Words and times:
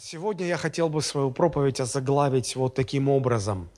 Сегодня 0.00 0.46
я 0.46 0.56
хотел 0.56 0.88
бы 0.88 1.02
свою 1.02 1.32
проповедь 1.32 1.80
озаглавить 1.80 2.54
вот 2.54 2.76
таким 2.76 3.08
образом. 3.08 3.68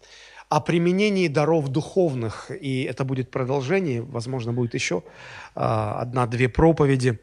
О 0.51 0.61
применении 0.61 1.29
даров 1.29 1.69
духовных. 1.69 2.51
И 2.51 2.83
это 2.83 3.05
будет 3.05 3.31
продолжение, 3.31 4.03
возможно, 4.03 4.53
будет 4.53 4.75
еще 4.75 5.03
а, 5.55 5.99
одна-две 6.03 6.51
проповеди. 6.51 7.19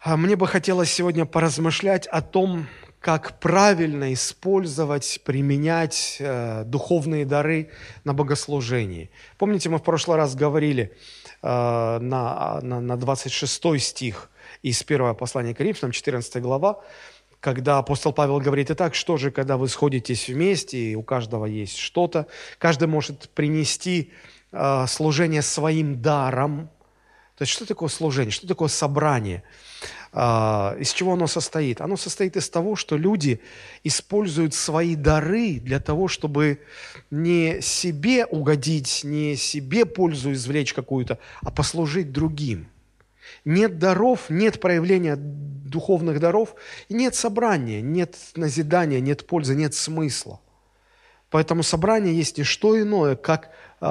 А 0.00 0.16
мне 0.16 0.36
бы 0.36 0.46
хотелось 0.46 0.92
сегодня 0.92 1.24
поразмышлять 1.26 2.06
о 2.06 2.22
том, 2.22 2.68
как 3.00 3.40
правильно 3.40 4.12
использовать, 4.12 5.20
применять 5.24 6.18
э, 6.20 6.62
духовные 6.64 7.26
дары 7.26 7.70
на 8.04 8.14
богослужении. 8.14 9.10
Помните, 9.36 9.68
мы 9.68 9.78
в 9.78 9.82
прошлый 9.82 10.16
раз 10.16 10.36
говорили 10.36 10.96
э, 11.42 11.98
на, 12.00 12.60
на, 12.62 12.80
на 12.80 12.96
26 12.96 13.82
стих 13.82 14.30
из 14.62 14.82
первого 14.82 15.12
послания 15.12 15.54
к 15.54 15.60
Римлянам, 15.60 15.92
14 15.92 16.40
глава, 16.40 16.80
когда 17.44 17.76
апостол 17.76 18.14
Павел 18.14 18.40
говорит, 18.40 18.70
итак, 18.70 18.94
что 18.94 19.18
же, 19.18 19.30
когда 19.30 19.58
вы 19.58 19.68
сходитесь 19.68 20.28
вместе, 20.28 20.78
и 20.78 20.94
у 20.94 21.02
каждого 21.02 21.44
есть 21.44 21.76
что-то, 21.76 22.26
каждый 22.58 22.88
может 22.88 23.28
принести 23.28 24.12
э, 24.50 24.86
служение 24.88 25.42
своим 25.42 26.00
даром. 26.00 26.70
То 27.36 27.42
есть 27.42 27.52
что 27.52 27.66
такое 27.66 27.90
служение, 27.90 28.30
что 28.30 28.48
такое 28.48 28.68
собрание? 28.68 29.42
Э, 30.14 30.74
из 30.80 30.94
чего 30.94 31.12
оно 31.12 31.26
состоит? 31.26 31.82
Оно 31.82 31.98
состоит 31.98 32.34
из 32.38 32.48
того, 32.48 32.76
что 32.76 32.96
люди 32.96 33.42
используют 33.82 34.54
свои 34.54 34.96
дары 34.96 35.60
для 35.60 35.80
того, 35.80 36.08
чтобы 36.08 36.60
не 37.10 37.60
себе 37.60 38.24
угодить, 38.24 39.02
не 39.04 39.36
себе 39.36 39.84
пользу 39.84 40.32
извлечь 40.32 40.72
какую-то, 40.72 41.18
а 41.42 41.50
послужить 41.50 42.10
другим– 42.10 42.68
нет 43.44 43.78
даров, 43.78 44.30
нет 44.30 44.60
проявления 44.60 45.16
духовных 45.16 46.20
даров, 46.20 46.54
нет 46.88 47.14
собрания, 47.14 47.80
нет 47.80 48.16
назидания, 48.36 49.00
нет 49.00 49.26
пользы, 49.26 49.54
нет 49.54 49.74
смысла. 49.74 50.40
Поэтому 51.30 51.64
собрание 51.64 52.14
есть 52.14 52.38
не 52.38 52.44
что 52.44 52.80
иное, 52.80 53.16
как 53.16 53.50
э, 53.80 53.86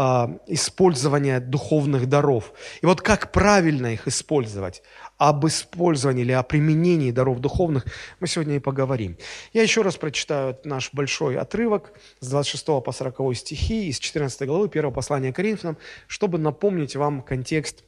использование 0.47 1.41
духовных 1.41 2.07
даров. 2.07 2.53
И 2.81 2.85
вот 2.85 3.01
как 3.01 3.33
правильно 3.33 3.87
их 3.87 4.07
использовать, 4.07 4.81
об 5.17 5.45
использовании 5.45 6.23
или 6.23 6.31
о 6.31 6.43
применении 6.43 7.11
даров 7.11 7.39
духовных 7.39 7.85
мы 8.21 8.27
сегодня 8.27 8.55
и 8.55 8.59
поговорим. 8.59 9.17
Я 9.51 9.61
еще 9.61 9.81
раз 9.81 9.97
прочитаю 9.97 10.57
наш 10.63 10.93
большой 10.93 11.38
отрывок 11.38 11.91
с 12.21 12.29
26 12.29 12.65
по 12.65 12.91
40 12.93 13.35
стихи 13.35 13.89
из 13.89 13.99
14 13.99 14.47
главы 14.47 14.69
1 14.71 14.93
послания 14.93 15.33
Коринфянам, 15.33 15.77
чтобы 16.07 16.38
напомнить 16.38 16.95
вам 16.95 17.21
контекст 17.21 17.83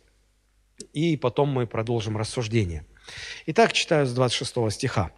и 0.94 1.18
потом 1.18 1.50
мы 1.50 1.68
продолжим 1.68 2.18
рассуждение. 2.18 2.86
Итак, 3.45 3.73
читаю 3.73 4.06
с 4.06 4.14
26 4.14 4.72
стиха. 4.72 5.12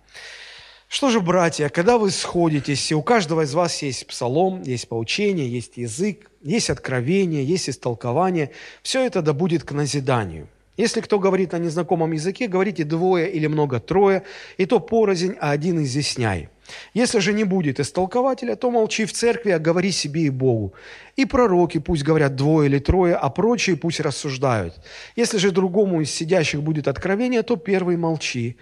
Что 0.88 1.10
же, 1.10 1.20
братья, 1.20 1.68
когда 1.68 1.98
вы 1.98 2.12
сходитесь, 2.12 2.92
и 2.92 2.96
у 2.96 3.04
каждого 3.04 3.42
из 3.42 3.54
вас 3.54 3.82
есть 3.82 4.08
псалом, 4.08 4.62
есть 4.62 4.88
поучение, 4.88 5.50
есть 5.50 5.76
язык, 5.76 6.32
есть 6.42 6.70
откровение, 6.70 7.44
есть 7.44 7.70
истолкование, 7.70 8.52
все 8.84 9.06
это 9.06 9.22
да 9.22 9.34
будет 9.34 9.64
к 9.64 9.74
назиданию. 9.74 10.48
Если 10.78 11.02
кто 11.02 11.20
говорит 11.20 11.52
на 11.52 11.58
незнакомом 11.58 12.12
языке, 12.12 12.48
говорите 12.48 12.84
двое 12.84 13.30
или 13.30 13.48
много 13.48 13.80
трое, 13.80 14.24
и 14.58 14.66
то 14.66 14.80
порознь, 14.80 15.36
а 15.40 15.52
один 15.52 15.84
изъясняй. 15.84 16.50
Если 16.94 17.20
же 17.20 17.34
не 17.34 17.46
будет 17.46 17.80
истолкователя, 17.80 18.56
то 18.56 18.72
молчи 18.72 19.06
в 19.06 19.14
церкви, 19.14 19.52
а 19.52 19.60
говори 19.60 19.92
себе 19.92 20.22
и 20.22 20.30
Богу. 20.30 20.74
И 21.16 21.26
пророки 21.26 21.80
пусть 21.80 22.04
говорят 22.04 22.36
двое 22.36 22.70
или 22.70 22.80
трое, 22.80 23.16
а 23.16 23.30
прочие 23.30 23.76
пусть 23.76 24.00
рассуждают. 24.00 24.76
Если 25.16 25.38
же 25.38 25.52
другому 25.52 26.02
из 26.02 26.12
сидящих 26.12 26.62
будет 26.62 26.88
откровение, 26.88 27.42
то 27.42 27.56
первый 27.56 27.98
молчи. 27.98 28.58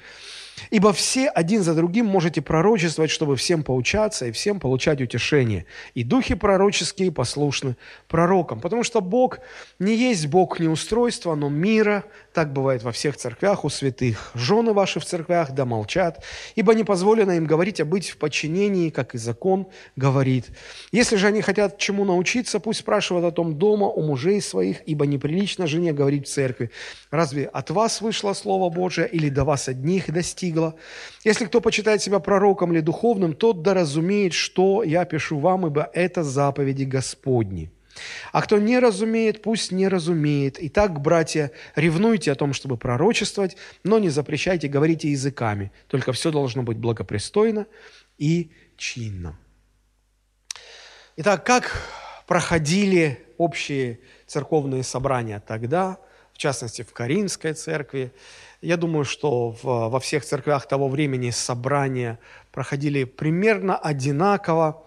Ибо 0.69 0.93
все 0.93 1.27
один 1.27 1.63
за 1.63 1.73
другим 1.75 2.05
можете 2.05 2.41
пророчествовать, 2.41 3.11
чтобы 3.11 3.35
всем 3.35 3.63
поучаться 3.63 4.25
и 4.25 4.31
всем 4.31 4.59
получать 4.59 5.01
утешение. 5.01 5.65
И 5.93 6.03
духи 6.03 6.35
пророческие 6.35 7.11
послушны 7.11 7.75
пророкам. 8.07 8.61
Потому 8.61 8.83
что 8.83 9.01
Бог 9.01 9.39
не 9.79 9.95
есть 9.95 10.27
Бог 10.27 10.59
неустройства, 10.59 11.35
но 11.35 11.49
мира. 11.49 12.05
Так 12.33 12.53
бывает 12.53 12.83
во 12.83 12.91
всех 12.91 13.17
церквях 13.17 13.65
у 13.65 13.69
святых. 13.69 14.31
Жены 14.33 14.73
ваши 14.73 14.99
в 14.99 15.05
церквях 15.05 15.51
да 15.51 15.65
молчат, 15.65 16.23
ибо 16.55 16.73
не 16.73 16.83
позволено 16.83 17.31
им 17.31 17.45
говорить, 17.45 17.79
а 17.81 17.85
быть 17.85 18.09
в 18.09 18.17
подчинении, 18.17 18.89
как 18.89 19.15
и 19.15 19.17
закон 19.17 19.67
говорит. 19.95 20.47
Если 20.91 21.15
же 21.15 21.27
они 21.27 21.41
хотят 21.41 21.77
чему 21.77 22.05
научиться, 22.05 22.59
пусть 22.59 22.79
спрашивают 22.79 23.25
о 23.25 23.31
том 23.31 23.57
дома 23.57 23.87
у 23.87 24.01
мужей 24.01 24.41
своих, 24.41 24.81
ибо 24.85 25.05
неприлично 25.05 25.67
жене 25.67 25.93
говорить 25.93 26.27
в 26.27 26.31
церкви. 26.31 26.71
Разве 27.11 27.45
от 27.45 27.69
вас 27.69 28.01
вышло 28.01 28.33
Слово 28.33 28.69
Божие 28.69 29.07
или 29.07 29.29
до 29.29 29.43
вас 29.43 29.67
одних 29.67 30.11
достигло? 30.11 30.44
Достигла. 30.45 30.75
Если 31.23 31.45
кто 31.45 31.61
почитает 31.61 32.01
себя 32.01 32.19
пророком 32.19 32.73
или 32.73 32.81
духовным, 32.81 33.33
тот 33.33 33.61
да 33.61 33.73
разумеет, 33.73 34.33
что 34.33 34.83
я 34.83 35.05
пишу 35.05 35.39
вам, 35.39 35.67
ибо 35.67 35.89
это 35.93 36.23
заповеди 36.23 36.83
Господни. 36.83 37.71
А 38.33 38.41
кто 38.41 38.57
не 38.57 38.79
разумеет, 38.79 39.41
пусть 39.41 39.71
не 39.71 39.87
разумеет. 39.87 40.57
Итак, 40.59 40.99
братья, 40.99 41.51
ревнуйте 41.75 42.31
о 42.31 42.35
том, 42.35 42.53
чтобы 42.53 42.77
пророчествовать, 42.77 43.55
но 43.83 43.99
не 43.99 44.09
запрещайте, 44.09 44.67
говорите 44.67 45.09
языками. 45.09 45.71
Только 45.87 46.11
все 46.11 46.31
должно 46.31 46.63
быть 46.63 46.77
благопристойно 46.77 47.67
и 48.17 48.51
чинно. 48.77 49.37
Итак, 51.17 51.45
как 51.45 51.89
проходили 52.27 53.17
общие 53.37 53.99
церковные 54.27 54.83
собрания 54.83 55.41
тогда, 55.47 55.97
в 56.35 56.37
частности, 56.37 56.81
в 56.81 56.91
Каринской 56.91 57.53
церкви, 57.53 58.11
я 58.61 58.75
думаю, 58.75 59.05
что 59.05 59.51
в, 59.51 59.63
во 59.63 59.99
всех 60.01 60.25
церквях 60.25 60.67
того 60.67 60.89
времени 60.89 61.29
собрания 61.29 62.19
проходили 62.51 63.05
примерно 63.05 63.77
одинаково. 63.77 64.85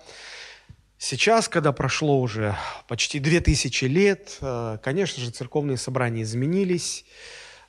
Сейчас, 0.99 1.49
когда 1.49 1.73
прошло 1.73 2.21
уже 2.21 2.55
почти 2.87 3.19
две 3.19 3.41
тысячи 3.41 3.87
лет, 3.87 4.37
э, 4.43 4.77
конечно 4.83 5.23
же, 5.23 5.31
церковные 5.31 5.79
собрания 5.79 6.23
изменились. 6.23 7.07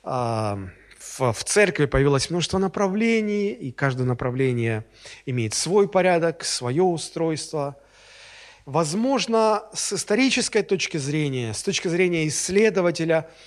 Э, 0.04 0.58
в, 0.98 1.32
в 1.32 1.44
церкви 1.44 1.86
появилось 1.86 2.28
множество 2.28 2.58
направлений, 2.58 3.48
и 3.48 3.72
каждое 3.72 4.04
направление 4.04 4.84
имеет 5.24 5.54
свой 5.54 5.88
порядок, 5.88 6.44
свое 6.44 6.82
устройство. 6.82 7.78
Возможно, 8.66 9.62
с 9.72 9.94
исторической 9.94 10.62
точки 10.62 10.98
зрения, 10.98 11.54
с 11.54 11.62
точки 11.62 11.88
зрения 11.88 12.28
исследователя– 12.28 13.30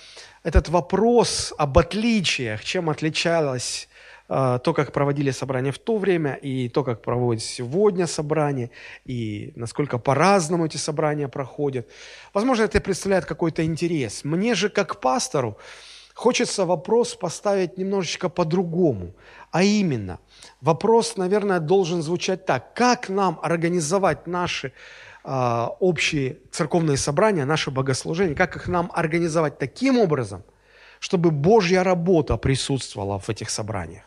этот 0.44 0.68
вопрос 0.68 1.52
об 1.58 1.78
отличиях, 1.78 2.62
чем 2.62 2.90
отличалось 2.90 3.88
э, 4.28 4.58
то, 4.62 4.74
как 4.74 4.92
проводили 4.92 5.30
собрания 5.30 5.72
в 5.72 5.78
то 5.78 5.96
время, 5.96 6.34
и 6.34 6.68
то, 6.68 6.84
как 6.84 7.02
проводят 7.02 7.42
сегодня 7.42 8.06
собрания, 8.06 8.70
и 9.06 9.52
насколько 9.56 9.98
по-разному 9.98 10.66
эти 10.66 10.76
собрания 10.76 11.28
проходят. 11.28 11.88
Возможно, 12.34 12.64
это 12.64 12.80
представляет 12.80 13.24
какой-то 13.24 13.64
интерес. 13.64 14.22
Мне 14.22 14.54
же, 14.54 14.68
как 14.68 15.00
пастору, 15.00 15.56
хочется 16.12 16.66
вопрос 16.66 17.14
поставить 17.14 17.78
немножечко 17.78 18.28
по-другому. 18.28 19.14
А 19.50 19.62
именно, 19.62 20.18
вопрос, 20.60 21.16
наверное, 21.16 21.58
должен 21.58 22.02
звучать 22.02 22.44
так. 22.44 22.74
Как 22.74 23.08
нам 23.08 23.38
организовать 23.42 24.26
наши 24.26 24.72
общие 25.24 26.38
церковные 26.50 26.98
собрания, 26.98 27.46
наше 27.46 27.70
богослужение, 27.70 28.34
как 28.34 28.56
их 28.56 28.68
нам 28.68 28.90
организовать 28.92 29.58
таким 29.58 29.98
образом, 29.98 30.42
чтобы 31.00 31.30
Божья 31.30 31.82
работа 31.82 32.36
присутствовала 32.36 33.18
в 33.18 33.28
этих 33.30 33.50
собраниях. 33.50 34.04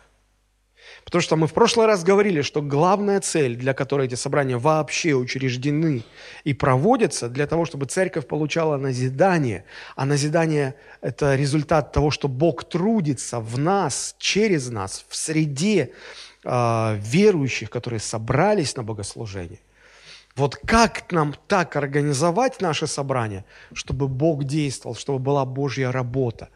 Потому 1.05 1.21
что 1.21 1.35
мы 1.35 1.47
в 1.47 1.53
прошлый 1.53 1.87
раз 1.87 2.03
говорили, 2.03 2.41
что 2.41 2.61
главная 2.61 3.21
цель, 3.21 3.55
для 3.55 3.73
которой 3.73 4.07
эти 4.07 4.15
собрания 4.15 4.57
вообще 4.57 5.13
учреждены 5.13 6.03
и 6.43 6.53
проводятся, 6.53 7.29
для 7.29 7.47
того, 7.47 7.65
чтобы 7.65 7.85
церковь 7.85 8.27
получала 8.27 8.77
назидание, 8.77 9.63
а 9.95 10.05
назидание– 10.05 10.75
это 11.01 11.35
результат 11.35 11.91
того, 11.91 12.11
что 12.11 12.27
Бог 12.27 12.63
трудится 12.65 13.39
в 13.39 13.57
нас, 13.57 14.15
через 14.19 14.69
нас, 14.69 15.05
в 15.07 15.15
среде 15.15 15.91
э, 16.43 16.97
верующих, 16.99 17.69
которые 17.69 17.99
собрались 17.99 18.75
на 18.75 18.83
богослужение. 18.83 19.59
Вот 20.37 20.55
как 20.55 21.11
нам 21.11 21.33
так 21.47 21.75
организовать 21.75 22.61
наше 22.61 22.85
собрание, 22.85 23.43
чтобы 23.73 24.07
Бог 24.07 24.43
действовал, 24.43 24.95
чтобы 24.95 25.17
была 25.17 25.45
Божья 25.45 25.91
работа? 25.91 26.49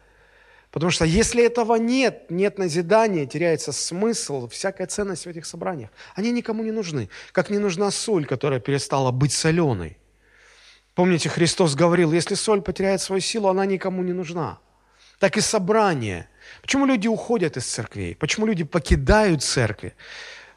Потому 0.70 0.92
что 0.92 1.04
если 1.04 1.44
этого 1.44 1.74
нет, 1.74 2.30
нет 2.30 2.58
назидания, 2.58 3.26
теряется 3.26 3.72
смысл, 3.72 4.48
всякая 4.48 4.86
ценность 4.86 5.26
в 5.26 5.28
этих 5.28 5.44
собраниях. 5.46 5.90
Они 6.14 6.30
никому 6.30 6.62
не 6.62 6.70
нужны. 6.70 7.08
Как 7.32 7.50
не 7.50 7.58
нужна 7.58 7.90
соль, 7.90 8.24
которая 8.24 8.60
перестала 8.60 9.10
быть 9.10 9.32
соленой. 9.32 9.98
Помните, 10.94 11.28
Христос 11.28 11.74
говорил, 11.74 12.12
если 12.12 12.36
соль 12.36 12.62
потеряет 12.62 13.00
свою 13.00 13.20
силу, 13.20 13.48
она 13.48 13.66
никому 13.66 14.02
не 14.02 14.12
нужна. 14.12 14.60
Так 15.18 15.36
и 15.36 15.40
собрание. 15.40 16.28
Почему 16.62 16.86
люди 16.86 17.08
уходят 17.08 17.56
из 17.56 17.66
церквей? 17.66 18.14
Почему 18.14 18.46
люди 18.46 18.64
покидают 18.64 19.42
церкви? 19.42 19.94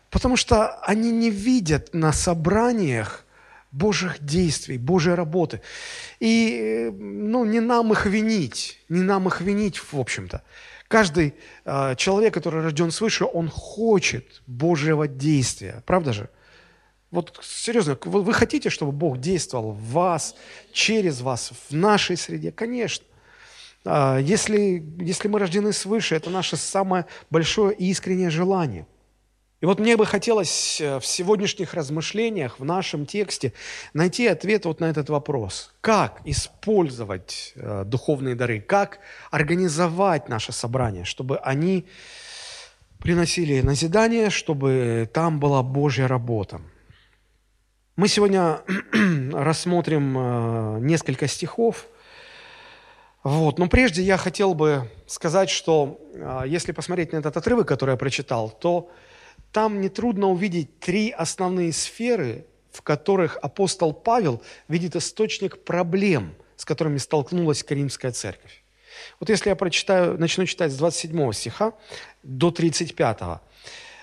Потому 0.09 0.37
что 0.37 0.79
они 0.81 1.11
не 1.11 1.29
видят 1.29 1.93
на 1.93 2.13
собраниях 2.13 3.25
Божьих 3.71 4.23
действий, 4.23 4.77
Божьей 4.77 5.15
работы. 5.15 5.61
И 6.19 6.89
ну, 6.93 7.43
не 7.45 7.59
нам 7.59 7.91
их 7.91 8.05
винить, 8.05 8.79
не 8.87 9.01
нам 9.01 9.27
их 9.27 9.41
винить, 9.41 9.77
в 9.77 9.99
общем-то. 9.99 10.43
Каждый 10.87 11.33
э, 11.65 11.95
человек, 11.97 12.33
который 12.33 12.61
рожден 12.61 12.91
свыше, 12.91 13.25
он 13.25 13.49
хочет 13.49 14.41
Божьего 14.47 15.07
действия. 15.07 15.83
Правда 15.85 16.13
же? 16.13 16.29
Вот 17.11 17.39
серьезно, 17.43 17.97
вы, 18.05 18.21
вы 18.21 18.33
хотите, 18.33 18.69
чтобы 18.69 18.91
Бог 18.91 19.19
действовал 19.19 19.71
в 19.71 19.91
вас, 19.91 20.35
через 20.71 21.21
вас, 21.21 21.51
в 21.69 21.75
нашей 21.75 22.17
среде? 22.17 22.51
Конечно. 22.51 23.05
А, 23.85 24.17
если, 24.17 24.85
если 24.99 25.27
мы 25.27 25.39
рождены 25.39 25.73
свыше, 25.73 26.15
это 26.15 26.29
наше 26.29 26.57
самое 26.57 27.05
большое 27.29 27.75
и 27.75 27.89
искреннее 27.89 28.29
желание. 28.29 28.87
И 29.65 29.67
вот 29.67 29.79
мне 29.79 29.97
бы 29.97 30.05
хотелось 30.05 30.79
э, 30.79 30.99
в 30.99 31.05
сегодняшних 31.07 31.73
размышлениях, 31.73 32.59
в 32.59 32.63
нашем 32.63 33.07
тексте, 33.07 33.51
найти 33.95 34.27
ответ 34.27 34.65
вот 34.65 34.79
на 34.79 34.85
этот 34.85 35.09
вопрос. 35.09 35.73
Как 35.81 36.21
использовать 36.23 37.51
э, 37.55 37.81
духовные 37.83 38.35
дары? 38.35 38.61
Как 38.61 38.99
организовать 39.31 40.29
наше 40.29 40.51
собрание, 40.51 41.03
чтобы 41.03 41.39
они 41.39 41.87
приносили 42.99 43.61
назидание, 43.61 44.29
чтобы 44.29 45.09
там 45.11 45.39
была 45.39 45.63
Божья 45.63 46.07
работа? 46.07 46.61
Мы 47.95 48.07
сегодня 48.07 48.59
рассмотрим 49.33 50.15
э, 50.15 50.79
несколько 50.81 51.27
стихов. 51.27 51.87
Вот. 53.23 53.57
Но 53.57 53.67
прежде 53.67 54.03
я 54.03 54.17
хотел 54.17 54.53
бы 54.53 54.91
сказать, 55.07 55.49
что 55.49 55.99
если 56.45 56.71
посмотреть 56.71 57.13
на 57.13 57.17
этот 57.17 57.35
отрывок, 57.35 57.67
который 57.67 57.93
я 57.93 57.97
прочитал, 57.97 58.51
то 58.51 58.91
там 59.55 59.79
нетрудно 59.79 60.27
увидеть 60.27 60.79
три 60.79 61.11
основные 61.11 61.71
сферы, 61.71 62.45
в 62.73 62.81
которых 62.81 63.37
апостол 63.37 63.93
Павел 63.93 64.41
видит 64.67 64.97
источник 64.97 65.63
проблем, 65.63 66.35
с 66.57 66.65
которыми 66.65 66.97
столкнулась 66.97 67.63
Каримская 67.63 68.11
церковь. 68.11 68.65
Вот 69.21 69.29
если 69.29 69.47
я 69.47 69.55
прочитаю, 69.55 70.19
начну 70.19 70.45
читать 70.45 70.73
с 70.73 70.75
27 70.75 71.31
стиха 71.31 71.71
до 72.21 72.51
35. 72.51 73.39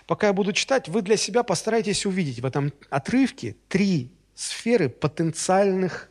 Пока 0.06 0.28
я 0.28 0.32
буду 0.32 0.54
читать, 0.54 0.88
вы 0.88 1.02
для 1.02 1.18
себя 1.18 1.42
постарайтесь 1.42 2.06
увидеть 2.06 2.40
в 2.40 2.46
этом 2.46 2.72
отрывке 2.88 3.54
три 3.68 4.10
сферы 4.34 4.88
потенциальных 4.88 6.08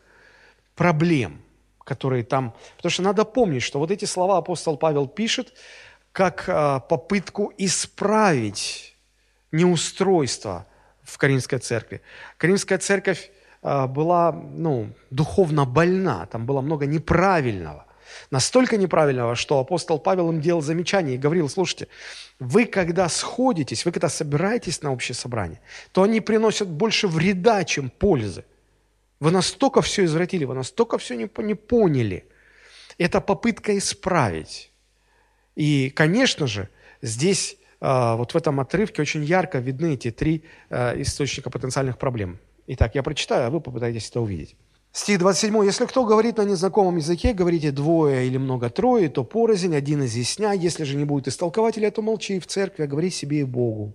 проблем, 0.76 1.42
которые 1.84 2.24
там... 2.24 2.54
Потому 2.78 2.92
что 2.92 3.02
надо 3.02 3.26
помнить, 3.26 3.64
что 3.64 3.80
вот 3.80 3.90
эти 3.90 4.06
слова 4.06 4.38
апостол 4.38 4.78
Павел 4.78 5.08
пишет 5.08 5.52
как 6.12 6.44
а, 6.48 6.80
попытку 6.80 7.52
исправить 7.58 8.91
неустройство 9.52 10.66
в 11.04 11.18
Каримской 11.18 11.60
церкви. 11.60 12.02
Каримская 12.38 12.78
церковь 12.78 13.32
а, 13.62 13.88
была 13.88 14.32
ну, 14.32 14.90
духовно 15.10 15.66
больна, 15.66 16.26
там 16.26 16.46
было 16.46 16.62
много 16.62 16.86
неправильного. 16.86 17.86
Настолько 18.30 18.78
неправильного, 18.78 19.36
что 19.36 19.60
апостол 19.60 20.00
Павел 20.00 20.32
им 20.32 20.42
делал 20.42 20.62
замечание 20.62 21.16
и 21.16 21.18
говорил, 21.18 21.50
слушайте, 21.50 21.88
вы 22.40 22.66
когда 22.66 23.08
сходитесь, 23.10 23.86
вы 23.86 23.92
когда 23.92 24.10
собираетесь 24.10 24.82
на 24.82 24.92
общее 24.92 25.16
собрание, 25.16 25.62
то 25.92 26.04
они 26.04 26.22
приносят 26.22 26.68
больше 26.68 27.08
вреда, 27.08 27.64
чем 27.64 27.90
пользы. 27.90 28.44
Вы 29.20 29.32
настолько 29.32 29.82
все 29.82 30.06
извратили, 30.06 30.46
вы 30.46 30.56
настолько 30.56 30.98
все 30.98 31.16
не, 31.16 31.30
не 31.44 31.54
поняли. 31.54 32.26
Это 32.98 33.22
попытка 33.22 33.78
исправить. 33.78 34.72
И, 35.56 35.90
конечно 35.90 36.48
же, 36.48 36.70
здесь 37.02 37.58
вот 37.82 38.34
в 38.34 38.38
этом 38.38 38.60
отрывке 38.60 39.02
очень 39.02 39.24
ярко 39.24 39.58
видны 39.58 39.96
эти 39.96 40.12
три 40.12 40.44
а, 40.70 40.94
источника 41.02 41.50
потенциальных 41.50 41.98
проблем. 41.98 42.38
Итак, 42.68 42.96
я 42.96 43.02
прочитаю, 43.04 43.48
а 43.48 43.50
вы 43.50 43.60
попытаетесь 43.60 44.10
это 44.10 44.22
увидеть. 44.22 44.56
Стих 44.94 45.20
27. 45.20 45.66
«Если 45.66 45.86
кто 45.86 46.06
говорит 46.06 46.38
на 46.38 46.44
незнакомом 46.44 46.98
языке, 46.98 47.34
говорите 47.34 47.72
двое 47.72 48.28
или 48.28 48.38
много 48.38 48.70
трое, 48.70 49.08
то 49.10 49.24
порознь, 49.24 49.76
один 49.76 50.04
изъясня. 50.04 50.52
Если 50.52 50.84
же 50.84 50.98
не 50.98 51.06
будет 51.06 51.30
истолкователя, 51.30 51.90
то 51.92 52.02
молчи 52.02 52.40
в 52.40 52.46
церкви, 52.46 52.84
а 52.84 52.88
говори 52.88 53.10
себе 53.10 53.40
и 53.40 53.44
Богу. 53.46 53.94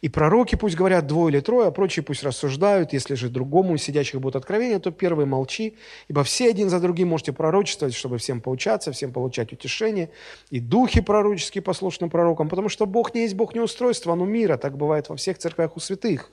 И 0.00 0.08
пророки 0.08 0.54
пусть 0.54 0.76
говорят 0.76 1.06
двое 1.06 1.32
или 1.32 1.40
трое, 1.40 1.68
а 1.68 1.70
прочие 1.70 2.02
пусть 2.02 2.22
рассуждают. 2.22 2.92
Если 2.92 3.14
же 3.14 3.28
другому 3.28 3.74
из 3.74 3.82
сидящих 3.82 4.20
будет 4.20 4.36
откровение, 4.36 4.78
то 4.78 4.90
первый 4.90 5.26
молчи, 5.26 5.76
ибо 6.08 6.22
все 6.22 6.48
один 6.48 6.70
за 6.70 6.80
другим 6.80 7.08
можете 7.08 7.32
пророчествовать, 7.32 7.94
чтобы 7.94 8.18
всем 8.18 8.40
поучаться, 8.40 8.92
всем 8.92 9.12
получать 9.12 9.52
утешение. 9.52 10.10
И 10.50 10.60
духи 10.60 11.00
пророческие 11.00 11.62
послушны 11.62 12.08
пророкам, 12.08 12.48
потому 12.48 12.68
что 12.68 12.86
Бог 12.86 13.14
не 13.14 13.22
есть 13.22 13.34
Бог 13.34 13.54
неустройства, 13.54 14.14
но 14.14 14.24
мира. 14.24 14.56
Так 14.56 14.76
бывает 14.76 15.08
во 15.08 15.16
всех 15.16 15.38
церквях 15.38 15.76
у 15.76 15.80
святых. 15.80 16.30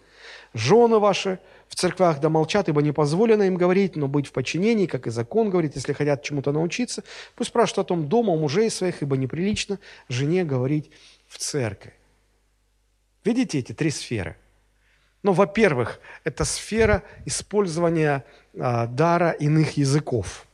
Жены 0.54 1.00
ваши 1.00 1.40
в 1.68 1.76
церквях 1.76 2.20
да 2.20 2.30
молчат, 2.30 2.70
ибо 2.70 2.82
не 2.82 2.92
позволено 2.92 3.44
им 3.44 3.56
говорить, 3.56 3.96
но 3.96 4.08
быть 4.08 4.28
в 4.28 4.32
подчинении, 4.32 4.86
как 4.86 5.08
и 5.08 5.10
закон 5.10 5.50
говорит, 5.50 5.76
если 5.76 5.94
хотят 5.94 6.24
чему-то 6.24 6.52
научиться, 6.52 7.04
пусть 7.36 7.50
спрашивают 7.50 7.80
о 7.80 7.84
том 7.90 8.08
дома 8.08 8.34
у 8.34 8.38
мужей 8.38 8.70
своих, 8.70 9.02
ибо 9.02 9.18
неприлично 9.18 9.80
жене 10.08 10.44
говорить 10.44 10.92
в 11.28 11.38
церкви. 11.38 11.94
Видите 13.26 13.60
эти 13.60 13.74
три 13.74 13.92
сферы? 13.92 14.38
Ну, 15.24 15.34
во-первых, 15.34 16.00
это 16.24 16.46
сфера 16.46 17.04
использования 17.26 18.24
а, 18.58 18.86
дара 18.86 19.32
иных 19.32 19.78
языков. 19.78 20.46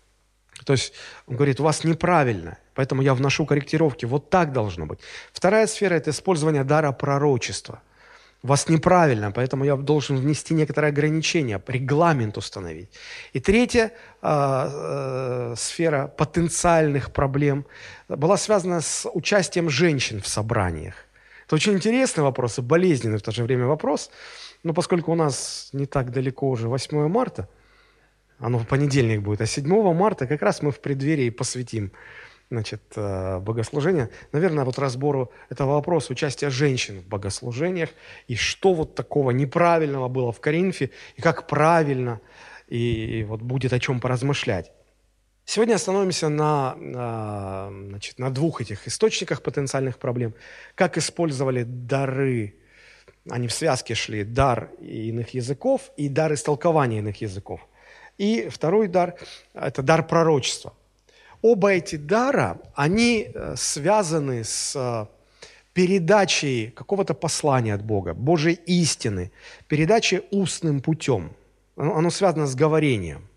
То 0.65 0.73
есть 0.73 0.94
он 1.27 1.35
говорит, 1.35 1.59
у 1.59 1.63
вас 1.63 1.83
неправильно, 1.83 2.57
поэтому 2.73 3.01
я 3.01 3.13
вношу 3.13 3.45
корректировки, 3.45 4.06
вот 4.06 4.29
так 4.29 4.53
должно 4.53 4.85
быть. 4.85 5.00
Вторая 5.33 5.68
сфера– 5.68 5.94
это 5.95 6.09
использование 6.12 6.63
дара 6.63 6.91
пророчества– 6.91 7.81
вас 8.44 8.69
неправильно, 8.69 9.31
поэтому 9.31 9.65
я 9.65 9.75
должен 9.75 10.18
внести 10.18 10.53
некоторые 10.56 10.89
ограничения, 10.89 11.62
регламент 11.68 12.38
установить. 12.38 12.89
И 13.33 13.39
третья 13.39 13.91
э, 13.91 13.91
э, 14.23 15.56
сфера 15.57 16.07
потенциальных 16.07 17.12
проблем 17.12 17.65
была 18.09 18.38
связана 18.38 18.81
с 18.81 19.07
участием 19.09 19.69
женщин 19.69 20.21
в 20.21 20.27
собраниях. 20.27 20.95
Это 21.51 21.57
очень 21.57 21.74
интересный 21.74 22.24
вопрос 22.24 22.59
и 22.59 22.62
болезненный 22.62 23.18
в 23.18 23.24
то 23.24 23.31
же 23.31 23.44
время 23.44 23.65
вопрос, 23.65 24.09
но 24.63 24.74
поскольку 24.74 25.12
у 25.12 25.15
нас 25.15 25.68
не 25.74 25.86
так 25.86 26.13
далеко 26.13 26.50
уже 26.50 26.69
8 26.69 27.09
марта, 27.09 27.50
оно 28.39 28.57
в 28.57 28.65
понедельник 28.65 29.21
будет, 29.21 29.42
а 29.42 29.45
7 29.45 29.68
марта 29.94 30.27
как 30.27 30.42
раз 30.44 30.62
мы 30.62 30.71
в 30.71 30.80
преддверии 30.80 31.30
посвятим 31.30 31.92
значит, 32.50 32.81
э, 32.95 33.39
богослужения, 33.39 34.09
наверное, 34.31 34.63
вот 34.63 34.80
разбору 34.80 35.30
этого 35.50 35.74
вопроса 35.74 36.13
участия 36.13 36.50
женщин 36.50 37.01
в 37.01 37.07
богослужениях 37.07 37.89
и 38.30 38.36
что 38.38 38.74
вот 38.74 38.95
такого 38.95 39.31
неправильного 39.31 40.07
было 40.07 40.31
в 40.31 40.39
Коринфе 40.39 40.92
и 41.18 41.21
как 41.21 41.47
правильно, 41.47 42.21
и 42.69 43.25
вот 43.27 43.42
будет 43.42 43.74
о 43.74 43.80
чем 43.80 44.00
поразмышлять. 44.00 44.71
Сегодня 45.46 45.76
остановимся 45.76 46.30
на, 46.30 46.76
на, 46.76 47.70
значит, 47.70 48.20
на 48.20 48.30
двух 48.30 48.62
этих 48.62 48.88
источниках 48.88 49.42
потенциальных 49.42 49.98
проблем. 49.98 50.34
Как 50.76 50.98
использовали 50.98 51.64
дары, 51.64 52.56
они 53.30 53.48
в 53.48 53.54
связке 53.54 53.96
шли, 53.96 54.24
дар 54.24 54.70
иных 54.80 55.33
языков 55.33 55.92
и 55.98 56.10
дар 56.10 56.33
истолкования 56.33 57.00
иных 57.00 57.21
языков. 57.21 57.68
И 58.18 58.50
второй 58.50 58.88
дар– 58.88 59.16
это 59.54 59.81
дар 59.81 60.07
пророчества. 60.07 60.74
Оба 61.42 61.74
эти 61.74 61.95
дара, 61.95 62.62
они 62.76 63.31
э, 63.33 63.56
связаны 63.57 64.44
с 64.44 64.76
э, 64.76 65.06
передачей 65.74 66.68
какого-то 66.68 67.16
послания 67.16 67.74
от 67.74 67.83
Бога, 67.83 68.14
Божьей 68.14 68.60
истины, 68.68 69.31
передачей 69.68 70.21
устным 70.30 70.81
путем. 70.81 71.31
Оно, 71.76 71.98
оно 71.98 72.10
связано 72.12 72.45
с 72.45 72.54
говорением. 72.54 73.28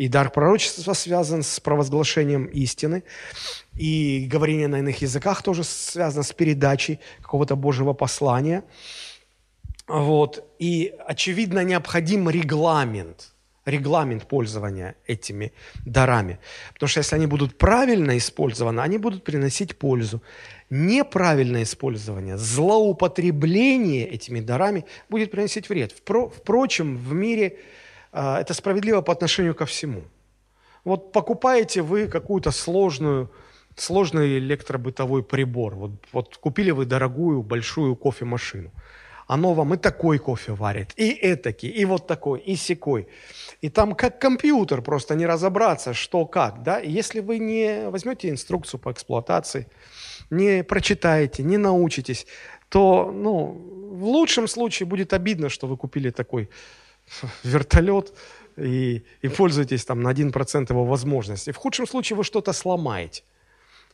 И 0.00 0.08
дар 0.08 0.30
пророчества 0.30 0.94
связан 0.94 1.42
с 1.42 1.60
провозглашением 1.60 2.46
истины. 2.46 3.02
И 3.78 4.26
говорение 4.32 4.66
на 4.66 4.78
иных 4.78 5.02
языках 5.02 5.42
тоже 5.42 5.62
связано 5.62 6.22
с 6.22 6.32
передачей 6.32 7.00
какого-то 7.20 7.54
Божьего 7.54 7.92
послания. 7.92 8.64
Вот. 9.88 10.42
И, 10.58 10.94
очевидно, 11.06 11.64
необходим 11.64 12.30
регламент– 12.30 13.34
регламент 13.66 14.26
пользования 14.26 14.94
этими 15.06 15.52
дарами. 15.84 16.38
Потому 16.72 16.88
что 16.88 17.00
если 17.00 17.16
они 17.16 17.26
будут 17.26 17.58
правильно 17.58 18.16
использованы, 18.16 18.80
они 18.80 18.96
будут 18.96 19.22
приносить 19.22 19.76
пользу. 19.76 20.22
Неправильное 20.70 21.64
использование, 21.64 22.38
злоупотребление 22.38 24.08
этими 24.08 24.40
дарами 24.40 24.86
будет 25.10 25.30
приносить 25.30 25.68
вред. 25.68 25.92
Впрочем, 25.92 26.96
в 26.96 27.12
мире 27.12 27.58
это 28.12 28.54
справедливо 28.54 29.00
по 29.02 29.12
отношению 29.12 29.54
ко 29.54 29.66
всему. 29.66 30.02
Вот 30.84 31.12
покупаете 31.12 31.82
вы 31.82 32.08
какую-то 32.08 32.50
сложную, 32.50 33.30
сложный 33.76 34.38
электробытовой 34.38 35.22
прибор. 35.22 35.74
Вот, 35.74 35.92
вот 36.12 36.36
купили 36.36 36.70
вы 36.70 36.86
дорогую 36.86 37.42
большую 37.42 37.96
кофемашину 37.96 38.70
оно 39.30 39.54
вам 39.54 39.74
и 39.74 39.76
такой 39.76 40.18
кофе 40.18 40.52
варит, 40.52 40.92
и 40.96 41.16
этакий, 41.22 41.68
и 41.68 41.84
вот 41.84 42.08
такой, 42.08 42.40
и 42.40 42.56
секой. 42.56 43.06
И 43.60 43.68
там 43.68 43.94
как 43.94 44.20
компьютер, 44.20 44.82
просто 44.82 45.14
не 45.14 45.24
разобраться, 45.24 45.94
что 45.94 46.26
как, 46.26 46.64
да. 46.64 46.80
Если 46.80 47.20
вы 47.20 47.38
не 47.38 47.88
возьмете 47.90 48.28
инструкцию 48.28 48.80
по 48.80 48.90
эксплуатации, 48.90 49.68
не 50.30 50.64
прочитаете, 50.64 51.44
не 51.44 51.58
научитесь, 51.58 52.26
то, 52.68 53.12
ну, 53.12 53.56
в 53.92 54.04
лучшем 54.04 54.48
случае 54.48 54.88
будет 54.88 55.12
обидно, 55.12 55.48
что 55.48 55.68
вы 55.68 55.76
купили 55.76 56.10
такой 56.10 56.50
вертолет 57.44 58.12
и, 58.56 59.04
и 59.22 59.28
пользуетесь 59.28 59.84
там 59.84 60.02
на 60.02 60.12
1% 60.12 60.70
его 60.70 60.84
возможностей. 60.84 61.52
В 61.52 61.56
худшем 61.56 61.86
случае 61.86 62.16
вы 62.16 62.24
что-то 62.24 62.52
сломаете. 62.52 63.22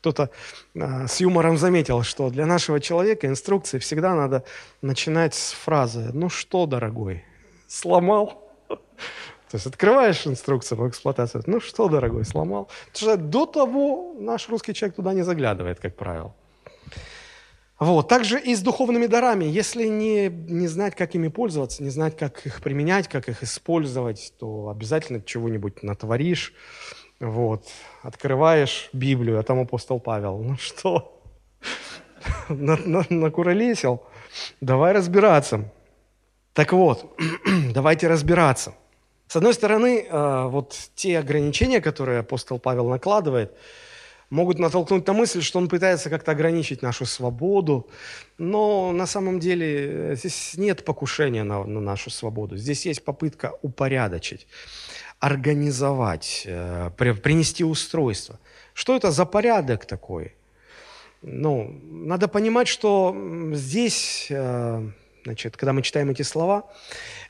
кто-то 0.00 0.30
э, 0.74 1.06
с 1.06 1.20
юмором 1.20 1.58
заметил, 1.58 2.02
что 2.02 2.30
для 2.30 2.46
нашего 2.46 2.80
человека 2.80 3.26
инструкции 3.26 3.78
всегда 3.78 4.14
надо 4.14 4.44
начинать 4.82 5.34
с 5.34 5.52
фразы 5.52 6.10
«Ну 6.12 6.28
что, 6.28 6.66
дорогой, 6.66 7.24
сломал?» 7.68 8.42
То 8.68 9.56
есть 9.56 9.66
открываешь 9.66 10.26
инструкцию 10.26 10.78
по 10.78 10.88
эксплуатации, 10.88 11.42
ну 11.46 11.60
что, 11.60 11.88
дорогой, 11.88 12.24
сломал? 12.24 12.68
Потому 12.92 13.12
что 13.12 13.16
до 13.16 13.46
того 13.46 14.16
наш 14.18 14.48
русский 14.48 14.74
человек 14.74 14.96
туда 14.96 15.14
не 15.14 15.22
заглядывает, 15.22 15.78
как 15.78 15.94
правило. 15.96 16.34
Вот. 17.78 18.08
Также 18.08 18.40
и 18.40 18.54
с 18.54 18.62
духовными 18.62 19.06
дарами. 19.06 19.44
Если 19.44 19.86
не, 19.86 20.28
не 20.28 20.66
знать, 20.66 20.94
как 20.94 21.14
ими 21.14 21.28
пользоваться, 21.28 21.82
не 21.82 21.90
знать, 21.90 22.16
как 22.16 22.46
их 22.46 22.62
применять, 22.62 23.08
как 23.08 23.28
их 23.28 23.42
использовать, 23.42 24.32
то 24.38 24.68
обязательно 24.68 25.20
чего-нибудь 25.20 25.82
натворишь. 25.82 26.54
Вот. 27.20 27.66
Открываешь 28.02 28.88
Библию, 28.92 29.38
а 29.38 29.42
там 29.42 29.60
апостол 29.60 30.00
Павел. 30.00 30.38
Ну 30.38 30.56
что, 30.56 31.20
накуролесил? 32.48 34.02
Давай 34.60 34.92
разбираться. 34.92 35.72
Так 36.54 36.72
вот, 36.72 37.18
давайте 37.74 38.08
разбираться– 38.08 38.74
с 39.28 39.34
одной 39.34 39.54
стороны, 39.54 40.06
э, 40.08 40.46
вот 40.46 40.76
те 40.94 41.18
ограничения, 41.18 41.80
которые 41.80 42.20
апостол 42.20 42.60
Павел 42.60 42.88
накладывает, 42.88 43.52
могут 44.30 44.58
натолкнуть 44.58 45.06
на 45.06 45.12
мысль, 45.12 45.42
что 45.42 45.58
он 45.58 45.68
пытается 45.68 46.10
как-то 46.10 46.32
ограничить 46.32 46.82
нашу 46.82 47.06
свободу, 47.06 47.88
но 48.38 48.92
на 48.92 49.06
самом 49.06 49.38
деле 49.38 50.12
э, 50.12 50.16
здесь 50.16 50.54
нет 50.56 50.84
покушения 50.84 51.44
на, 51.44 51.64
на 51.64 51.80
нашу 51.80 52.10
свободу. 52.10 52.56
Здесь 52.56 52.86
есть 52.86 53.04
попытка 53.04 53.54
упорядочить, 53.62 54.46
организовать, 55.20 56.42
э, 56.46 56.90
принести 56.96 57.64
устройство. 57.64 58.38
Что 58.74 58.96
это 58.96 59.10
за 59.10 59.26
порядок 59.26 59.86
такой? 59.86 60.34
Ну, 61.22 61.80
надо 61.90 62.28
понимать, 62.28 62.68
что 62.68 63.16
здесь 63.52 64.30
Значит, 65.26 65.56
когда 65.56 65.72
мы 65.72 65.82
читаем 65.82 66.10
эти 66.10 66.22
слова, 66.22 66.70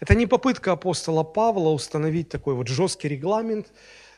это 0.01 0.15
не 0.15 0.27
попытка 0.27 0.73
апостола 0.73 1.23
Павла 1.23 1.71
установить 1.71 2.29
такой 2.29 2.53
вот 2.53 2.69
жесткий 2.69 3.09
регламент 3.09 3.69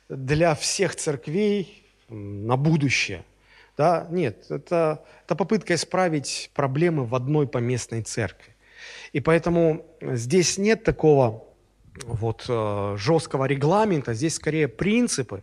для 0.08 0.56
всех 0.56 0.96
церквей 0.96 1.87
на 2.08 2.56
будущее. 2.56 3.24
Да? 3.76 4.06
Нет, 4.10 4.46
это, 4.50 5.04
это 5.24 5.34
попытка 5.34 5.74
исправить 5.74 6.50
проблемы 6.54 7.04
в 7.04 7.14
одной 7.14 7.46
поместной 7.46 8.02
церкви. 8.02 8.54
И 9.12 9.20
поэтому 9.20 9.86
здесь 10.00 10.58
нет 10.58 10.84
такого 10.84 11.44
вот 12.04 12.44
э, 12.48 12.94
жесткого 12.96 13.44
регламента, 13.46 14.14
здесь 14.14 14.34
скорее 14.34 14.68
принципы, 14.68 15.42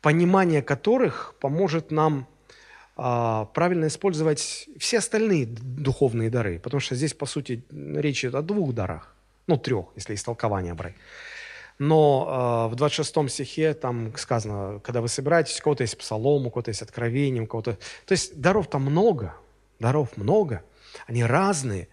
понимание 0.00 0.62
которых 0.62 1.34
поможет 1.40 1.90
нам 1.90 2.28
а, 2.96 3.46
правильно 3.46 3.86
использовать 3.86 4.68
все 4.78 4.98
остальные 4.98 5.46
духовные 5.46 6.30
дары, 6.30 6.60
потому 6.60 6.80
что 6.80 6.94
здесь, 6.94 7.12
по 7.12 7.26
сути, 7.26 7.64
речь 7.72 8.24
идет 8.24 8.36
о 8.36 8.42
двух 8.42 8.72
дарах, 8.72 9.14
ну, 9.48 9.56
трех, 9.56 9.86
если 9.96 10.14
истолкование 10.14 10.74
брать. 10.74 10.94
Но 11.78 12.66
э, 12.68 12.72
в 12.72 12.76
26 12.76 13.30
стихе 13.30 13.74
там 13.74 14.16
сказано, 14.16 14.80
когда 14.80 15.00
вы 15.00 15.08
собираетесь, 15.08 15.60
у 15.60 15.64
кого-то 15.64 15.82
есть 15.82 15.98
псалом, 15.98 16.46
у 16.46 16.50
кого-то 16.50 16.70
есть 16.70 16.82
откровение, 16.82 17.42
у 17.42 17.46
кого-то... 17.46 17.78
То 18.06 18.12
есть 18.12 18.40
даров 18.40 18.68
там 18.68 18.82
много, 18.82 19.34
даров 19.80 20.16
много, 20.16 20.62
они 21.06 21.24
разные, 21.24 21.88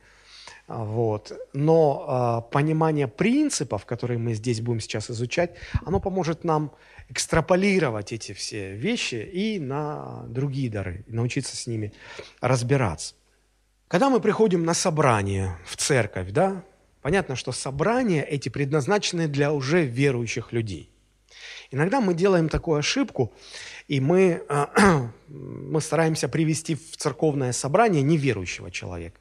вот. 0.68 1.34
Но 1.54 2.46
э, 2.48 2.54
понимание 2.54 3.08
принципов, 3.08 3.86
которые 3.86 4.18
мы 4.18 4.34
здесь 4.34 4.62
будем 4.62 4.80
сейчас 4.80 5.10
изучать, 5.10 5.52
оно 5.86 6.00
поможет 6.00 6.44
нам 6.44 6.72
экстраполировать 7.10 8.14
эти 8.14 8.32
все 8.34 8.74
вещи 8.74 9.16
и 9.16 9.60
на 9.60 10.24
другие 10.28 10.70
дары, 10.70 11.04
и 11.08 11.14
научиться 11.14 11.58
с 11.58 11.68
ними 11.68 11.92
разбираться. 12.40 13.16
Когда 13.90 14.10
мы 14.10 14.22
приходим 14.22 14.64
на 14.64 14.74
собрание 14.74 15.58
в 15.66 15.76
церковь, 15.76 16.32
да, 16.32 16.64
понятно, 17.02 17.36
что 17.36 17.52
собрания 17.52 18.24
эти 18.24 18.50
предназначены 18.50 19.28
для 19.28 19.52
уже 19.52 19.86
верующих 19.86 20.52
людей. 20.52 20.92
Иногда 21.72 22.02
мы 22.02 22.14
делаем 22.14 22.50
такую 22.50 22.80
ошибку, 22.80 23.34
и 23.88 24.00
мы, 24.00 24.44
мы 25.28 25.82
стараемся 25.82 26.28
привести 26.28 26.76
в 26.76 26.98
церковное 26.98 27.54
собрание 27.54 28.02
неверующего 28.02 28.72
человека. 28.72 29.20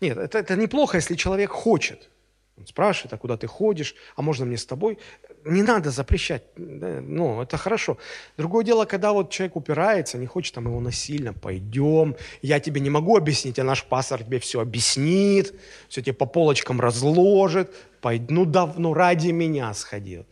Нет, 0.00 0.16
это, 0.16 0.38
это 0.38 0.56
неплохо, 0.56 0.96
если 0.96 1.14
человек 1.14 1.50
хочет. 1.50 2.08
Он 2.56 2.66
спрашивает, 2.66 3.12
а 3.12 3.18
куда 3.18 3.36
ты 3.36 3.46
ходишь, 3.46 3.94
а 4.16 4.22
можно 4.22 4.46
мне 4.46 4.56
с 4.56 4.66
тобой? 4.66 4.98
Не 5.44 5.62
надо 5.62 5.90
запрещать, 5.90 6.42
ну, 6.56 7.42
это 7.42 7.56
хорошо. 7.56 7.98
Другое 8.36 8.64
дело, 8.64 8.84
когда 8.84 9.12
вот 9.12 9.30
человек 9.30 9.56
упирается, 9.56 10.18
не 10.18 10.26
хочет 10.26 10.54
там 10.54 10.66
его 10.66 10.80
насильно, 10.80 11.32
пойдем, 11.32 12.16
я 12.42 12.60
тебе 12.60 12.80
не 12.80 12.90
могу 12.90 13.16
объяснить, 13.16 13.58
а 13.58 13.64
наш 13.64 13.84
пастор 13.84 14.22
тебе 14.22 14.38
все 14.38 14.60
объяснит, 14.60 15.54
все 15.88 16.02
тебе 16.02 16.12
по 16.12 16.26
полочкам 16.26 16.80
разложит, 16.80 17.74
пойду, 18.00 18.34
ну, 18.34 18.44
давно 18.44 18.94
ради 18.94 19.30
меня 19.30 19.72
сходил. 19.74 20.26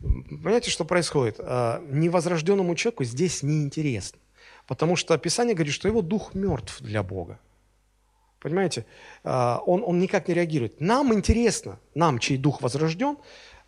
Понимаете, 0.00 0.70
что 0.70 0.84
происходит? 0.84 1.36
А, 1.38 1.82
невозрожденному 1.88 2.74
человеку 2.74 3.04
здесь 3.04 3.42
неинтересно, 3.42 4.18
потому 4.66 4.96
что 4.96 5.16
Писание 5.18 5.54
говорит, 5.54 5.74
что 5.74 5.88
его 5.88 6.02
дух 6.02 6.34
мертв 6.34 6.80
для 6.80 7.02
Бога. 7.02 7.38
Понимаете? 8.40 8.86
А, 9.22 9.62
он, 9.66 9.82
он 9.84 9.98
никак 9.98 10.28
не 10.28 10.34
реагирует. 10.34 10.80
Нам 10.80 11.12
интересно, 11.12 11.78
нам, 11.94 12.18
чей 12.18 12.38
дух 12.38 12.62
возрожден, 12.62 13.18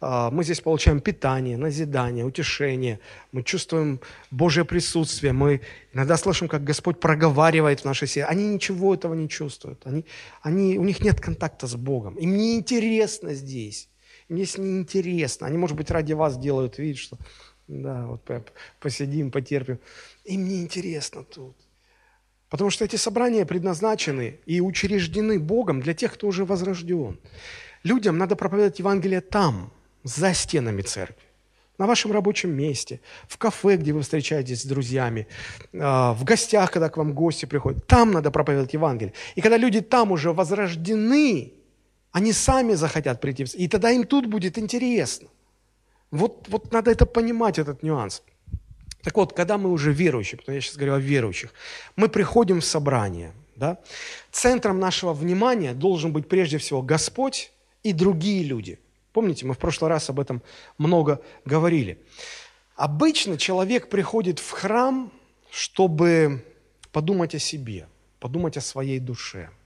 мы 0.02 0.42
здесь 0.42 0.60
получаем 0.60 1.00
питание, 1.00 1.56
назидание, 1.56 2.24
утешение, 2.24 2.98
мы 3.30 3.44
чувствуем 3.44 4.00
Божье 4.32 4.64
присутствие, 4.64 5.32
мы 5.32 5.60
иногда 5.92 6.16
слышим, 6.16 6.48
как 6.48 6.64
Господь 6.64 6.98
проговаривает 6.98 7.80
в 7.80 7.84
нашей 7.84 8.08
сердце. 8.08 8.28
Они 8.28 8.48
ничего 8.48 8.94
этого 8.94 9.14
не 9.14 9.28
чувствуют, 9.28 9.82
они, 9.84 10.04
они, 10.42 10.76
у 10.76 10.82
них 10.82 11.00
нет 11.00 11.20
контакта 11.20 11.68
с 11.68 11.76
Богом. 11.76 12.16
Им 12.16 12.36
не 12.36 12.56
интересно 12.56 13.32
здесь, 13.32 13.88
им 14.28 14.38
здесь 14.38 14.58
не 14.58 14.78
интересно. 14.78 15.46
Они, 15.46 15.56
может 15.56 15.76
быть, 15.76 15.90
ради 15.90 16.14
вас 16.14 16.36
делают 16.36 16.78
вид, 16.78 16.98
что 16.98 17.16
да, 17.68 18.06
вот 18.06 18.28
посидим, 18.80 19.30
потерпим. 19.30 19.78
Им 20.24 20.48
не 20.48 20.62
интересно 20.62 21.22
тут. 21.22 21.56
Потому 22.48 22.70
что 22.70 22.84
эти 22.84 22.96
собрания 22.96 23.46
предназначены 23.46 24.40
и 24.46 24.60
учреждены 24.60 25.38
Богом 25.38 25.80
для 25.80 25.94
тех, 25.94 26.12
кто 26.12 26.26
уже 26.26 26.44
возрожден. 26.44 27.20
Людям 27.84 28.18
надо 28.18 28.34
проповедовать 28.34 28.80
Евангелие 28.80 29.20
там, 29.20 29.72
за 30.04 30.34
стенами 30.34 30.82
церкви 30.82 31.32
на 31.78 31.86
вашем 31.86 32.12
рабочем 32.12 32.50
месте, 32.50 33.00
в 33.28 33.38
кафе, 33.38 33.76
где 33.76 33.92
вы 33.92 34.02
встречаетесь 34.02 34.62
с 34.62 34.64
друзьями, 34.64 35.26
а, 35.72 36.12
в 36.12 36.24
гостях, 36.24 36.70
когда 36.70 36.88
к 36.88 36.96
вам 36.96 37.12
гости 37.12 37.46
приходят. 37.46 37.86
Там 37.86 38.12
надо 38.12 38.30
проповедовать 38.30 38.74
Евангелие. 38.74 39.14
И 39.34 39.40
когда 39.40 39.56
люди 39.56 39.80
там 39.80 40.12
уже 40.12 40.32
возрождены, 40.32 41.52
они 42.12 42.32
сами 42.32 42.74
захотят 42.74 43.20
прийти. 43.20 43.44
И 43.64 43.68
тогда 43.68 43.90
им 43.90 44.04
тут 44.04 44.26
будет 44.26 44.58
интересно. 44.58 45.28
Вот, 46.10 46.46
вот 46.48 46.72
надо 46.72 46.90
это 46.90 47.06
понимать, 47.06 47.58
этот 47.58 47.82
нюанс. 47.82 48.22
Так 49.02 49.16
вот, 49.16 49.32
когда 49.32 49.58
мы 49.58 49.70
уже 49.70 49.92
верующие, 49.92 50.38
потому 50.38 50.54
я 50.54 50.60
сейчас 50.60 50.76
говорю 50.76 50.94
о 50.94 51.00
верующих, 51.00 51.52
мы 51.96 52.08
приходим 52.08 52.60
в 52.60 52.64
собрание, 52.64 53.32
да, 53.56 53.78
центром 54.30 54.78
нашего 54.78 55.12
внимания 55.14 55.72
должен 55.72 56.12
быть 56.12 56.28
прежде 56.28 56.58
всего 56.58 56.82
Господь 56.82 57.50
и 57.82 57.92
другие 57.92 58.44
люди. 58.44 58.78
Помните, 59.12 59.46
мы 59.46 59.54
в 59.54 59.58
прошлый 59.58 59.90
раз 59.90 60.10
об 60.10 60.20
этом 60.20 60.42
много 60.78 61.20
говорили. 61.44 62.02
Обычно 62.76 63.36
человек 63.36 63.88
приходит 63.88 64.38
в 64.38 64.50
храм, 64.50 65.12
чтобы 65.50 66.44
подумать 66.90 67.34
о 67.34 67.38
себе, 67.38 67.86
подумать 68.18 68.56
о 68.56 68.60
своей 68.60 68.98
душе– 68.98 69.50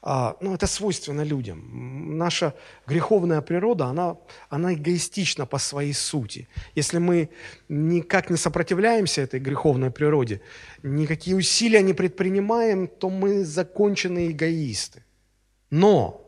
а, 0.00 0.36
ну, 0.40 0.54
это 0.54 0.66
свойственно 0.66 1.22
людям. 1.22 2.16
Наша 2.16 2.54
греховная 2.86 3.40
природа, 3.40 3.86
она, 3.86 4.16
она 4.48 4.74
эгоистична 4.74 5.44
по 5.44 5.58
своей 5.58 5.92
сути. 5.92 6.46
Если 6.76 6.98
мы 6.98 7.30
никак 7.68 8.30
не 8.30 8.36
сопротивляемся 8.36 9.22
этой 9.22 9.40
греховной 9.40 9.90
природе, 9.90 10.40
никакие 10.82 11.36
усилия 11.36 11.82
не 11.82 11.94
предпринимаем, 11.94 12.86
то 12.86 13.10
мы 13.10 13.44
законченные 13.44 14.30
эгоисты. 14.30 15.02
Но 15.70 16.27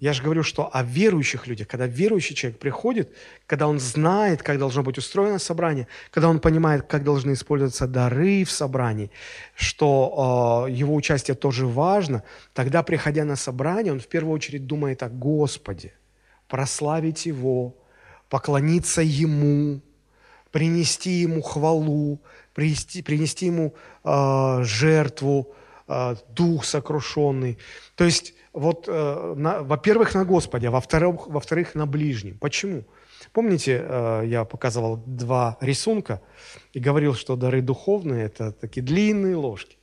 я 0.00 0.12
же 0.12 0.22
говорю, 0.22 0.42
что 0.42 0.68
о 0.72 0.82
верующих 0.82 1.46
людях, 1.46 1.68
когда 1.68 1.86
верующий 1.86 2.34
человек 2.34 2.58
приходит, 2.58 3.14
когда 3.46 3.66
он 3.66 3.80
знает, 3.80 4.42
как 4.42 4.58
должно 4.58 4.82
быть 4.82 4.98
устроено 4.98 5.38
собрание, 5.38 5.88
когда 6.10 6.28
он 6.28 6.38
понимает, 6.38 6.86
как 6.86 7.02
должны 7.02 7.32
использоваться 7.32 7.86
дары 7.86 8.44
в 8.44 8.50
собрании, 8.50 9.10
что 9.54 10.66
э, 10.68 10.72
его 10.72 10.94
участие 10.94 11.34
тоже 11.34 11.66
важно, 11.66 12.22
тогда, 12.52 12.82
приходя 12.82 13.24
на 13.24 13.36
собрание, 13.36 13.92
он 13.92 14.00
в 14.00 14.06
первую 14.06 14.34
очередь 14.34 14.66
думает 14.66 15.02
о 15.02 15.08
Господе, 15.08 15.94
прославить 16.48 17.24
Его, 17.24 17.74
поклониться 18.28 19.00
Ему, 19.00 19.80
принести 20.50 21.10
Ему 21.10 21.40
хвалу, 21.40 22.20
принести, 22.52 23.02
принести 23.02 23.46
Ему 23.46 23.74
э, 24.04 24.60
жертву, 24.62 25.54
э, 25.88 26.16
дух 26.28 26.66
сокрушенный. 26.66 27.56
То 27.94 28.04
есть 28.04 28.34
вот, 28.56 28.88
э, 28.88 29.34
во-первых, 29.62 30.14
на 30.14 30.24
Господе, 30.24 30.68
а 30.68 30.70
во-вторых, 30.70 31.26
во-вторых, 31.26 31.74
на 31.74 31.86
ближнем. 31.86 32.38
Почему? 32.38 32.84
Помните, 33.32 33.84
э, 33.86 34.22
я 34.24 34.44
показывал 34.44 34.96
два 35.04 35.58
рисунка 35.60 36.22
и 36.72 36.80
говорил, 36.80 37.14
что 37.14 37.36
дары 37.36 37.60
духовные– 37.60 38.24
это 38.26 38.52
такие 38.52 38.82
длинные 38.82 39.36
ложки. 39.36 39.76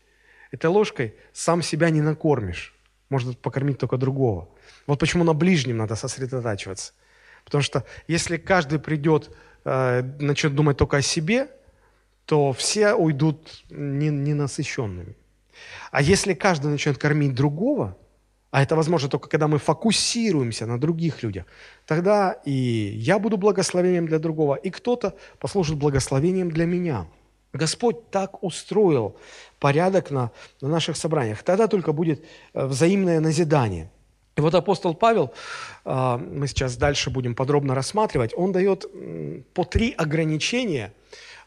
Этой 0.51 0.71
ложкой 0.71 1.13
сам 1.33 1.61
себя 1.61 1.91
не 1.91 2.01
накормишь. 2.01 2.73
Можно 3.09 3.33
покормить 3.33 3.77
только 3.77 3.97
другого. 3.97 4.49
Вот 4.87 4.99
почему 4.99 5.23
на 5.23 5.33
ближнем 5.33 5.77
надо 5.77 5.95
сосредотачиваться. 5.95 6.93
Потому 7.45 7.61
что 7.61 7.83
если 8.07 8.37
каждый 8.37 8.79
придет, 8.79 9.29
э, 9.65 10.01
начнет 10.19 10.55
думать 10.55 10.77
только 10.77 10.97
о 10.97 11.01
себе, 11.03 11.47
то 12.25 12.53
все 12.53 12.95
уйдут 12.95 13.65
ненасыщенными. 13.69 15.15
А 15.91 16.01
если 16.01 16.33
каждый 16.33 16.71
начнет 16.71 16.97
кормить 16.97 17.35
другого, 17.35 17.97
а 18.53 18.62
это 18.62 18.75
возможно 18.75 19.10
только 19.10 19.29
когда 19.29 19.48
мы 19.48 19.57
фокусируемся 19.57 20.67
на 20.67 20.79
других 20.79 21.24
людях, 21.24 21.45
тогда 21.88 22.33
и 22.45 22.51
я 22.51 23.17
буду 23.17 23.38
благословением 23.38 24.05
для 24.05 24.19
другого, 24.19 24.53
и 24.53 24.69
кто-то 24.69 25.15
послужит 25.39 25.75
благословением 25.77 26.51
для 26.51 26.67
меня. 26.67 27.07
Господь 27.51 28.12
так 28.12 28.43
устроил 28.43 29.15
порядок 29.60 30.12
на, 30.12 30.29
на 30.62 30.67
наших 30.67 30.98
собраниях. 30.98 31.41
Тогда 31.41 31.67
только 31.67 31.93
будет 31.93 32.24
э, 32.53 32.65
взаимное 32.67 33.19
назидание. 33.19 33.89
И 34.36 34.41
вот 34.41 34.53
апостол 34.53 34.93
Павел, 34.93 35.33
э, 35.83 36.17
мы 36.17 36.48
сейчас 36.48 36.77
дальше 36.77 37.10
будем 37.10 37.33
подробно 37.33 37.74
рассматривать, 37.74 38.33
он 38.38 38.51
дает 38.51 38.86
по 39.55 39.63
три 39.63 39.95
ограничения 39.98 40.93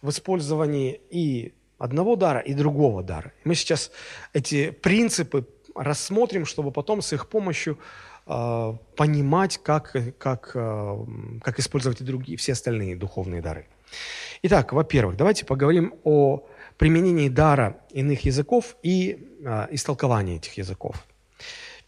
в 0.03 0.11
использовании 0.11 1.01
и 1.11 1.53
одного 1.79 2.17
дара, 2.17 2.41
и 2.41 2.53
другого 2.53 3.05
дара. 3.05 3.33
Мы 3.45 3.55
сейчас 3.55 3.93
эти 4.33 4.71
принципы 4.71 5.47
рассмотрим, 5.77 6.45
чтобы 6.45 6.71
потом 6.71 7.03
с 7.03 7.13
их 7.13 7.29
помощью 7.29 7.79
э, 8.27 8.75
понимать, 8.97 9.59
как, 9.63 9.97
как, 10.19 10.53
э, 10.55 10.97
как 11.43 11.59
использовать 11.59 12.01
и 12.01 12.05
другие, 12.05 12.39
все 12.39 12.53
остальные 12.53 12.97
духовные 12.97 13.43
дары. 13.43 13.67
Итак, 14.43 14.73
во-первых, 14.73 15.17
давайте 15.17 15.45
поговорим 15.45 15.95
о 16.05 16.47
применении 16.77 17.29
дара 17.29 17.79
иных 17.91 18.25
языков 18.25 18.77
и 18.83 19.29
э, 19.45 19.67
истолковании 19.71 20.37
этих 20.37 20.59
языков. 20.59 20.97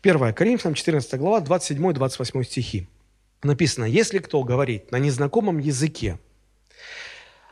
1 0.02 0.33
Коринфянам 0.33 0.75
14 0.75 1.18
глава, 1.18 1.40
27-28 1.40 2.45
стихи. 2.45 2.88
Написано, 3.42 3.85
если 3.85 4.18
кто 4.18 4.42
говорит 4.45 4.92
на 4.92 4.99
незнакомом 4.99 5.59
языке, 5.59 6.18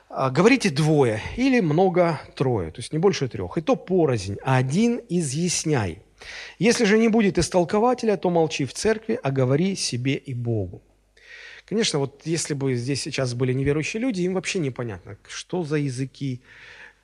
говорите 0.09 0.71
двое 0.71 1.21
или 1.37 1.61
много 1.61 2.21
трое, 2.35 2.71
то 2.71 2.81
есть 2.81 2.93
не 2.93 2.99
больше 2.99 3.29
трех, 3.29 3.59
и 3.59 3.61
то 3.61 3.77
порознь, 3.77 4.37
а 4.45 4.57
один 4.57 5.01
изъясняй. 5.09 6.03
Если 6.59 6.85
же 6.85 6.99
не 6.99 7.09
будет 7.09 7.39
истолкователя, 7.39 8.17
то 8.17 8.31
молчи 8.31 8.65
в 8.65 8.73
церкви, 8.73 9.19
а 9.23 9.31
говори 9.31 9.77
себе 9.77 10.15
и 10.15 10.35
Богу. 10.35 10.83
Конечно, 11.67 11.99
вот 11.99 12.23
если 12.25 12.55
бы 12.55 12.75
здесь 12.75 13.03
сейчас 13.03 13.35
были 13.35 13.53
неверующие 13.53 14.01
люди, 14.01 14.23
им 14.23 14.35
вообще 14.35 14.61
непонятно, 14.61 15.19
что 15.27 15.65
за 15.65 15.77
языки, 15.77 16.41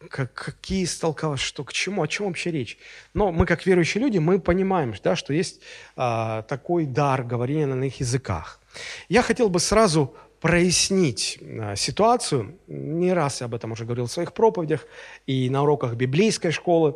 как, 0.08 0.32
какие 0.32 0.84
истолковать, 0.84 1.40
что 1.40 1.64
к 1.64 1.72
чему, 1.72 2.02
о 2.02 2.08
чем 2.08 2.26
вообще 2.26 2.52
речь. 2.52 2.78
Но 3.12 3.32
мы, 3.32 3.44
как 3.44 3.66
верующие 3.66 4.00
люди, 4.00 4.18
мы 4.18 4.38
понимаем, 4.38 4.94
да, 5.02 5.16
что 5.16 5.32
есть 5.32 5.60
а, 5.96 6.42
такой 6.42 6.86
дар 6.86 7.24
говорения 7.24 7.66
на 7.66 7.74
иных 7.74 7.98
языках. 7.98 8.60
Я 9.08 9.22
хотел 9.22 9.48
бы 9.48 9.58
сразу 9.58 10.14
прояснить 10.40 11.40
а, 11.40 11.74
ситуацию. 11.74 12.56
Не 12.68 13.12
раз 13.12 13.40
я 13.40 13.46
об 13.46 13.54
этом 13.54 13.72
уже 13.72 13.84
говорил 13.84 14.06
в 14.06 14.12
своих 14.12 14.32
проповедях 14.32 14.86
и 15.26 15.50
на 15.50 15.62
уроках 15.62 15.94
библейской 15.94 16.52
школы 16.52 16.94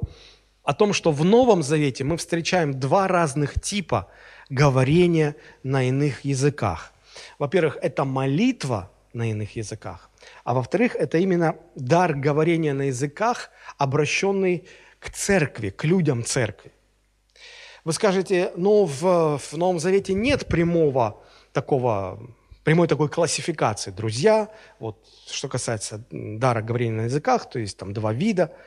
о 0.67 0.75
том, 0.75 0.93
что 0.93 1.13
в 1.13 1.25
Новом 1.25 1.63
Завете 1.63 2.03
мы 2.03 2.17
встречаем 2.17 2.79
два 2.79 3.07
разных 3.07 3.61
типа 3.61 4.09
говорения 4.51 5.37
на 5.63 5.89
иных 5.89 6.25
языках. 6.25 6.93
Во-первых, 7.39 7.79
это 7.81 8.05
молитва 8.05 8.91
на 9.13 9.31
иных 9.31 9.57
языках, 9.57 10.11
а 10.43 10.55
во-вторых, 10.55 10.97
это 10.97 11.19
именно 11.19 11.55
дар 11.77 12.15
говорения 12.15 12.75
на 12.75 12.89
языках, 12.89 13.51
обращенный 13.79 14.65
к 14.99 15.11
церкви, 15.11 15.71
к 15.71 15.85
людям 15.85 16.25
церкви. 16.25 16.73
Вы 17.85 17.93
скажете, 17.93 18.51
но 18.57 18.87
в, 18.87 19.39
в 19.39 19.53
Новом 19.57 19.79
Завете 19.79 20.15
нет 20.15 20.49
прямого 20.49 21.23
такого, 21.53 22.19
прямой 22.65 22.89
такой 22.89 23.09
классификации. 23.09 23.93
Друзья, 23.93 24.49
вот 24.81 24.99
что 25.31 25.49
касается 25.49 26.05
дара 26.11 26.61
говорения 26.61 27.03
на 27.03 27.05
языках, 27.05 27.49
то 27.49 27.61
есть 27.61 27.77
там 27.77 27.93
два 27.93 28.13
вида– 28.13 28.53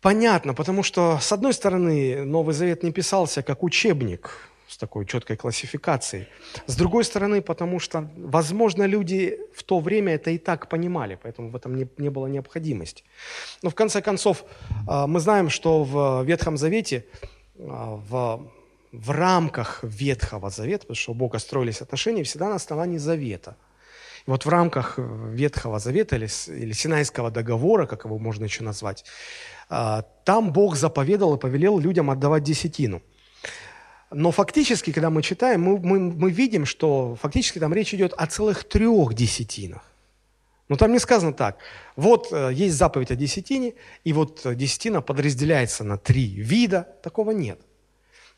Понятно, 0.00 0.54
потому 0.54 0.82
что, 0.84 1.18
с 1.20 1.32
одной 1.32 1.52
стороны, 1.52 2.24
Новый 2.24 2.54
Завет 2.54 2.82
не 2.84 2.92
писался 2.92 3.42
как 3.42 3.64
учебник 3.64 4.48
с 4.68 4.76
такой 4.76 5.06
четкой 5.06 5.36
классификацией. 5.36 6.28
С 6.66 6.76
другой 6.76 7.02
стороны, 7.02 7.42
потому 7.42 7.80
что, 7.80 8.08
возможно, 8.16 8.86
люди 8.86 9.40
в 9.54 9.62
то 9.64 9.80
время 9.80 10.14
это 10.14 10.30
и 10.30 10.38
так 10.38 10.68
понимали, 10.68 11.18
поэтому 11.20 11.50
в 11.50 11.56
этом 11.56 11.74
не, 11.74 11.88
не 11.96 12.10
было 12.10 12.26
необходимости. 12.26 13.02
Но 13.62 13.70
в 13.70 13.74
конце 13.74 14.00
концов, 14.00 14.44
а, 14.86 15.06
мы 15.06 15.20
знаем, 15.20 15.50
что 15.50 15.82
в 15.82 16.22
Ветхом 16.24 16.56
Завете, 16.58 17.04
а, 17.58 17.96
в, 17.96 18.50
в 18.92 19.10
рамках 19.10 19.80
Ветхого 19.82 20.50
Завета, 20.50 20.80
потому 20.80 20.96
что 20.96 21.12
у 21.12 21.14
Бога 21.14 21.38
строились 21.38 21.82
отношения, 21.82 22.22
всегда 22.22 22.48
на 22.48 22.54
основании 22.54 22.98
Завета– 22.98 23.56
вот 24.28 24.44
в 24.44 24.48
рамках 24.50 24.98
Ветхого 24.98 25.78
Завета 25.78 26.16
или, 26.16 26.28
или 26.48 26.72
Синайского 26.72 27.30
договора, 27.30 27.86
как 27.86 28.04
его 28.04 28.18
можно 28.18 28.44
еще 28.44 28.62
назвать, 28.62 29.04
там 29.68 30.52
Бог 30.52 30.76
заповедал 30.76 31.36
и 31.36 31.38
повелел 31.38 31.78
людям 31.78 32.10
отдавать 32.10 32.42
десятину. 32.42 33.02
Но 34.10 34.30
фактически, 34.30 34.92
когда 34.92 35.10
мы 35.10 35.22
читаем, 35.22 35.62
мы, 35.62 35.78
мы, 35.78 35.98
мы 35.98 36.30
видим, 36.30 36.64
что 36.64 37.16
фактически 37.20 37.58
там 37.58 37.74
речь 37.74 37.92
идет 37.92 38.14
о 38.16 38.26
целых 38.26 38.64
трех 38.64 39.14
десятинах. 39.14 39.82
Но 40.68 40.76
там 40.76 40.92
не 40.92 40.98
сказано 40.98 41.32
так. 41.32 41.58
Вот 41.96 42.28
э, 42.32 42.50
есть 42.52 42.76
заповедь 42.76 43.10
о 43.10 43.16
десятине, 43.16 43.74
и 44.04 44.12
вот 44.12 44.42
десятина 44.54 45.02
подразделяется 45.02 45.84
на 45.84 45.98
три 45.98 46.26
вида. 46.26 46.86
Такого 47.02 47.32
нет. 47.32 47.60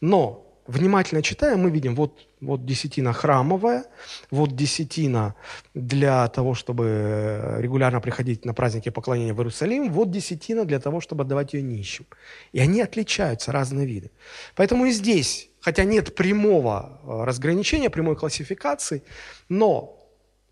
Но 0.00 0.49
внимательно 0.70 1.22
читая, 1.22 1.56
мы 1.56 1.70
видим, 1.70 1.94
вот, 1.94 2.26
вот 2.40 2.64
десятина 2.64 3.12
храмовая, 3.12 3.84
вот 4.30 4.54
десятина 4.56 5.34
для 5.74 6.28
того, 6.28 6.54
чтобы 6.54 6.84
э, 6.86 7.60
регулярно 7.60 8.00
приходить 8.00 8.44
на 8.44 8.54
праздники 8.54 8.88
поклонения 8.90 9.34
в 9.34 9.38
Иерусалим, 9.38 9.92
вот 9.92 10.10
десятина 10.10 10.64
для 10.64 10.78
того, 10.78 11.00
чтобы 11.00 11.24
отдавать 11.24 11.54
ее 11.54 11.62
нищим. 11.62 12.06
И 12.52 12.60
они 12.60 12.80
отличаются, 12.80 13.52
разные 13.52 13.86
виды. 13.86 14.10
Поэтому 14.54 14.86
и 14.86 14.92
здесь, 14.92 15.50
хотя 15.60 15.84
нет 15.84 16.14
прямого 16.14 17.00
э, 17.02 17.24
разграничения, 17.24 17.90
прямой 17.90 18.16
классификации, 18.16 19.02
но 19.48 19.96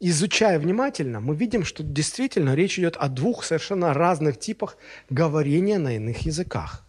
изучая 0.00 0.59
внимательно, 0.59 1.20
мы 1.20 1.37
видим, 1.37 1.64
что 1.64 1.83
действительно 1.83 2.54
речь 2.54 2.78
идет 2.78 2.96
о 2.96 3.09
двух 3.09 3.44
совершенно 3.44 3.94
разных 3.94 4.38
типах 4.38 4.76
говорения 5.11 5.78
на 5.78 5.96
иных 5.96 6.26
языках. 6.26 6.88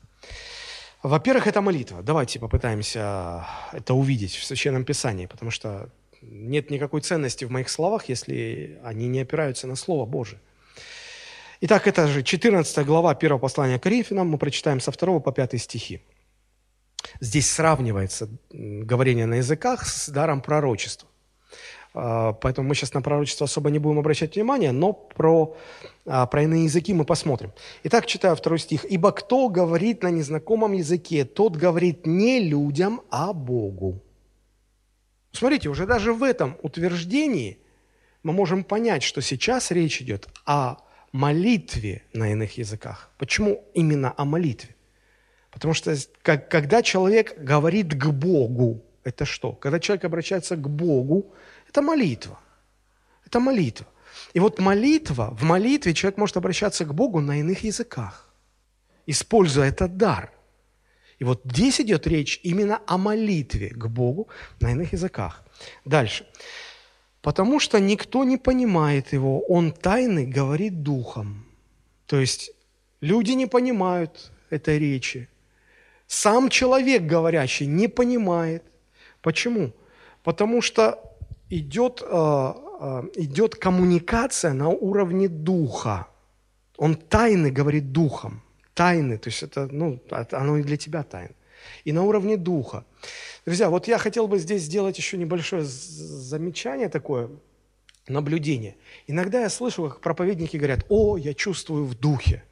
Во-первых, 1.03 1.47
это 1.47 1.61
молитва. 1.61 2.01
Давайте 2.03 2.39
попытаемся 2.39 3.45
это 3.71 3.93
увидеть 3.93 4.35
в 4.35 4.43
Священном 4.43 4.83
Писании, 4.83 5.27
потому 5.27 5.49
что 5.49 5.89
нет 6.21 6.69
никакой 6.69 6.99
ценности 7.01 7.45
в 7.45 7.51
моих 7.51 7.69
словах, 7.69 8.09
если 8.09 8.79
они 8.83 9.07
не 9.07 9.21
опираются 9.21 9.65
на 9.67 9.75
Слово 9.75 10.05
Божие. 10.05 10.41
Итак, 11.61 11.87
это 11.87 12.07
же 12.07 12.21
14 12.21 12.85
глава 12.85 13.11
1 13.11 13.39
послания 13.39 13.79
к 13.79 13.83
Коринфянам, 13.83 14.27
мы 14.27 14.37
прочитаем 14.37 14.81
со 14.81 14.91
2 14.91 15.19
по 15.19 15.31
5 15.31 15.61
стихи. 15.61 16.01
Здесь 17.21 17.49
сравнивается 17.49 18.29
говорение 18.49 19.25
на 19.25 19.35
языках 19.35 19.87
с 19.87 20.09
даром 20.09 20.41
пророчества. 20.41 21.07
А, 21.93 22.33
поэтому 22.33 22.67
мы 22.67 22.75
сейчас 22.75 22.93
на 22.93 23.01
пророчество 23.01 23.45
особо 23.45 23.69
не 23.69 23.79
будем 23.79 23.99
обращать 23.99 24.35
внимания, 24.35 24.71
но 24.71 24.93
про, 24.93 25.55
а, 26.05 26.25
про 26.27 26.43
иные 26.43 26.65
языки 26.65 26.93
мы 26.93 27.05
посмотрим. 27.05 27.51
Итак, 27.83 28.05
читаю 28.05 28.35
второй 28.35 28.59
стих. 28.59 28.85
«Ибо 28.85 29.11
кто 29.11 29.49
говорит 29.49 30.03
на 30.03 30.11
незнакомом 30.11 30.73
языке, 30.73 31.25
тот 31.25 31.55
говорит 31.55 32.05
не 32.05 32.39
людям, 32.39 33.01
а 33.09 33.33
Богу». 33.33 34.01
Смотрите, 35.31 35.69
уже 35.69 35.85
даже 35.85 36.13
в 36.13 36.23
этом 36.23 36.57
утверждении 36.61 37.59
мы 38.23 38.33
можем 38.33 38.63
понять, 38.63 39.03
что 39.03 39.21
сейчас 39.21 39.71
речь 39.71 40.01
идет 40.01 40.27
о 40.45 40.77
молитве 41.11 42.03
на 42.13 42.31
иных 42.31 42.57
языках. 42.57 43.09
Почему 43.17 43.63
именно 43.73 44.13
о 44.17 44.25
молитве? 44.25 44.75
Потому 45.51 45.73
что 45.73 45.95
когда 46.23 46.81
человек 46.81 47.35
говорит 47.37 47.93
к 47.93 48.07
Богу, 48.07 48.83
это 49.03 49.25
что? 49.25 49.53
Когда 49.53 49.79
человек 49.79 50.05
обращается 50.05 50.55
к 50.55 50.69
Богу, 50.69 51.33
это 51.69 51.81
молитва. 51.81 52.39
Это 53.25 53.39
молитва. 53.39 53.85
И 54.33 54.39
вот 54.39 54.59
молитва, 54.59 55.35
в 55.39 55.43
молитве 55.43 55.93
человек 55.93 56.17
может 56.17 56.37
обращаться 56.37 56.85
к 56.85 56.93
Богу 56.93 57.21
на 57.21 57.39
иных 57.39 57.63
языках, 57.63 58.33
используя 59.07 59.69
этот 59.69 59.97
дар. 59.97 60.31
И 61.19 61.23
вот 61.23 61.41
здесь 61.45 61.81
идет 61.81 62.07
речь 62.07 62.39
именно 62.43 62.81
о 62.87 62.97
молитве 62.97 63.69
к 63.69 63.87
Богу 63.87 64.27
на 64.61 64.71
иных 64.71 64.93
языках. 64.93 65.43
Дальше. 65.85 66.25
Потому 67.21 67.59
что 67.59 67.79
никто 67.79 68.23
не 68.23 68.37
понимает 68.37 69.13
его, 69.13 69.41
он 69.41 69.71
тайный 69.71 70.25
говорит 70.25 70.83
духом. 70.83 71.45
То 72.05 72.19
есть 72.19 72.51
люди 73.01 73.31
не 73.31 73.45
понимают 73.47 74.31
этой 74.49 74.79
речи. 74.79 75.27
Сам 76.07 76.49
человек 76.49 77.03
говорящий 77.03 77.67
не 77.67 77.87
понимает. 77.87 78.63
Почему? 79.21 79.73
Потому 80.23 80.61
что 80.61 81.08
идет 81.49 82.01
э, 82.05 82.53
э, 82.79 83.03
идет 83.15 83.55
коммуникация 83.55 84.53
на 84.53 84.69
уровне 84.69 85.27
духа. 85.27 86.07
Он 86.77 86.95
тайны 86.95 87.51
говорит 87.51 87.91
духом. 87.91 88.41
Тайны, 88.73 89.17
то 89.17 89.29
есть 89.29 89.43
это, 89.43 89.67
ну, 89.71 89.99
оно 90.31 90.57
и 90.57 90.63
для 90.63 90.77
тебя 90.77 91.03
тайна. 91.03 91.33
И 91.83 91.91
на 91.91 92.03
уровне 92.03 92.37
духа. 92.37 92.85
Друзья, 93.45 93.69
вот 93.69 93.87
я 93.87 93.97
хотел 93.97 94.27
бы 94.27 94.39
здесь 94.39 94.63
сделать 94.63 94.97
еще 94.97 95.17
небольшое 95.17 95.63
замечание 95.65 96.87
такое, 96.87 97.29
наблюдение. 98.07 98.77
Иногда 99.07 99.41
я 99.41 99.49
слышу, 99.49 99.89
как 99.89 99.99
проповедники 99.99 100.55
говорят, 100.55 100.85
о, 100.89 101.17
я 101.17 101.33
чувствую 101.33 101.85
в 101.85 101.95
духе. 101.95 102.43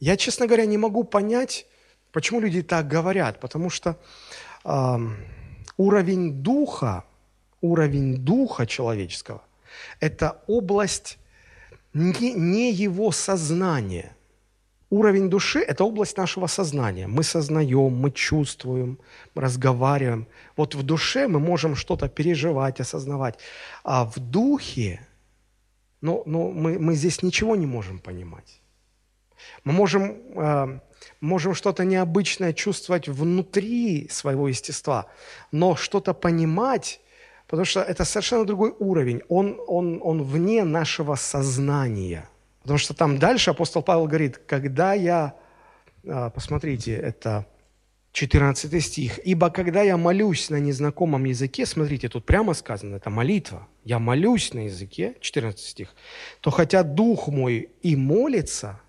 Я, 0.00 0.16
честно 0.16 0.46
говоря, 0.46 0.66
не 0.66 0.78
могу 0.78 1.04
понять, 1.04 1.66
почему 2.10 2.40
люди 2.40 2.62
так 2.62 2.88
говорят, 2.88 3.38
потому 3.38 3.70
что 3.70 3.96
э, 4.64 4.96
уровень 5.76 6.42
духа, 6.42 7.04
уровень 7.60 8.16
духа 8.16 8.66
человеческого– 8.66 9.42
это 10.00 10.42
область 10.46 11.18
не, 11.94 12.32
не 12.32 12.72
его 12.72 13.12
сознания. 13.12 14.16
Уровень 14.90 15.30
души– 15.30 15.60
это 15.68 15.84
область 15.84 16.16
нашего 16.16 16.48
сознания. 16.48 17.06
Мы 17.06 17.22
сознаем, 17.22 17.94
мы 17.94 18.10
чувствуем, 18.10 18.98
мы 19.34 19.42
разговариваем. 19.42 20.26
Вот 20.56 20.74
в 20.74 20.82
душе 20.82 21.28
мы 21.28 21.38
можем 21.38 21.76
что-то 21.76 22.08
переживать, 22.08 22.80
осознавать. 22.80 23.38
А 23.84 24.04
в 24.04 24.18
духе, 24.18 25.06
ну, 26.00 26.22
ну, 26.26 26.50
мы, 26.50 26.78
мы 26.78 26.96
здесь 26.96 27.22
ничего 27.22 27.54
не 27.56 27.66
можем 27.66 28.00
понимать. 28.00 28.60
Мы 29.62 29.72
можем, 29.72 30.16
э, 30.34 30.80
можем 31.20 31.54
что-то 31.54 31.84
необычное 31.84 32.52
чувствовать 32.52 33.08
внутри 33.08 34.08
своего 34.10 34.48
естества, 34.48 35.06
но 35.52 35.76
что-то 35.76 36.14
понимать 36.14 37.00
Потому 37.50 37.64
что 37.64 37.80
это 37.80 38.04
совершенно 38.04 38.44
другой 38.44 38.72
уровень. 38.78 39.22
Он, 39.28 39.60
он, 39.66 39.98
он 40.04 40.22
вне 40.22 40.62
нашего 40.62 41.16
сознания. 41.16 42.28
Потому 42.62 42.78
что 42.78 42.94
там 42.94 43.18
дальше 43.18 43.50
апостол 43.50 43.82
Павел 43.82 44.06
говорит, 44.06 44.38
когда 44.46 44.94
я, 44.94 45.34
а, 46.06 46.30
посмотрите, 46.30 46.94
это 46.94 47.46
14 48.12 48.84
стих, 48.84 49.18
«Ибо 49.24 49.50
когда 49.50 49.82
я 49.82 49.96
молюсь 49.96 50.48
на 50.48 50.60
незнакомом 50.60 51.24
языке», 51.24 51.66
смотрите, 51.66 52.08
тут 52.08 52.24
прямо 52.24 52.54
сказано, 52.54 52.94
это 52.96 53.10
молитва, 53.10 53.66
«я 53.82 53.98
молюсь 53.98 54.54
на 54.54 54.66
языке», 54.66 55.16
14 55.20 55.58
стих, 55.58 55.96
«то 56.40 56.52
хотя 56.52 56.84
дух 56.84 57.26
мой 57.26 57.70
и 57.82 57.96
молится», 57.96 58.80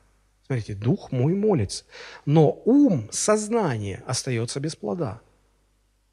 смотрите, 0.45 0.75
дух 0.75 1.11
мой 1.11 1.33
молится, 1.33 1.85
но 2.25 2.61
ум, 2.65 3.07
сознание 3.09 4.03
остается 4.05 4.59
без 4.59 4.75
плода. 4.75 5.21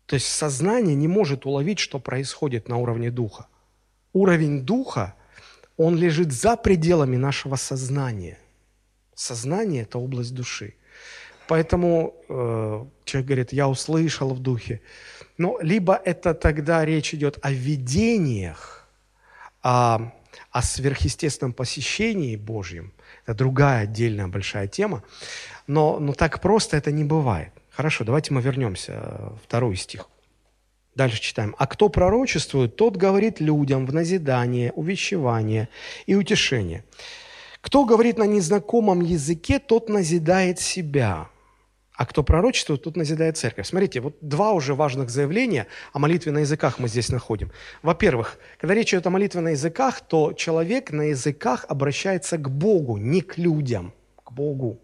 То 0.09 0.14
есть 0.14 0.29
сознание 0.29 0.94
не 0.94 1.07
может 1.07 1.44
уловить, 1.44 1.79
что 1.79 1.99
происходит 1.99 2.66
на 2.66 2.79
уровне 2.79 3.11
духа. 3.11 3.47
Уровень 4.14 4.62
духа, 4.62 5.14
он 5.77 5.97
лежит 5.97 6.33
за 6.33 6.57
пределами 6.57 7.16
нашего 7.16 7.57
сознания. 7.57 8.38
Сознание– 9.14 9.83
это 9.85 9.99
область 9.99 10.35
души. 10.35 10.77
Поэтому 11.47 12.14
э, 12.27 12.87
человек 13.05 13.27
говорит, 13.27 13.53
я 13.53 13.68
услышал 13.68 14.33
в 14.33 14.40
духе. 14.40 14.81
Но 15.37 15.59
либо 15.61 16.01
это 16.03 16.33
тогда 16.33 16.87
речь 16.87 17.12
идет 17.12 17.38
о 17.42 17.53
видениях, 17.53 18.88
о, 19.62 20.11
о 20.51 20.62
сверхъестественном 20.62 21.53
посещении 21.53 22.37
Божьем. 22.37 22.94
Это 23.27 23.35
другая 23.35 23.83
отдельная 23.83 24.29
большая 24.29 24.68
тема. 24.68 25.03
Но, 25.66 26.01
но 26.01 26.14
так 26.14 26.40
просто 26.40 26.79
это 26.79 26.92
не 26.92 27.05
бывает. 27.05 27.53
Хорошо, 27.79 28.03
давайте 28.03 28.35
мы 28.35 28.41
вернемся. 28.41 28.93
Э, 28.93 29.31
второй 29.45 29.77
стих. 29.77 30.09
Дальше 30.97 31.21
читаем. 31.21 31.55
«А 31.59 31.69
кто 31.69 31.88
пророчествует, 31.88 32.75
тот 32.75 32.97
говорит 32.97 33.38
людям 33.38 33.87
в 33.87 33.95
назидание, 33.95 34.73
увещевание 34.73 35.69
и 36.05 36.17
утешение. 36.17 36.83
Кто 37.61 37.85
говорит 37.85 38.19
на 38.19 38.25
незнакомом 38.25 39.01
языке, 39.01 39.61
тот 39.61 39.88
назидает 39.88 40.59
себя. 40.59 41.29
А 41.95 42.05
кто 42.05 42.25
пророчествует, 42.25 42.83
тот 42.83 42.97
назидает 42.97 43.37
церковь». 43.37 43.69
Смотрите, 43.69 44.01
вот 44.01 44.17
два 44.23 44.51
уже 44.51 44.75
важных 44.75 45.09
заявления 45.09 45.69
о 45.93 46.01
молитве 46.01 46.33
на 46.33 46.41
языках 46.41 46.81
мы 46.81 46.88
здесь 46.88 47.11
находим. 47.11 47.53
Во-первых, 47.83 48.38
когда 48.59 48.75
речь 48.75 48.93
идет 48.93 49.07
о 49.07 49.11
молитве 49.11 49.41
на 49.41 49.51
языках, 49.51 50.01
то 50.01 50.33
человек 50.33 50.91
на 50.91 51.03
языках 51.11 51.64
обращается 51.69 52.38
к 52.38 52.51
Богу, 52.51 52.97
не 52.97 53.21
к 53.21 53.38
людям, 53.38 53.93
к 54.25 54.33
Богу. 54.33 54.81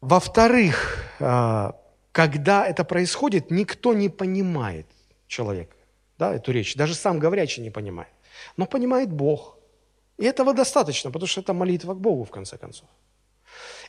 Во-вторых, 0.00 1.04
э, 1.18 1.72
когда 2.14 2.64
это 2.64 2.84
происходит, 2.84 3.50
никто 3.50 3.92
не 3.92 4.08
понимает 4.08 4.86
человека, 5.26 5.76
да, 6.16 6.32
эту 6.32 6.52
речь. 6.52 6.76
Даже 6.76 6.94
сам 6.94 7.18
говорящий 7.18 7.62
не 7.62 7.70
понимает. 7.70 8.12
Но 8.56 8.66
понимает 8.66 9.12
Бог. 9.12 9.58
И 10.20 10.24
этого 10.24 10.54
достаточно, 10.54 11.10
потому 11.10 11.26
что 11.26 11.40
это 11.40 11.52
молитва 11.52 11.94
к 11.94 12.00
Богу, 12.00 12.22
в 12.22 12.30
конце 12.30 12.56
концов. 12.56 12.88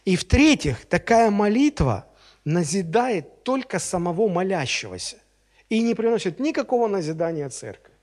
И 0.05 0.15
в-третьих, 0.15 0.85
такая 0.85 1.29
молитва 1.29 2.05
назидает 2.45 3.43
только 3.43 3.77
самого 3.77 4.27
молящегося 4.27 5.17
и 5.69 5.83
не 5.83 5.93
приносит 5.93 6.39
никакого 6.39 6.87
назидания 6.87 7.49
церкви. 7.49 7.93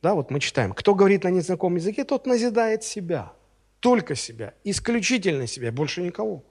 Да, 0.00 0.14
вот 0.14 0.30
мы 0.30 0.40
читаем, 0.40 0.72
кто 0.72 0.94
говорит 0.94 1.24
на 1.24 1.30
незнакомом 1.30 1.76
языке, 1.76 2.04
тот 2.04 2.26
назидает 2.26 2.82
себя, 2.82 3.34
только 3.80 4.14
себя, 4.14 4.54
исключительно 4.64 5.46
себя, 5.46 5.70
больше 5.70 6.00
никого. 6.00 6.44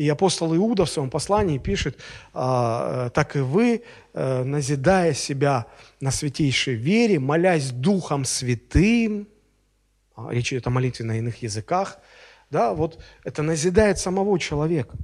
И 0.00 0.08
апостол 0.08 0.56
Иуда 0.56 0.86
в 0.86 0.90
своем 0.90 1.10
послании 1.10 1.58
пишет, 1.58 1.98
«А, 2.32 3.08
э, 3.08 3.10
так 3.10 3.36
и 3.36 3.40
вы, 3.40 3.82
э, 4.14 4.44
назидая 4.44 5.12
себя 5.12 5.66
на 6.00 6.10
святейшей 6.10 6.74
вере, 6.74 7.18
молясь 7.18 7.70
Духом 7.70 8.24
Святым, 8.24 9.28
а, 10.16 10.32
речь 10.32 10.54
идет 10.54 10.66
о 10.66 10.70
молитве 10.70 11.04
на 11.04 11.18
иных 11.18 11.42
языках, 11.42 11.98
да, 12.50 12.72
вот 12.72 12.98
это 13.24 13.42
назидает 13.42 13.98
самого 13.98 14.38
человека. 14.38 14.96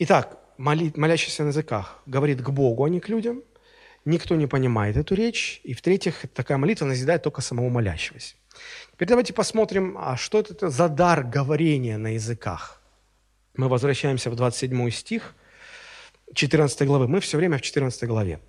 Итак, 0.00 0.36
молит, 0.58 0.98
молящийся 0.98 1.44
на 1.44 1.48
языках 1.48 2.02
говорит 2.04 2.42
к 2.42 2.50
Богу, 2.50 2.84
а 2.84 2.90
не 2.90 3.00
к 3.00 3.08
людям. 3.08 3.42
Никто 4.04 4.36
не 4.36 4.46
понимает 4.46 4.98
эту 4.98 5.14
речь. 5.14 5.62
И 5.64 5.72
в-третьих, 5.72 6.26
такая 6.34 6.58
молитва 6.58 6.84
назидает 6.84 7.22
только 7.22 7.40
самого 7.40 7.70
молящегося. 7.70 8.34
Теперь 8.92 9.08
давайте 9.08 9.32
посмотрим, 9.32 9.96
а 9.98 10.18
что 10.18 10.40
это 10.40 10.68
за 10.68 10.90
дар 10.90 11.24
говорения 11.24 11.96
на 11.96 12.08
языках– 12.08 12.82
мы 13.56 13.68
возвращаемся 13.68 14.30
в 14.30 14.36
27 14.36 14.90
стих 14.90 15.34
14 16.34 16.86
главы. 16.86 17.08
Мы 17.08 17.20
все 17.20 17.36
время 17.36 17.58
в 17.58 17.62
14 17.62 18.04
главе. 18.08 18.40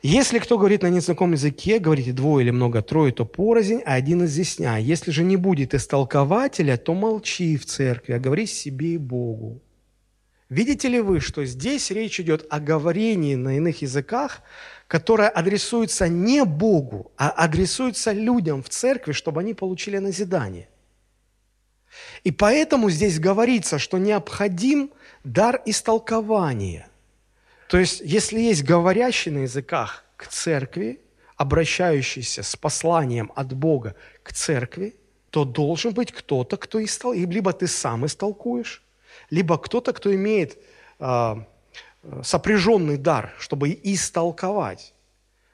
Если 0.00 0.38
кто 0.38 0.58
говорит 0.58 0.82
на 0.82 0.90
незнакомом 0.90 1.32
языке, 1.32 1.80
говорите 1.80 2.12
двое 2.12 2.44
или 2.44 2.52
много, 2.52 2.82
трое, 2.82 3.12
то 3.12 3.24
порознь, 3.24 3.82
а 3.84 3.94
один 3.94 4.24
изъясняй. 4.24 4.82
Если 4.82 5.10
же 5.10 5.24
не 5.24 5.36
будет 5.36 5.74
истолкователя, 5.74 6.76
то 6.76 6.94
молчи 6.94 7.56
в 7.56 7.66
церкви, 7.66 8.12
а 8.12 8.20
говори 8.20 8.46
себе 8.46 8.94
и 8.94 8.98
Богу. 8.98 9.60
Видите 10.48 10.88
ли 10.88 11.00
вы, 11.00 11.20
что 11.20 11.44
здесь 11.44 11.90
речь 11.90 12.20
идет 12.20 12.46
о 12.48 12.60
говорении 12.60 13.34
на 13.34 13.56
иных 13.56 13.82
языках, 13.82 14.42
которое 14.86 15.28
адресуется 15.28 16.08
не 16.08 16.44
Богу, 16.44 17.12
а 17.18 17.30
адресуется 17.30 18.12
людям 18.12 18.62
в 18.62 18.68
церкви, 18.68 19.12
чтобы 19.12 19.40
они 19.40 19.52
получили 19.52 19.98
назидание– 19.98 20.68
и 22.24 22.30
поэтому 22.30 22.90
здесь 22.90 23.18
говорится, 23.18 23.78
что 23.78 23.98
необходим 23.98 24.90
дар 25.24 25.62
истолкования. 25.66 26.88
То 27.68 27.78
есть, 27.78 28.00
если 28.04 28.40
есть 28.40 28.64
говорящий 28.64 29.30
на 29.30 29.38
языках 29.38 30.04
к 30.16 30.26
церкви, 30.28 31.00
обращающийся 31.36 32.42
с 32.42 32.56
посланием 32.56 33.30
от 33.36 33.52
Бога 33.52 33.94
к 34.22 34.32
церкви, 34.32 34.96
то 35.30 35.44
должен 35.44 35.92
быть 35.92 36.12
кто-то, 36.12 36.56
кто 36.56 36.82
истолкует. 36.82 37.28
Либо 37.28 37.52
ты 37.52 37.66
сам 37.66 38.06
истолкуешь, 38.06 38.82
либо 39.30 39.58
кто-то, 39.58 39.92
кто 39.92 40.14
имеет 40.14 40.58
э, 40.98 41.36
сопряженный 42.22 42.96
дар, 42.96 43.34
чтобы 43.38 43.78
истолковать. 43.82 44.94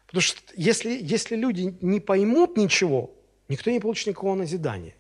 Потому 0.07 0.23
что 0.23 0.41
если, 0.57 0.97
если 1.01 1.37
люди 1.37 1.77
не 1.81 2.01
поймут 2.01 2.57
ничего, 2.57 3.11
никто 3.49 3.71
не 3.71 3.81
получит 3.81 4.07
никакого 4.07 4.37
назидания. 4.37 4.95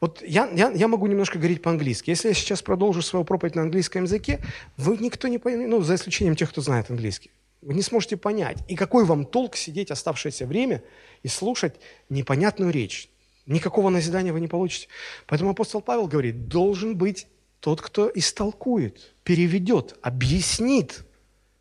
Вот 0.00 0.22
я, 0.22 0.48
я, 0.54 0.70
я 0.70 0.88
могу 0.88 1.06
немножко 1.06 1.38
говорить 1.38 1.62
по-английски. 1.62 2.10
Если 2.10 2.28
я 2.28 2.34
сейчас 2.34 2.62
продолжу 2.62 3.02
свою 3.02 3.24
проповедь 3.24 3.54
на 3.54 3.62
английском 3.62 4.04
языке, 4.04 4.40
вы 4.76 4.96
никто 4.96 5.28
не 5.28 5.38
поймет, 5.38 5.68
ну, 5.68 5.82
за 5.82 5.94
исключением 5.94 6.36
тех, 6.36 6.48
кто 6.50 6.62
знает 6.62 6.90
английский. 6.90 7.30
Вы 7.60 7.74
не 7.74 7.82
сможете 7.82 8.16
понять. 8.16 8.58
И 8.68 8.76
какой 8.76 9.04
вам 9.04 9.26
толк 9.26 9.56
сидеть 9.56 9.90
оставшееся 9.90 10.46
время 10.46 10.82
и 11.22 11.28
слушать 11.28 11.74
непонятную 12.08 12.72
речь? 12.72 13.10
Никакого 13.44 13.90
назидания 13.90 14.32
вы 14.32 14.40
не 14.40 14.48
получите. 14.48 14.88
Поэтому 15.26 15.50
апостол 15.50 15.82
Павел 15.82 16.06
говорит, 16.06 16.48
должен 16.48 16.96
быть 16.96 17.26
тот, 17.60 17.82
кто 17.82 18.10
истолкует, 18.14 19.14
переведет, 19.22 19.98
объяснит. 20.00 21.04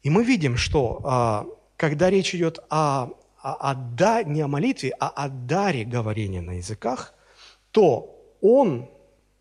И 0.02 0.10
мы 0.10 0.24
видим, 0.24 0.56
что 0.56 1.02
а, 1.04 1.46
когда 1.76 2.10
речь 2.10 2.34
идет 2.34 2.60
о, 2.70 3.10
о, 3.42 3.72
о 3.72 3.76
да, 3.76 4.24
не 4.24 4.40
о 4.40 4.48
молитве, 4.48 4.94
а 4.98 5.10
о 5.10 5.28
даре 5.28 5.84
говорения 5.84 6.42
на 6.42 6.54
языках, 6.58 7.14
то 7.72 8.19
он 8.42 8.90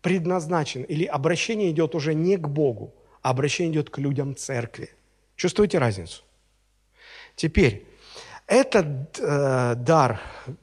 предназначен, 0.01 0.83
или 0.83 1.05
обращение 1.05 1.71
идет 1.71 1.95
уже 1.95 2.13
не 2.13 2.37
к 2.37 2.47
Богу, 2.47 2.93
а 3.21 3.31
обращение 3.31 3.73
идет 3.73 3.89
к 3.89 3.97
людям 3.97 4.35
церкви. 4.35 4.89
Чувствуете 5.35 5.77
разницу? 5.79 6.23
Теперь, 7.35 7.85
Этот 8.49 9.19
э, 9.19 9.75
дар 9.75 10.19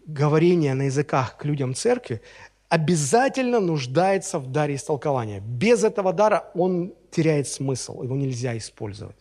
говорения 0.09 0.75
на 0.75 0.87
языках 0.87 1.37
к 1.37 1.45
людям 1.45 1.73
церкви 1.73 2.21
обязательно 2.69 3.61
нуждается 3.61 4.41
в 4.41 4.51
даре 4.51 4.75
истолкования. 4.75 5.41
Без 5.41 5.85
этого 5.85 6.13
дара 6.13 6.51
он 6.55 6.93
теряет 7.13 7.47
смысл, 7.47 8.03
его 8.03 8.17
нельзя 8.17 8.57
использовать. 8.57 9.17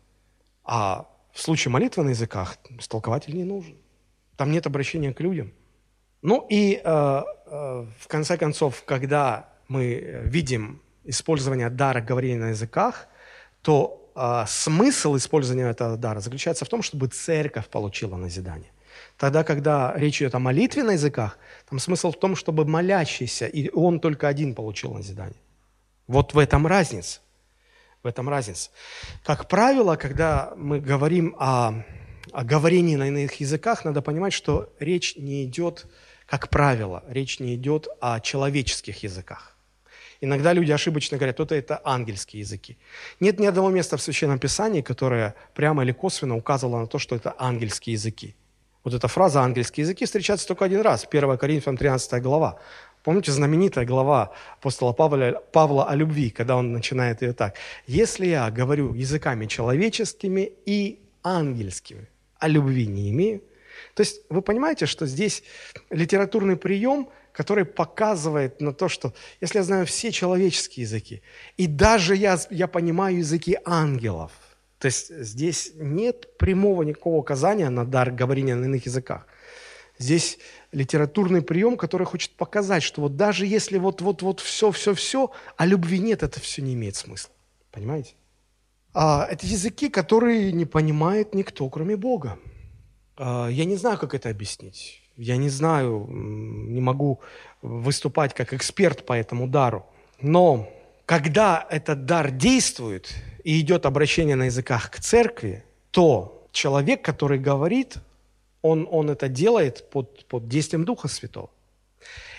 А 0.63 1.05
в 1.31 1.41
случае 1.41 1.71
молитвы 1.71 2.03
на 2.03 2.09
языках 2.09 2.57
истолкователь 2.79 3.35
не 3.35 3.43
нужен. 3.43 3.75
Там 4.35 4.51
нет 4.51 4.65
обращения 4.65 5.13
к 5.13 5.21
людям. 5.21 5.53
Ну 6.25 6.47
и 6.49 6.81
э, 6.83 7.23
э, 7.45 7.85
в 7.99 8.07
конце 8.07 8.35
концов, 8.37 8.83
когда 8.85 9.47
мы 9.67 10.23
видим 10.23 10.81
использование 11.03 11.69
дара 11.69 12.01
говорения 12.01 12.39
на 12.39 12.49
языках, 12.49 13.07
то 13.61 14.11
э, 14.15 14.45
смысл 14.47 15.17
использования 15.17 15.69
этого 15.69 15.97
дара 15.97 16.21
заключается 16.21 16.65
в 16.65 16.67
том, 16.67 16.81
чтобы 16.81 17.09
церковь 17.09 17.67
получила 17.67 18.17
назидание. 18.17 18.71
Тогда, 19.17 19.43
когда 19.43 19.93
речь 19.95 20.19
идет 20.19 20.33
о 20.33 20.39
молитве 20.39 20.81
на 20.81 20.93
языках, 20.93 21.37
там 21.69 21.77
смысл 21.77 22.11
в 22.11 22.17
том, 22.19 22.35
чтобы 22.35 22.65
молящийся, 22.65 23.45
и 23.45 23.69
он 23.69 23.99
только 23.99 24.27
один 24.27 24.55
получил 24.55 24.95
назидание. 24.95 25.41
Вот 26.07 26.33
в 26.33 26.39
этом 26.39 26.65
разница. 26.65 27.19
В 28.01 28.07
этом 28.07 28.29
разница. 28.29 28.71
Как 29.23 29.47
правило, 29.47 29.95
когда 29.95 30.53
мы 30.57 30.79
говорим 30.79 31.35
о, 31.37 31.83
о 32.31 32.43
говорении 32.43 32.95
на 32.95 33.09
иных 33.09 33.39
языках, 33.41 33.85
надо 33.85 34.01
понимать, 34.01 34.33
что 34.33 34.73
речь 34.79 35.15
не 35.17 35.43
идет, 35.43 35.85
как 36.25 36.49
правило, 36.49 37.03
речь 37.07 37.39
не 37.39 37.55
идет 37.55 37.87
о 38.01 38.19
человеческих 38.19 39.03
языках. 39.03 39.55
Иногда 40.21 40.53
люди 40.53 40.71
ошибочно 40.71 41.17
говорят, 41.17 41.35
что 41.35 41.55
это 41.55 41.81
ангельские 41.83 42.39
языки. 42.39 42.77
Нет 43.19 43.39
ни 43.39 43.45
одного 43.45 43.69
места 43.69 43.97
в 43.97 44.01
Священном 44.01 44.39
Писании, 44.39 44.81
которое 44.81 45.35
прямо 45.53 45.83
или 45.83 45.91
косвенно 45.91 46.35
указывало 46.35 46.79
на 46.79 46.87
то, 46.87 46.99
что 46.99 47.15
это 47.15 47.35
ангельские 47.37 47.93
языки. 47.93 48.35
Вот 48.83 48.93
эта 48.93 49.07
фраза 49.07 49.41
«ангельские 49.41 49.83
языки» 49.83 50.05
встречается 50.05 50.47
только 50.47 50.65
один 50.65 50.81
раз, 50.81 51.07
1 51.09 51.37
Коринфянам 51.37 51.77
13 51.77 52.21
глава. 52.21 52.59
Помните 53.03 53.31
знаменитая 53.31 53.85
глава 53.85 54.31
апостола 54.59 54.93
Павла, 54.93 55.43
Павла 55.51 55.89
о 55.89 55.95
любви, 55.95 56.29
когда 56.29 56.55
он 56.55 56.71
начинает 56.71 57.21
ее 57.21 57.33
так. 57.33 57.55
«Если 57.87 58.27
я 58.27 58.49
говорю 58.51 58.93
языками 58.93 59.47
человеческими 59.47 60.51
и 60.65 60.99
ангельскими, 61.23 62.07
а 62.39 62.47
любви 62.47 62.87
не 62.87 63.09
имею». 63.09 63.41
То 63.95 64.01
есть 64.01 64.21
вы 64.29 64.43
понимаете, 64.43 64.85
что 64.85 65.07
здесь 65.07 65.41
литературный 65.89 66.57
прием, 66.57 67.09
который 67.31 67.65
показывает 67.65 68.61
на 68.61 68.73
то, 68.73 68.87
что 68.87 69.13
если 69.41 69.57
я 69.57 69.63
знаю 69.63 69.87
все 69.87 70.11
человеческие 70.11 70.83
языки, 70.83 71.23
и 71.57 71.65
даже 71.65 72.15
я, 72.15 72.37
я 72.51 72.67
понимаю 72.67 73.17
языки 73.17 73.57
ангелов– 73.65 74.31
то 74.85 74.87
есть 74.87 75.17
здесь 75.17 75.71
нет 75.75 76.37
прямого 76.37 76.83
никакого 76.83 77.17
указания 77.17 77.69
на 77.69 77.85
дар 77.85 78.11
говорения 78.11 78.55
на 78.55 78.65
иных 78.65 78.85
языках. 78.85 79.25
Здесь 79.97 80.37
литературный 80.71 81.41
прием, 81.41 81.77
который 81.77 82.05
хочет 82.05 82.35
показать, 82.35 82.83
что 82.83 83.01
вот 83.01 83.15
даже 83.15 83.47
если 83.47 83.77
вот-вот-вот 83.77 84.41
все-все-все, 84.41 85.31
а 85.55 85.65
любви 85.65 85.99
нет, 85.99 86.21
это 86.21 86.39
все 86.39 86.61
не 86.61 86.73
имеет 86.73 86.97
смысла. 86.97 87.31
Понимаете? 87.71 88.13
А, 88.93 89.25
это 89.31 89.47
языки, 89.47 89.89
которые 89.89 90.51
не 90.51 90.65
понимает 90.65 91.33
никто, 91.33 91.69
кроме 91.69 91.95
Бога. 91.95 92.37
А, 93.17 93.47
я 93.47 93.65
не 93.65 93.75
знаю, 93.75 93.97
как 93.97 94.13
это 94.13 94.29
объяснить. 94.29 95.01
Я 95.17 95.37
не 95.37 95.49
знаю, 95.49 96.07
не 96.09 96.81
могу 96.81 97.21
выступать 97.61 98.33
как 98.33 98.53
эксперт 98.53 99.05
по 99.05 99.13
этому 99.13 99.47
дару. 99.47 99.85
Но 100.21 100.69
когда 101.05 101.65
этот 101.69 102.05
дар 102.05 102.31
действует, 102.31 103.13
и 103.45 103.61
идет 103.61 103.85
обращение 103.85 104.35
на 104.35 104.45
языках 104.45 104.89
к 104.89 104.99
церкви, 104.99 105.63
то 105.91 106.47
человек, 106.51 107.03
который 107.03 107.37
говорит, 107.37 107.97
он, 108.63 108.87
он 108.91 109.11
это 109.11 109.29
делает 109.29 109.87
под, 109.91 110.25
под 110.25 110.49
действием 110.49 110.83
Духа 110.83 111.07
Святого. 111.07 111.51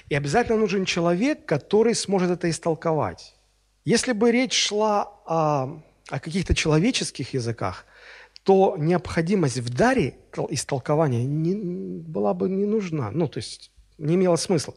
И 0.09 0.17
обязательно 0.17 0.59
нужен 0.59 0.85
человек, 0.85 1.47
который 1.47 1.95
сможет 1.95 2.31
это 2.31 2.51
истолковать. 2.51 3.35
Если 3.85 4.13
бы 4.13 4.33
речь 4.33 4.53
шла 4.53 5.13
о, 5.27 5.81
о 6.09 6.21
каких-то 6.21 6.57
человеческих 6.57 7.35
языках, 7.35 7.87
то 8.47 8.77
необходимость 8.79 9.59
в 9.59 9.75
даре 9.75 10.15
истолкования 10.51 11.25
не, 11.25 11.55
была 12.01 12.33
бы 12.33 12.49
не 12.49 12.65
нужна. 12.65 13.11
Ну, 13.11 13.27
то 13.27 13.39
есть 13.39 13.73
не 13.99 14.15
имела 14.15 14.37
смысла. 14.37 14.75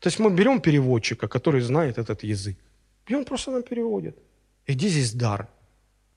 То 0.00 0.08
есть 0.08 0.18
мы 0.18 0.30
берем 0.30 0.60
переводчика, 0.60 1.26
который 1.26 1.62
знает 1.62 1.96
этот 1.96 2.24
язык, 2.24 2.58
и 3.06 3.14
он 3.14 3.24
просто 3.24 3.52
нам 3.52 3.62
переводит. 3.62 4.18
И 4.66 4.74
где 4.74 4.88
здесь 4.88 5.14
дар? 5.14 5.48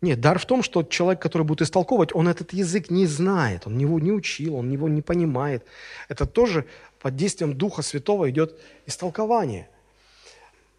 Нет, 0.02 0.20
дар 0.20 0.40
в 0.40 0.46
том, 0.46 0.62
что 0.62 0.84
человек, 0.84 1.22
который 1.22 1.44
будет 1.44 1.62
истолковывать, 1.62 2.14
он 2.14 2.28
этот 2.28 2.52
язык 2.52 2.92
не 2.92 3.08
знает, 3.08 3.66
он 3.66 3.78
его 3.78 3.98
не 3.98 4.12
учил, 4.12 4.56
он 4.56 4.70
его 4.70 4.90
не 4.90 5.02
понимает. 5.02 5.64
Это 6.10 6.26
тоже 6.26 6.66
под 7.00 7.16
действием 7.16 7.54
Духа 7.54 7.82
Святого 7.82 8.30
идет 8.30 8.60
истолкование. 8.86 9.70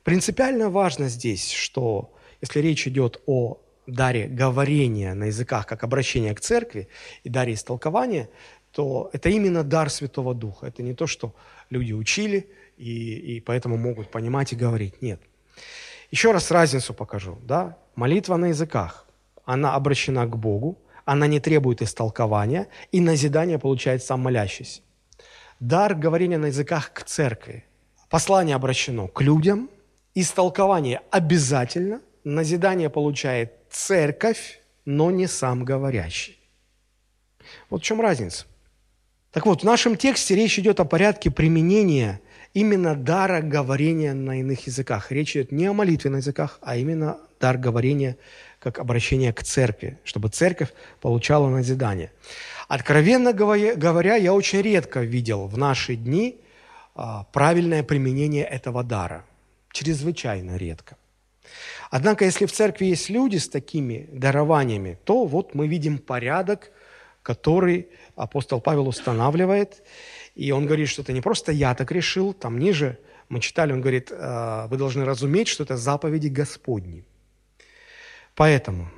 Принципиально 0.05 0.69
важно 0.69 1.09
здесь, 1.09 1.51
что 1.51 2.13
если 2.43 2.61
речь 2.61 2.87
идет 2.87 3.23
о 3.25 3.59
даре 3.89 4.27
говорения 4.27 5.15
на 5.15 5.25
языках 5.25 5.67
как 5.67 5.85
обращение 5.85 6.35
к 6.35 6.41
церкви 6.41 6.89
и 7.25 7.29
даре 7.29 7.55
истолкования, 7.55 8.29
то 8.73 9.11
это 9.13 9.29
именно 9.29 9.65
дар 9.65 9.91
Святого 9.91 10.35
Духа. 10.35 10.67
Это 10.67 10.83
не 10.83 10.95
то, 10.95 11.07
что 11.07 11.35
люди 11.71 11.93
учили 11.93 12.51
и, 12.77 13.37
и 13.37 13.41
поэтому 13.41 13.77
могут 13.77 14.11
понимать 14.11 14.53
и 14.53 14.57
говорить. 14.57 15.03
Нет. 15.03 15.21
Еще 16.11 16.33
раз 16.33 16.51
разницу 16.51 16.95
покажу. 16.95 17.39
Да? 17.43 17.77
Молитва 17.95 18.37
на 18.37 18.47
языках. 18.47 19.07
Она 19.45 19.75
обращена 19.75 20.27
к 20.27 20.37
Богу, 20.37 20.79
она 21.05 21.27
не 21.27 21.41
требует 21.41 21.81
истолкования, 21.83 22.67
и 22.93 23.01
назидание 23.01 23.59
получает 23.59 24.03
сам 24.03 24.21
молящийся. 24.21 24.83
Дар 25.61 25.95
говорения 25.95 26.39
на 26.39 26.47
языках 26.47 26.93
к 26.93 27.03
церкви. 27.05 27.65
Послание 28.11 28.57
обращено 28.57 29.09
к 29.09 29.23
людям, 29.23 29.71
истолкование 30.15 31.01
обязательно, 31.11 32.01
назидание 32.25 32.91
получает 32.91 33.53
церковь, 33.71 34.61
но 34.85 35.11
не 35.11 35.27
сам 35.27 35.65
говорящий. 35.65 36.39
Вот 37.71 37.83
в 37.83 37.85
чем 37.85 38.01
разница. 38.01 38.47
Так 39.33 39.47
вот, 39.47 39.61
в 39.61 39.65
нашем 39.65 39.97
тексте 39.97 40.35
речь 40.35 40.59
идет 40.59 40.81
о 40.81 40.85
порядке 40.85 41.31
применения 41.31 42.21
именно 42.55 42.95
дара 42.95 43.41
говорения 43.41 44.15
на 44.15 44.41
иных 44.41 44.67
языках. 44.67 45.13
Речь 45.13 45.37
идет 45.37 45.53
не 45.53 45.67
о 45.67 45.73
молитве 45.73 46.11
на 46.11 46.17
языках, 46.17 46.59
а 46.63 46.77
именно 46.77 47.19
дар 47.41 47.59
говорения 47.59 48.17
как 48.59 48.79
обращение 48.79 49.33
к 49.33 49.43
церкви, 49.43 49.99
чтобы 50.05 50.29
церковь 50.29 50.73
получала 51.01 51.49
назидание. 51.49 52.11
Откровенно 52.67 53.33
говоря, 53.33 54.17
я 54.17 54.35
очень 54.35 54.61
редко 54.61 55.01
видел 55.01 55.47
в 55.47 55.57
наши 55.57 55.95
дни 55.95 56.41
а, 56.95 57.25
правильное 57.33 57.83
применение 57.83 58.45
этого 58.45 58.83
дара. 58.83 59.25
Чрезвычайно 59.73 60.57
редко. 60.57 60.97
Однако, 61.91 62.25
если 62.25 62.47
в 62.47 62.53
церкви 62.53 62.87
есть 62.87 63.09
люди 63.09 63.37
с 63.37 63.49
такими 63.49 64.09
дарованиями, 64.13 64.99
то 65.05 65.25
вот 65.25 65.55
мы 65.55 65.67
видим 65.67 65.99
порядок, 65.99 66.71
который 67.23 67.89
апостол 68.17 68.61
Павел 68.61 68.89
устанавливает. 68.89 69.83
И 70.35 70.51
он 70.53 70.67
говорит, 70.67 70.89
что 70.89 71.03
это 71.03 71.13
не 71.13 71.21
просто 71.21 71.53
я 71.53 71.75
так 71.75 71.91
решил, 71.93 72.33
там 72.33 72.59
ниже 72.59 72.99
мы 73.29 73.41
читали, 73.41 73.73
он 73.73 73.81
говорит, 73.81 74.11
«А, 74.13 74.67
вы 74.69 74.77
должны 74.77 75.05
разуметь, 75.05 75.49
что 75.49 75.65
это 75.65 75.77
заповеди 75.77 76.29
Господни. 76.29 77.05
Поэтому, 78.35 78.89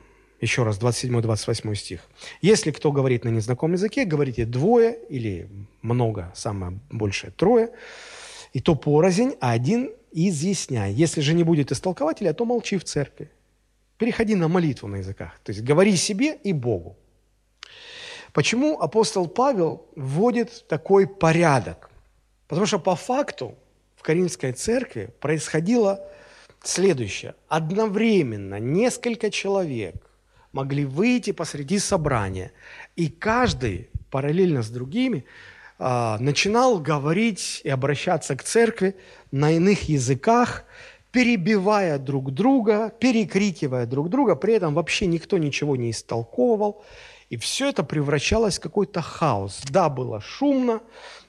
еще 0.40 0.62
раз, 0.62 0.78
27-28 0.78 1.74
стих. 1.74 2.00
«Если 2.40 2.70
кто 2.70 2.92
говорит 2.92 3.24
на 3.24 3.30
незнакомом 3.30 3.74
языке, 3.74 4.04
говорите 4.04 4.44
двое 4.44 4.96
или 5.08 5.48
много, 5.82 6.32
самое 6.34 6.78
большее 6.90 7.32
трое, 7.32 7.70
и 8.52 8.60
то 8.60 8.74
порознь, 8.74 9.34
а 9.40 9.52
один 9.52 9.90
изъясняй. 10.12 10.92
Если 10.92 11.20
же 11.20 11.34
не 11.34 11.44
будет 11.44 11.72
истолкователя, 11.72 12.32
то 12.32 12.44
молчи 12.44 12.76
в 12.76 12.84
церкви. 12.84 13.30
Переходи 13.98 14.34
на 14.34 14.48
молитву 14.48 14.88
на 14.88 14.96
языках. 14.96 15.38
То 15.42 15.52
есть 15.52 15.62
говори 15.62 15.96
себе 15.96 16.34
и 16.34 16.52
Богу. 16.52 16.96
Почему 18.32 18.80
апостол 18.80 19.28
Павел 19.28 19.86
вводит 19.96 20.66
такой 20.68 21.06
порядок? 21.06 21.90
Потому 22.46 22.66
что 22.66 22.78
по 22.78 22.96
факту 22.96 23.56
в 23.96 24.02
Каринской 24.02 24.52
церкви 24.52 25.10
происходило 25.20 26.00
следующее. 26.62 27.34
Одновременно 27.48 28.58
несколько 28.58 29.30
человек 29.30 29.94
могли 30.52 30.84
выйти 30.84 31.32
посреди 31.32 31.78
собрания, 31.78 32.52
и 32.96 33.08
каждый 33.08 33.90
параллельно 34.10 34.62
с 34.62 34.70
другими 34.70 35.24
начинал 35.80 36.78
говорить 36.78 37.62
и 37.64 37.70
обращаться 37.70 38.36
к 38.36 38.44
церкви 38.44 38.96
на 39.32 39.52
иных 39.52 39.88
языках, 39.88 40.64
перебивая 41.10 41.98
друг 41.98 42.32
друга, 42.32 42.92
перекрикивая 43.00 43.86
друг 43.86 44.10
друга, 44.10 44.36
при 44.36 44.54
этом 44.54 44.74
вообще 44.74 45.06
никто 45.06 45.38
ничего 45.38 45.76
не 45.76 45.90
истолковывал, 45.90 46.84
и 47.30 47.36
все 47.36 47.70
это 47.70 47.82
превращалось 47.82 48.58
в 48.58 48.60
какой-то 48.60 49.00
хаос. 49.00 49.62
Да, 49.70 49.88
было 49.88 50.20
шумно, 50.20 50.82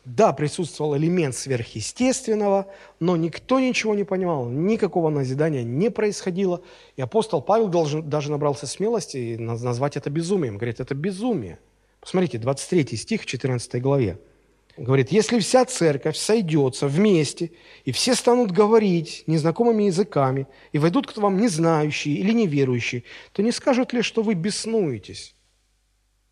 да, 0.04 0.34
присутствовал 0.34 0.98
элемент 0.98 1.36
сверхъестественного, 1.36 2.68
но 3.00 3.16
никто 3.16 3.60
ничего 3.60 3.96
не 3.96 4.04
понимал, 4.04 4.50
никакого 4.50 5.10
назидания 5.10 5.64
не 5.64 5.90
происходило. 5.90 6.62
И 6.96 7.02
апостол 7.02 7.42
Павел 7.42 7.70
должен, 7.70 8.10
даже 8.10 8.32
набрался 8.32 8.68
смелости 8.68 9.38
назвать 9.40 9.96
это 9.96 10.10
безумием. 10.10 10.58
Говорит, 10.58 10.80
это 10.80 10.94
безумие. 10.94 11.60
Посмотрите, 12.02 12.40
23 12.40 12.98
стих 12.98 13.22
в 13.22 13.26
14 13.28 13.82
главе. 13.82 14.18
Говорит, 14.78 15.12
если 15.12 15.40
вся 15.40 15.66
церковь 15.66 16.16
сойдется 16.16 16.88
вместе, 16.88 17.52
и 17.84 17.92
все 17.92 18.16
станут 18.16 18.52
говорить 18.52 19.24
незнакомыми 19.28 19.84
языками, 19.84 20.48
и 20.72 20.80
войдут 20.80 21.12
к 21.12 21.18
вам 21.18 21.38
незнающие 21.38 22.16
или 22.16 22.32
неверующие, 22.32 23.04
то 23.34 23.44
не 23.44 23.52
скажут 23.52 23.92
ли, 23.94 24.02
что 24.02 24.24
вы 24.24 24.34
беснуетесь? 24.34 25.36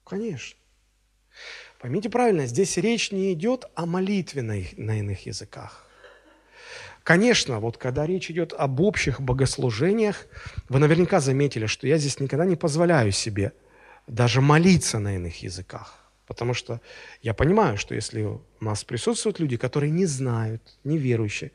Конечно. 0.06 0.58
Поймите 1.80 2.10
правильно, 2.10 2.46
здесь 2.46 2.78
речь 2.78 3.12
не 3.12 3.34
идет 3.34 3.66
о 3.76 3.86
молитве 3.86 4.42
на, 4.42 4.58
их, 4.58 4.78
на 4.78 5.00
иных 5.00 5.26
языках. 5.26 5.86
Конечно, 7.04 7.60
вот 7.60 7.78
когда 7.78 8.06
речь 8.06 8.30
идет 8.30 8.54
об 8.54 8.82
общих 8.82 9.22
богослужениях, 9.22 10.28
вы 10.68 10.80
наверняка 10.80 11.20
заметили, 11.20 11.66
что 11.66 11.88
я 11.88 11.98
здесь 11.98 12.20
никогда 12.20 12.46
не 12.46 12.56
позволяю 12.56 13.12
себе 13.12 13.54
даже 14.08 14.42
молиться 14.42 15.00
на 15.00 15.16
иных 15.16 15.42
языках. 15.42 15.99
Потому 16.30 16.54
что 16.54 16.80
я 17.24 17.34
понимаю, 17.34 17.78
что 17.78 17.96
если 17.96 18.22
у 18.22 18.42
нас 18.62 18.84
присутствуют 18.84 19.40
люди, 19.40 19.58
которые 19.58 19.90
не 19.90 20.06
знают, 20.06 20.62
неверующие, 20.84 21.52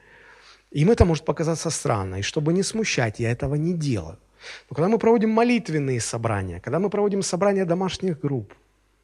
им 0.72 0.90
это 0.90 1.04
может 1.04 1.24
показаться 1.24 1.70
странно. 1.70 2.16
И 2.16 2.22
чтобы 2.22 2.52
не 2.52 2.64
смущать, 2.64 3.20
я 3.20 3.30
этого 3.30 3.54
не 3.54 3.72
делаю. 3.72 4.18
Но 4.68 4.74
когда 4.74 4.88
мы 4.88 4.98
проводим 4.98 5.30
молитвенные 5.30 6.00
собрания, 6.00 6.60
когда 6.60 6.80
мы 6.80 6.90
проводим 6.90 7.22
собрания 7.22 7.64
домашних 7.64 8.18
групп, 8.20 8.52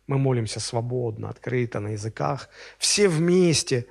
мы 0.08 0.18
молимся 0.18 0.58
свободно, 0.58 1.28
открыто, 1.28 1.78
на 1.78 1.90
языках, 1.92 2.48
все 2.78 3.08
вместе. 3.08 3.86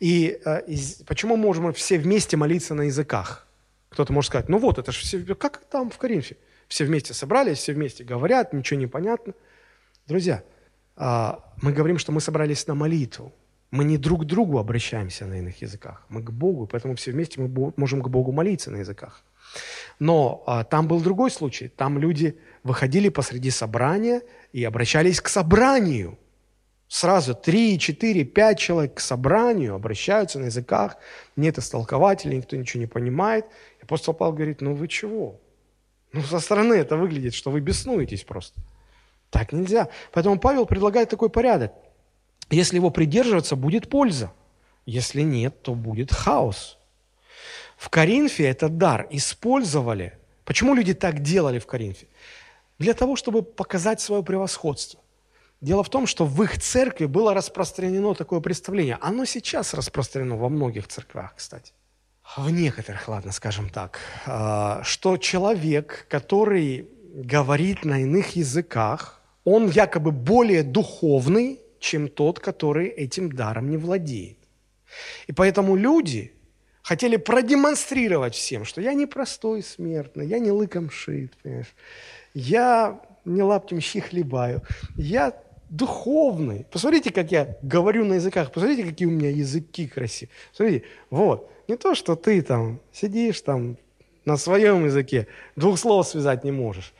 И, 0.00 0.40
э, 0.46 0.62
и 0.66 0.78
почему 1.06 1.36
можем 1.36 1.74
все 1.74 1.98
вместе 1.98 2.38
молиться 2.38 2.74
на 2.74 2.82
языках? 2.82 3.46
Кто-то 3.90 4.14
может 4.14 4.28
сказать, 4.28 4.48
ну 4.48 4.58
вот, 4.58 4.78
это 4.78 4.92
же 4.92 5.00
все, 5.00 5.34
как 5.34 5.58
там 5.70 5.90
в 5.90 5.98
Коринфе? 5.98 6.36
Все 6.68 6.86
вместе 6.86 7.12
собрались, 7.12 7.58
все 7.58 7.74
вместе 7.74 8.02
говорят, 8.02 8.54
ничего 8.54 8.80
не 8.80 8.86
понятно. 8.86 9.34
Друзья, 10.06 10.42
мы 10.96 11.72
говорим, 11.72 11.98
что 11.98 12.12
мы 12.12 12.20
собрались 12.20 12.66
на 12.66 12.74
молитву. 12.74 13.32
Мы 13.70 13.84
не 13.84 13.96
друг 13.96 14.22
к 14.22 14.24
другу 14.24 14.58
обращаемся 14.58 15.24
на 15.26 15.38
иных 15.38 15.62
языках, 15.62 16.04
мы 16.10 16.22
к 16.22 16.30
Богу, 16.30 16.66
поэтому 16.66 16.94
все 16.94 17.10
вместе 17.10 17.40
мы 17.40 17.72
можем 17.76 18.02
к 18.02 18.08
Богу 18.08 18.30
молиться 18.30 18.70
на 18.70 18.76
языках. 18.76 19.24
Но 19.98 20.42
а, 20.46 20.64
там 20.64 20.88
был 20.88 21.00
другой 21.00 21.30
случай. 21.30 21.68
Там 21.68 21.98
люди 21.98 22.36
выходили 22.62 23.08
посреди 23.08 23.50
собрания 23.50 24.22
и 24.52 24.64
обращались 24.64 25.20
к 25.20 25.28
собранию. 25.28 26.18
Сразу 26.88 27.34
три, 27.34 27.78
четыре, 27.78 28.24
пять 28.24 28.58
человек 28.58 28.94
к 28.94 29.00
собранию 29.00 29.74
обращаются 29.74 30.38
на 30.38 30.46
языках. 30.46 30.96
Нет 31.36 31.58
истолкователей, 31.58 32.36
никто 32.36 32.56
ничего 32.56 32.80
не 32.80 32.86
понимает. 32.86 33.46
И 33.80 33.84
апостол 33.84 34.12
Павел 34.12 34.34
говорит, 34.34 34.60
ну 34.60 34.74
вы 34.74 34.88
чего? 34.88 35.40
Ну, 36.12 36.22
со 36.22 36.40
стороны 36.40 36.74
это 36.74 36.96
выглядит, 36.96 37.32
что 37.32 37.50
вы 37.50 37.60
беснуетесь 37.60 38.24
просто. 38.24 38.60
Так 39.32 39.52
нельзя. 39.52 39.88
Поэтому 40.12 40.38
Павел 40.38 40.66
предлагает 40.66 41.08
такой 41.08 41.30
порядок. 41.30 41.72
Если 42.50 42.76
его 42.76 42.90
придерживаться, 42.90 43.56
будет 43.56 43.88
польза. 43.88 44.30
Если 44.84 45.22
нет, 45.22 45.62
то 45.62 45.74
будет 45.74 46.12
хаос. 46.12 46.78
В 47.78 47.88
Коринфе 47.88 48.44
этот 48.44 48.76
дар 48.76 49.06
использовали. 49.10 50.18
Почему 50.44 50.74
люди 50.74 50.92
так 50.92 51.20
делали 51.20 51.58
в 51.58 51.66
Коринфе? 51.66 52.08
Для 52.78 52.92
того, 52.92 53.16
чтобы 53.16 53.42
показать 53.42 54.02
свое 54.02 54.22
превосходство. 54.22 55.00
Дело 55.62 55.82
в 55.82 55.88
том, 55.88 56.06
что 56.06 56.26
в 56.26 56.42
их 56.42 56.60
церкви 56.60 57.06
было 57.06 57.32
распространено 57.32 58.14
такое 58.14 58.40
представление. 58.40 58.98
Оно 59.00 59.24
сейчас 59.24 59.72
распространено 59.72 60.36
во 60.36 60.50
многих 60.50 60.88
церквях, 60.88 61.36
кстати. 61.36 61.72
В 62.36 62.50
некоторых, 62.50 63.08
ладно, 63.08 63.32
скажем 63.32 63.70
так. 63.70 63.98
А, 64.26 64.82
что 64.84 65.16
человек, 65.16 66.06
который 66.10 66.86
говорит 67.14 67.86
на 67.86 68.02
иных 68.02 68.36
языках, 68.36 69.21
он 69.44 69.68
якобы 69.68 70.12
более 70.12 70.62
духовный, 70.62 71.60
чем 71.80 72.08
тот, 72.08 72.38
который 72.38 72.88
этим 72.88 73.32
даром 73.32 73.70
не 73.70 73.76
владеет. 73.76 74.38
И 75.26 75.32
поэтому 75.32 75.76
люди 75.76 76.32
хотели 76.82 77.16
продемонстрировать 77.16 78.34
всем, 78.34 78.64
что 78.64 78.80
я 78.80 78.94
не 78.94 79.06
простой 79.06 79.62
смертный, 79.62 80.26
я 80.26 80.38
не 80.38 80.50
лыком 80.50 80.90
шит, 80.90 81.32
понимаешь? 81.42 81.74
я 82.34 83.00
не 83.24 83.42
лаптем 83.42 83.80
щи 83.80 84.00
хлебаю, 84.00 84.62
я 84.96 85.32
духовный. 85.70 86.66
Посмотрите, 86.70 87.10
как 87.10 87.32
я 87.32 87.56
говорю 87.62 88.04
на 88.04 88.14
языках, 88.14 88.52
посмотрите, 88.52 88.84
какие 88.84 89.08
у 89.08 89.10
меня 89.10 89.30
языки 89.30 89.86
красивые. 89.86 90.34
Смотрите, 90.52 90.86
вот, 91.10 91.50
не 91.68 91.76
то, 91.76 91.94
что 91.94 92.14
ты 92.14 92.42
там 92.42 92.80
сидишь 92.92 93.40
там 93.40 93.78
на 94.24 94.36
своем 94.36 94.84
языке, 94.84 95.26
двух 95.56 95.78
слов 95.78 96.06
связать 96.06 96.44
не 96.44 96.52
можешь. 96.52 96.92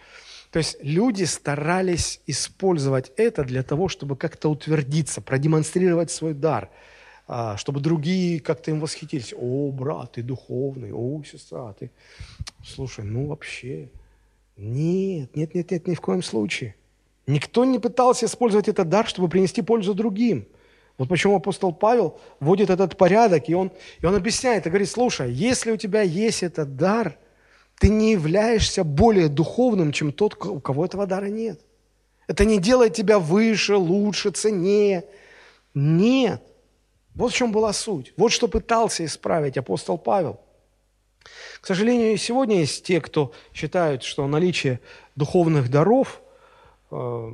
То 0.52 0.58
есть 0.58 0.76
люди 0.82 1.24
старались 1.24 2.20
использовать 2.26 3.10
это 3.16 3.42
для 3.42 3.62
того, 3.62 3.88
чтобы 3.88 4.16
как-то 4.16 4.50
утвердиться, 4.50 5.22
продемонстрировать 5.22 6.10
свой 6.10 6.34
дар, 6.34 6.68
а, 7.26 7.56
чтобы 7.56 7.80
другие 7.80 8.38
как-то 8.38 8.70
им 8.70 8.78
восхитились. 8.78 9.32
О, 9.34 9.72
брат, 9.72 10.12
ты 10.12 10.22
духовный, 10.22 10.92
о, 10.92 11.22
сестра, 11.24 11.72
ты... 11.72 11.90
Слушай, 12.62 13.06
ну 13.06 13.26
вообще... 13.28 13.88
Нет, 14.58 15.34
нет, 15.34 15.54
нет, 15.54 15.70
нет, 15.70 15.86
ни 15.86 15.94
в 15.94 16.02
коем 16.02 16.22
случае. 16.22 16.74
Никто 17.26 17.64
не 17.64 17.78
пытался 17.78 18.26
использовать 18.26 18.68
этот 18.68 18.90
дар, 18.90 19.06
чтобы 19.06 19.30
принести 19.30 19.62
пользу 19.62 19.94
другим. 19.94 20.46
Вот 20.98 21.08
почему 21.08 21.34
апостол 21.34 21.72
Павел 21.72 22.20
вводит 22.40 22.68
этот 22.68 22.98
порядок, 22.98 23.48
и 23.48 23.54
он, 23.54 23.72
и 24.00 24.04
он 24.04 24.14
объясняет, 24.14 24.66
и 24.66 24.68
говорит, 24.68 24.90
слушай, 24.90 25.32
если 25.32 25.70
у 25.70 25.78
тебя 25.78 26.02
есть 26.02 26.42
этот 26.42 26.76
дар, 26.76 27.16
ты 27.82 27.88
не 27.88 28.12
являешься 28.12 28.84
более 28.84 29.28
духовным, 29.28 29.90
чем 29.90 30.12
тот, 30.12 30.36
у 30.46 30.60
кого 30.60 30.84
этого 30.84 31.04
дара 31.04 31.26
нет. 31.26 31.60
Это 32.28 32.44
не 32.44 32.58
делает 32.58 32.94
тебя 32.94 33.18
выше, 33.18 33.74
лучше, 33.74 34.30
ценнее. 34.30 35.04
Нет. 35.74 36.40
Вот 37.16 37.32
в 37.32 37.34
чем 37.34 37.50
была 37.50 37.72
суть. 37.72 38.12
Вот 38.16 38.30
что 38.30 38.46
пытался 38.46 39.04
исправить 39.04 39.58
апостол 39.58 39.98
Павел. 39.98 40.38
К 41.60 41.66
сожалению, 41.66 42.16
сегодня 42.18 42.60
есть 42.60 42.84
те, 42.84 43.00
кто 43.00 43.32
считают, 43.52 44.04
что 44.04 44.28
наличие 44.28 44.78
духовных 45.16 45.68
даров 45.68 46.22
э, 46.92 47.30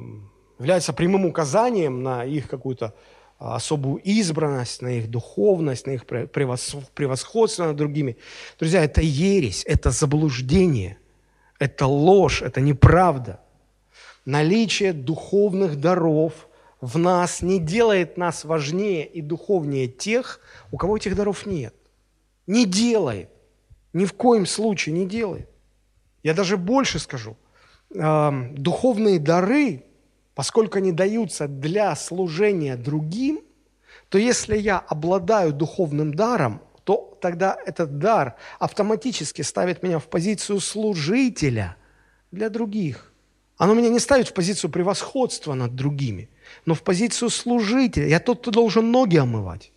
является 0.58 0.94
прямым 0.94 1.26
указанием 1.26 2.02
на 2.02 2.24
их 2.24 2.48
какую-то 2.48 2.94
особую 3.38 4.02
избранность, 4.02 4.82
на 4.82 4.88
их 4.88 5.08
духовность, 5.10 5.86
на 5.86 5.92
их 5.92 6.06
превосходство 6.06 7.66
над 7.66 7.76
другими. 7.76 8.16
Друзья, 8.58 8.84
это 8.84 9.00
ересь, 9.00 9.62
это 9.66 9.90
заблуждение, 9.90 10.98
это 11.58 11.86
ложь, 11.86 12.42
это 12.42 12.60
неправда. 12.60 13.40
Наличие 14.24 14.92
духовных 14.92 15.80
даров 15.80 16.48
в 16.80 16.98
нас 16.98 17.40
не 17.42 17.58
делает 17.58 18.16
нас 18.16 18.44
важнее 18.44 19.06
и 19.06 19.22
духовнее 19.22 19.88
тех, 19.88 20.40
у 20.70 20.76
кого 20.76 20.96
этих 20.96 21.16
даров 21.16 21.46
нет. 21.46 21.74
Не 22.46 22.66
делает. 22.66 23.30
Ни 23.92 24.04
в 24.04 24.12
коем 24.12 24.46
случае 24.46 24.94
не 24.94 25.06
делает. 25.06 25.48
Я 26.22 26.34
даже 26.34 26.56
больше 26.56 26.98
скажу. 26.98 27.36
Духовные 27.90 29.18
дары 29.18 29.84
поскольку 30.38 30.78
они 30.78 30.92
даются 30.92 31.48
для 31.48 31.96
служения 31.96 32.76
другим, 32.76 33.40
то 34.08 34.18
если 34.18 34.56
я 34.56 34.78
обладаю 34.78 35.52
духовным 35.52 36.14
даром, 36.14 36.60
то 36.84 37.18
тогда 37.20 37.58
этот 37.66 37.98
дар 37.98 38.36
автоматически 38.60 39.42
ставит 39.42 39.82
меня 39.82 39.98
в 39.98 40.04
позицию 40.04 40.60
служителя 40.60 41.76
для 42.30 42.50
других. 42.50 43.12
Оно 43.56 43.74
меня 43.74 43.88
не 43.88 43.98
ставит 43.98 44.28
в 44.28 44.32
позицию 44.32 44.70
превосходства 44.70 45.54
над 45.54 45.74
другими, 45.74 46.28
но 46.66 46.74
в 46.74 46.82
позицию 46.82 47.30
служителя. 47.30 48.06
Я 48.06 48.20
тот, 48.20 48.42
кто 48.42 48.52
должен 48.52 48.92
ноги 48.92 49.16
омывать 49.16 49.72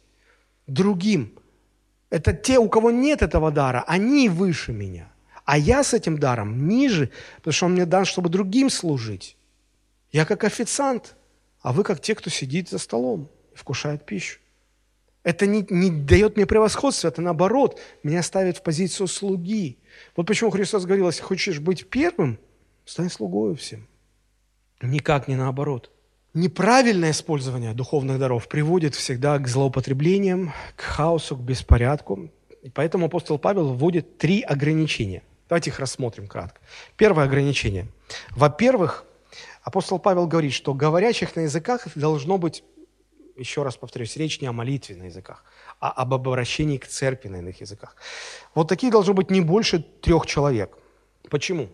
другим. 0.67 1.39
Это 2.11 2.33
те, 2.33 2.59
у 2.59 2.69
кого 2.69 2.91
нет 2.91 3.23
этого 3.23 3.49
дара, 3.49 3.83
они 3.87 4.29
выше 4.29 4.73
меня. 4.73 5.11
А 5.43 5.57
я 5.57 5.83
с 5.83 5.95
этим 5.95 6.19
даром 6.19 6.67
ниже, 6.67 7.09
потому 7.37 7.51
что 7.51 7.65
он 7.65 7.71
мне 7.71 7.87
дан, 7.87 8.05
чтобы 8.05 8.29
другим 8.29 8.69
служить. 8.69 9.37
Я 10.11 10.25
как 10.25 10.43
официант, 10.43 11.15
а 11.61 11.73
вы 11.73 11.83
как 11.83 12.01
те, 12.01 12.15
кто 12.15 12.29
сидит 12.29 12.69
за 12.69 12.79
столом 12.79 13.29
и 13.53 13.55
вкушает 13.55 14.05
пищу. 14.05 14.39
Это 15.23 15.45
не, 15.45 15.65
не 15.69 15.91
дает 15.91 16.35
мне 16.35 16.45
превосходство, 16.45 17.07
это 17.07 17.21
наоборот, 17.21 17.79
меня 18.01 18.23
ставит 18.23 18.57
в 18.57 18.63
позицию 18.63 19.07
слуги. 19.07 19.77
Вот 20.15 20.25
почему 20.25 20.49
Христос 20.49 20.85
говорил, 20.85 21.07
если 21.07 21.21
хочешь 21.21 21.59
быть 21.59 21.87
первым, 21.89 22.39
стань 22.85 23.09
слугою 23.09 23.55
всем. 23.55 23.87
Никак 24.81 25.27
не 25.27 25.35
наоборот. 25.35 25.91
Неправильное 26.33 27.11
использование 27.11 27.73
духовных 27.73 28.17
даров 28.17 28.47
приводит 28.47 28.95
всегда 28.95 29.37
к 29.37 29.47
злоупотреблениям, 29.47 30.53
к 30.75 30.81
хаосу, 30.81 31.35
к 31.35 31.41
беспорядку. 31.41 32.31
И 32.63 32.69
поэтому 32.69 33.05
апостол 33.07 33.37
Павел 33.37 33.73
вводит 33.73 34.17
три 34.17 34.41
ограничения. 34.41 35.23
Давайте 35.49 35.69
их 35.69 35.79
рассмотрим 35.79 36.27
кратко. 36.27 36.61
Первое 36.95 37.25
ограничение. 37.25 37.87
Во-первых, 38.31 39.05
Апостол 39.63 39.99
Павел 39.99 40.27
говорит, 40.27 40.53
что 40.53 40.73
говорящих 40.73 41.35
на 41.35 41.41
языках 41.41 41.87
должно 41.95 42.37
быть, 42.37 42.63
еще 43.35 43.63
раз 43.63 43.77
повторюсь, 43.77 44.15
речь 44.17 44.41
не 44.41 44.47
о 44.47 44.51
молитве 44.51 44.95
на 44.95 45.03
языках, 45.03 45.43
а 45.79 45.91
об 45.91 46.13
обращении 46.13 46.77
к 46.77 46.87
церкви 46.87 47.29
на 47.29 47.37
иных 47.37 47.61
языках. 47.61 47.95
Вот 48.55 48.67
таких 48.67 48.91
должно 48.91 49.13
быть 49.13 49.29
не 49.29 49.41
больше 49.41 49.79
трех 49.79 50.25
человек. 50.25 50.77
Почему? 51.29 51.69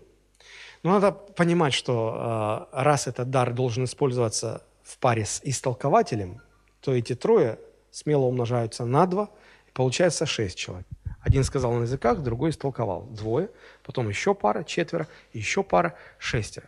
Но 0.83 0.91
надо 0.91 1.11
понимать, 1.11 1.73
что 1.73 2.67
э, 2.73 2.83
раз 2.83 3.07
этот 3.07 3.29
дар 3.29 3.53
должен 3.53 3.85
использоваться 3.85 4.63
в 4.83 4.97
паре 4.99 5.25
с 5.25 5.41
истолкователем, 5.43 6.41
то 6.81 6.93
эти 6.93 7.15
трое 7.15 7.59
смело 7.91 8.25
умножаются 8.25 8.85
на 8.85 9.05
два, 9.05 9.29
и 9.67 9.71
получается 9.71 10.25
шесть 10.25 10.57
человек. 10.57 10.87
Один 11.21 11.43
сказал 11.43 11.73
на 11.73 11.83
языках, 11.83 12.19
другой 12.19 12.51
истолковал. 12.51 13.03
Двое, 13.03 13.49
потом 13.83 14.07
еще 14.07 14.33
пара, 14.33 14.63
четверо, 14.63 15.07
еще 15.33 15.63
пара, 15.63 15.95
шестеро. 16.19 16.67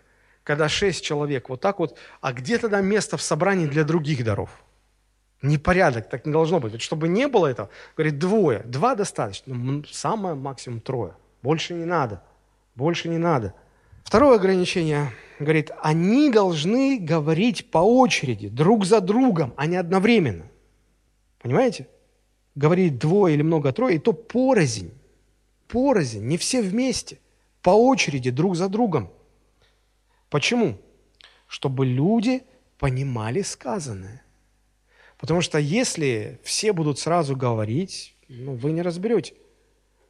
Когда 0.50 0.68
шесть 0.68 1.04
человек 1.04 1.48
вот 1.48 1.62
так 1.62 1.78
вот, 1.78 1.96
а 2.22 2.34
где 2.34 2.58
тогда 2.58 2.82
место 2.82 3.18
в 3.18 3.22
собрании 3.22 3.68
для 3.68 3.84
других 3.84 4.24
даров? 4.24 4.50
Непорядок, 5.44 6.10
так 6.10 6.26
не 6.26 6.32
должно 6.32 6.60
быть. 6.60 6.74
Ведь 6.74 6.82
чтобы 6.82 7.08
не 7.08 7.28
было 7.28 7.46
этого, 7.46 7.70
говорит, 7.96 8.18
двое, 8.18 8.64
два 8.66 8.96
достаточно, 8.96 9.84
самое 9.92 10.34
максимум 10.34 10.82
трое. 10.82 11.14
Больше 11.44 11.76
не 11.76 11.86
надо, 11.86 12.24
больше 12.74 13.10
не 13.10 13.20
надо. 13.20 13.54
Второе 14.04 14.38
ограничение, 14.38 15.12
говорит, 15.38 15.70
они 15.84 16.32
должны 16.32 16.98
говорить 16.98 17.70
по 17.70 17.78
очереди, 17.78 18.50
друг 18.50 18.86
за 18.86 19.02
другом, 19.02 19.54
а 19.56 19.68
не 19.68 19.76
одновременно. 19.76 20.46
Понимаете? 21.44 21.88
Говорит 22.56 22.98
двое 22.98 23.36
или 23.36 23.44
много 23.44 23.72
трое, 23.72 23.98
и 23.98 24.00
то 24.00 24.14
порознь. 24.14 24.96
Порознь, 25.68 26.26
не 26.26 26.38
все 26.38 26.64
вместе, 26.64 27.20
по 27.62 27.70
очереди, 27.70 28.32
друг 28.32 28.56
за 28.56 28.68
другом. 28.68 29.12
Почему? 30.30 30.78
Чтобы 31.48 31.86
люди 31.86 32.44
понимали 32.78 33.42
сказанное. 33.42 34.24
Потому 35.18 35.42
что 35.42 35.60
если 35.60 36.40
все 36.44 36.72
будут 36.72 36.98
сразу 37.00 37.36
говорить, 37.36 38.16
ну, 38.30 38.56
вы 38.56 38.72
не 38.72 38.82
разберете. 38.82 39.34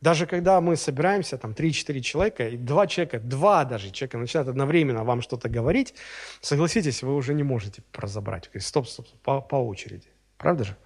Даже 0.01 0.27
когда 0.27 0.61
мы 0.61 0.77
собираемся, 0.77 1.37
там, 1.37 1.51
3-4 1.51 1.99
человека, 2.01 2.47
и 2.47 2.57
два 2.57 2.87
человека, 2.87 3.19
два 3.19 3.65
даже 3.65 3.91
человека 3.91 4.17
начинают 4.17 4.47
одновременно 4.47 5.03
вам 5.03 5.21
что-то 5.21 5.49
говорить, 5.49 5.93
согласитесь, 6.41 7.03
вы 7.03 7.15
уже 7.15 7.33
не 7.33 7.43
можете 7.43 7.83
разобрать. 7.93 8.49
Стоп, 8.59 8.87
стоп, 8.87 9.07
стоп 9.07 9.19
по, 9.21 9.41
по 9.41 9.55
очереди. 9.55 10.07
Правда 10.37 10.63
же? 10.63 10.77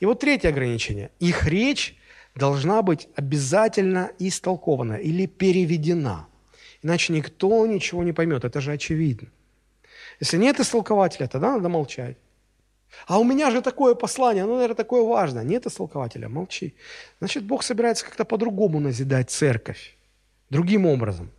И 0.00 0.06
вот 0.06 0.20
третье 0.20 0.50
ограничение. 0.50 1.10
Их 1.20 1.46
речь 1.46 1.96
должна 2.34 2.82
быть 2.82 3.08
обязательно 3.16 4.10
истолкована 4.18 4.94
или 4.94 5.26
переведена. 5.26 6.26
Иначе 6.84 7.12
никто 7.12 7.66
ничего 7.66 8.04
не 8.04 8.12
поймет. 8.12 8.44
Это 8.44 8.60
же 8.60 8.72
очевидно. 8.72 9.28
Если 10.20 10.36
нет 10.36 10.60
истолкователя, 10.60 11.26
тогда 11.26 11.52
надо 11.52 11.68
молчать. 11.68 12.16
А 13.06 13.18
у 13.18 13.24
меня 13.24 13.50
же 13.50 13.62
такое 13.62 13.94
послание, 13.94 14.44
ну, 14.44 14.54
наверное, 14.54 14.76
такое 14.76 15.02
важное. 15.02 15.44
Нет 15.44 15.66
истолкователя, 15.66 16.28
молчи. 16.28 16.74
Значит, 17.18 17.44
Бог 17.44 17.62
собирается 17.62 18.04
как-то 18.04 18.24
по-другому 18.24 18.80
назидать 18.80 19.30
церковь. 19.30 19.96
Другим 20.50 20.86
образом. 20.86 21.30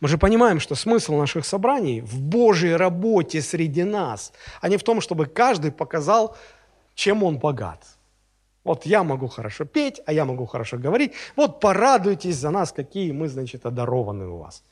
Мы 0.00 0.08
же 0.08 0.18
понимаем, 0.18 0.58
что 0.58 0.74
смысл 0.74 1.16
наших 1.16 1.44
собраний 1.44 2.00
в 2.00 2.20
Божьей 2.20 2.76
работе 2.76 3.42
среди 3.42 3.84
нас, 3.84 4.32
а 4.60 4.68
не 4.68 4.76
в 4.76 4.82
том, 4.82 5.00
чтобы 5.00 5.26
каждый 5.26 5.70
показал 5.70 6.36
чем 6.94 7.22
он 7.22 7.38
богат. 7.38 7.84
Вот 8.64 8.86
я 8.86 9.04
могу 9.04 9.28
хорошо 9.28 9.66
петь, 9.66 10.00
а 10.06 10.12
я 10.12 10.24
могу 10.24 10.46
хорошо 10.46 10.78
говорить. 10.78 11.12
Вот 11.36 11.60
порадуйтесь 11.60 12.36
за 12.36 12.50
нас, 12.50 12.72
какие 12.72 13.12
мы, 13.12 13.28
значит, 13.28 13.66
одарованы 13.66 14.26
у 14.26 14.38
вас. 14.38 14.64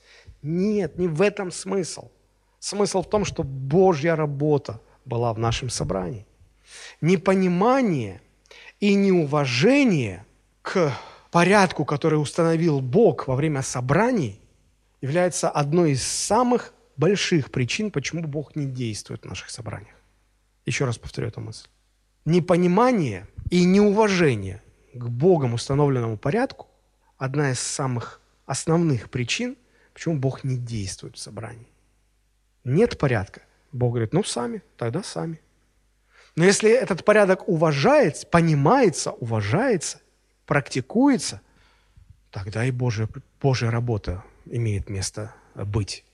Нет, 0.42 0.98
не 0.98 1.08
в 1.08 1.20
этом 1.20 1.50
смысл. 1.50 2.10
Смысл 2.58 3.02
в 3.02 3.10
том, 3.10 3.26
что 3.26 3.42
Божья 3.42 4.16
работа 4.16 4.80
была 5.04 5.32
в 5.34 5.38
нашем 5.38 5.68
собрании. 5.68 6.26
Непонимание 7.02 8.22
и 8.80 8.94
неуважение 8.94 10.24
к 10.62 10.92
порядку, 11.30 11.84
который 11.84 12.20
установил 12.20 12.80
Бог 12.80 13.28
во 13.28 13.36
время 13.36 13.60
собраний, 13.62 14.40
является 15.02 15.50
одной 15.50 15.92
из 15.92 16.02
самых 16.02 16.72
больших 16.96 17.50
причин, 17.50 17.90
почему 17.90 18.22
Бог 18.22 18.56
не 18.56 18.64
действует 18.64 19.22
в 19.22 19.28
наших 19.28 19.50
собраниях. 19.50 19.96
Еще 20.64 20.86
раз 20.86 20.96
повторю 20.96 21.28
эту 21.28 21.40
мысль 21.40 21.68
непонимание 22.24 23.26
и 23.50 23.64
неуважение 23.64 24.62
к 24.94 25.08
Богом 25.08 25.54
установленному 25.54 26.16
порядку– 26.16 26.68
одна 27.22 27.52
из 27.52 27.60
самых 27.60 28.20
основных 28.46 29.08
причин, 29.08 29.56
почему 29.94 30.18
Бог 30.18 30.42
не 30.42 30.56
действует 30.56 31.16
в 31.16 31.20
собрании. 31.20 31.68
Нет 32.64 32.98
порядка. 32.98 33.42
Бог 33.70 33.92
говорит, 33.92 34.12
ну 34.12 34.24
сами, 34.24 34.60
тогда 34.76 35.04
сами. 35.04 35.40
Но 36.34 36.44
если 36.44 36.70
этот 36.70 37.04
порядок 37.04 37.48
уважается, 37.48 38.26
понимается, 38.26 39.12
уважается, 39.12 40.00
практикуется, 40.46 41.40
тогда 42.32 42.64
и 42.64 42.72
Божья, 42.72 43.08
Божья 43.40 43.70
работа 43.70 44.24
имеет 44.46 44.90
место 44.90 45.32
быть 45.54 46.04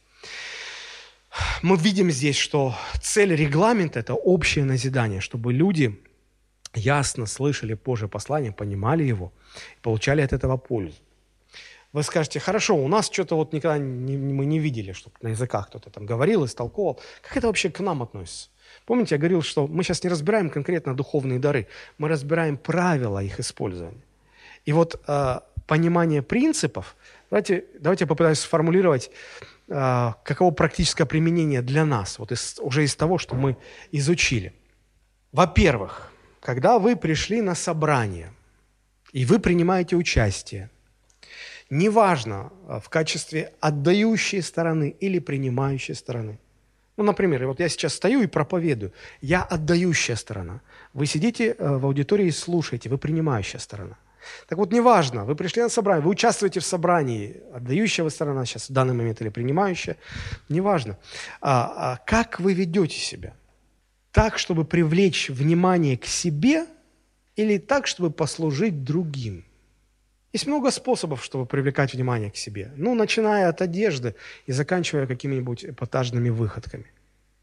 мы 1.63 1.77
видим 1.77 2.11
здесь, 2.11 2.37
что 2.37 2.75
цель 3.03 3.35
регламента– 3.35 4.01
это 4.01 4.15
общее 4.15 4.65
назидание, 4.65 5.21
чтобы 5.21 5.53
люди 5.53 5.99
ясно 6.75 7.27
слышали 7.27 7.75
Божье 7.75 8.09
послание, 8.09 8.53
понимали 8.53 9.05
его, 9.05 9.33
получали 9.83 10.23
от 10.23 10.33
этого 10.33 10.57
пользу. 10.57 10.97
Вы 11.93 12.03
скажете, 12.03 12.39
хорошо, 12.39 12.77
у 12.77 12.89
нас 12.89 13.11
что-то 13.11 13.37
вот 13.37 13.53
никогда 13.53 13.79
не, 13.79 14.17
мы 14.17 14.45
не 14.45 14.59
видели, 14.59 14.93
чтобы 14.93 15.17
на 15.23 15.29
языках 15.29 15.69
кто-то 15.69 15.91
там 15.91 16.07
говорил, 16.07 16.45
истолковал. 16.45 17.01
Как 17.23 17.37
это 17.37 17.47
вообще 17.47 17.71
к 17.71 17.81
нам 17.81 18.03
относится? 18.03 18.51
Помните, 18.85 19.15
я 19.15 19.19
говорил, 19.19 19.43
что 19.43 19.67
мы 19.67 19.83
сейчас 19.83 20.05
не 20.05 20.11
разбираем 20.11 20.51
конкретно 20.51 20.95
духовные 20.95 21.39
дары, 21.39 21.67
мы 21.97 22.09
разбираем 22.09 22.59
правила 22.59 23.23
их 23.23 23.41
использования. 23.41 24.03
И 24.67 24.73
вот 24.73 25.01
э, 25.07 25.41
понимание 25.67 26.23
принципов, 26.23 26.95
давайте, 27.31 27.65
давайте 27.81 28.05
я 28.05 28.07
попытаюсь 28.07 28.41
сформулировать 28.41 29.11
каково 29.69 30.51
практическое 30.51 31.05
применение 31.05 31.61
для 31.61 31.85
нас, 31.85 32.19
вот 32.19 32.33
из, 32.33 32.59
уже 32.61 32.85
из 32.85 32.97
того, 32.97 33.19
что 33.19 33.35
мы 33.35 33.57
изучили. 33.93 34.55
Во-первых, 35.33 36.11
когда 36.41 36.79
вы 36.79 36.97
пришли 36.97 37.43
на 37.43 37.55
собрание, 37.55 38.33
и 39.13 39.25
вы 39.25 39.39
принимаете 39.39 39.97
участие, 39.97 40.71
неважно 41.71 42.51
а, 42.67 42.81
в 42.81 42.89
качестве 42.89 43.53
отдающей 43.61 44.43
стороны 44.43 44.95
или 45.01 45.19
принимающей 45.19 45.95
стороны. 45.95 46.39
Ну, 46.97 47.05
например, 47.05 47.47
вот 47.47 47.61
я 47.61 47.69
сейчас 47.69 47.95
стою 47.95 48.23
и 48.23 48.27
проповедую, 48.27 48.93
я 49.21 49.43
отдающая 49.43 50.17
сторона. 50.17 50.61
Вы 50.95 51.07
сидите 51.07 51.55
э, 51.57 51.77
в 51.77 51.87
аудитории 51.87 52.27
и 52.27 52.33
слушаете, 52.33 52.89
вы 52.89 52.99
принимающая 52.99 53.61
сторона. 53.61 53.97
Так 54.49 54.59
вот, 54.59 54.73
неважно, 54.73 55.25
вы 55.25 55.35
пришли 55.35 55.63
на 55.63 55.69
собрание, 55.69 56.05
вы 56.05 56.11
участвуете 56.11 56.61
в 56.61 56.65
собрании, 56.65 57.43
отдающая 57.55 58.09
сторона 58.09 58.45
сейчас 58.45 58.69
в 58.69 58.73
данный 58.73 58.95
момент 58.95 59.21
или 59.21 59.29
принимающая, 59.29 59.97
неважно. 60.49 60.99
А, 61.41 61.93
а 61.93 61.97
как 62.07 62.41
вы 62.41 62.55
ведете 62.55 62.99
себя? 62.99 63.35
Так, 64.13 64.39
чтобы 64.39 64.65
привлечь 64.65 65.31
внимание 65.31 65.97
к 65.97 66.07
себе 66.07 66.67
или 67.37 67.59
так, 67.59 67.87
чтобы 67.87 68.11
послужить 68.11 68.85
другим? 68.85 69.45
Есть 70.33 70.47
много 70.47 70.71
способов, 70.71 71.25
чтобы 71.25 71.47
привлекать 71.47 71.95
внимание 71.95 72.31
к 72.31 72.37
себе. 72.37 72.73
Ну, 72.77 72.95
начиная 72.95 73.49
от 73.49 73.63
одежды 73.63 74.15
и 74.47 74.53
заканчивая 74.53 75.07
какими-нибудь 75.07 75.65
эпатажными 75.65 76.31
выходками. 76.31 76.87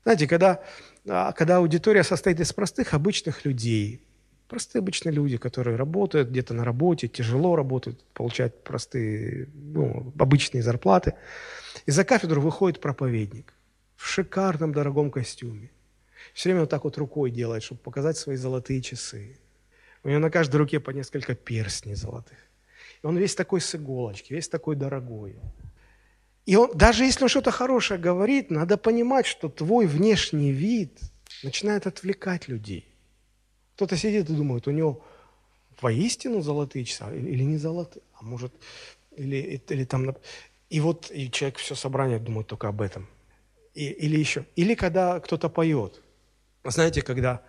Знаете, 0.04 0.28
когда, 0.28 0.64
а, 1.08 1.32
когда 1.32 1.58
аудитория 1.58 2.04
состоит 2.04 2.40
из 2.40 2.54
простых, 2.54 2.94
обычных 2.94 3.44
людей, 3.44 4.02
Простые 4.56 4.80
обычные 4.80 5.12
люди, 5.12 5.36
которые 5.36 5.76
работают 5.76 6.30
где-то 6.30 6.54
на 6.54 6.64
работе, 6.64 7.10
тяжело 7.10 7.58
работают, 7.58 8.06
получают 8.14 8.64
простые, 8.64 9.50
ну, 9.54 10.14
обычные 10.18 10.64
зарплаты. 10.64 11.14
И 11.86 11.92
за 11.92 12.06
кафедру 12.06 12.40
выходит 12.40 12.80
проповедник 12.80 13.54
в 13.98 14.08
шикарном 14.08 14.72
дорогом 14.72 15.12
костюме. 15.12 15.72
Все 16.34 16.48
время 16.48 16.62
вот 16.62 16.70
так 16.70 16.86
вот 16.86 16.98
рукой 16.98 17.32
делает, 17.32 17.64
чтобы 17.64 17.82
показать 17.82 18.16
свои 18.18 18.38
золотые 18.38 18.82
часы. 18.82 19.38
У 20.06 20.08
него 20.08 20.20
на 20.20 20.30
каждой 20.30 20.56
руке 20.56 20.80
по 20.80 20.92
несколько 20.92 21.36
перстней 21.36 21.96
золотых. 21.96 22.38
И 23.04 23.06
он 23.06 23.18
весь 23.18 23.36
такой 23.36 23.60
с 23.60 23.76
иголочки, 23.76 24.32
весь 24.32 24.48
такой 24.48 24.78
дорогой. 24.78 25.36
И 26.46 26.56
он, 26.56 26.72
даже 26.74 27.04
если 27.04 27.24
он 27.24 27.30
что-то 27.30 27.52
хорошее 27.52 28.00
говорит, 28.00 28.52
надо 28.52 28.78
понимать, 28.78 29.26
что 29.26 29.50
твой 29.50 29.86
внешний 29.86 30.54
вид 30.54 30.98
начинает 31.44 31.88
отвлекать 31.88 32.48
людей. 32.48 32.95
Кто-то 33.76 33.98
сидит 33.98 34.30
и 34.30 34.34
думает, 34.34 34.68
у 34.68 34.72
него 34.72 35.02
воистину 35.82 36.42
золотые 36.42 36.86
часы 36.86 37.04
или 37.14 37.44
не 37.44 37.58
золотые, 37.58 38.04
а 38.14 38.24
может, 38.24 38.54
или, 39.18 39.62
или 39.68 39.84
там... 39.84 40.16
И 40.70 40.80
вот 40.80 41.12
и 41.12 41.30
человек 41.30 41.58
все 41.58 41.76
собрание 41.76 42.20
думает 42.20 42.48
только 42.48 42.70
об 42.70 42.82
этом. 42.82 43.08
И, 43.74 43.88
или 43.88 44.18
еще. 44.18 44.46
Или 44.56 44.76
когда 44.76 45.20
кто-то 45.20 45.50
поет. 45.50 46.02
Знаете, 46.64 47.02
когда... 47.02 47.42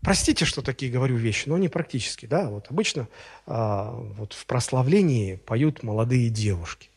Простите, 0.00 0.44
что 0.44 0.62
такие 0.62 0.92
говорю 0.92 1.16
вещи, 1.16 1.48
но 1.48 1.56
они 1.56 1.68
практически, 1.68 2.26
да. 2.26 2.48
Вот 2.50 2.66
обычно 2.70 3.08
а, 3.46 3.90
вот 3.90 4.32
в 4.34 4.46
прославлении 4.46 5.36
поют 5.36 5.82
молодые 5.82 6.28
девушки. 6.28 6.90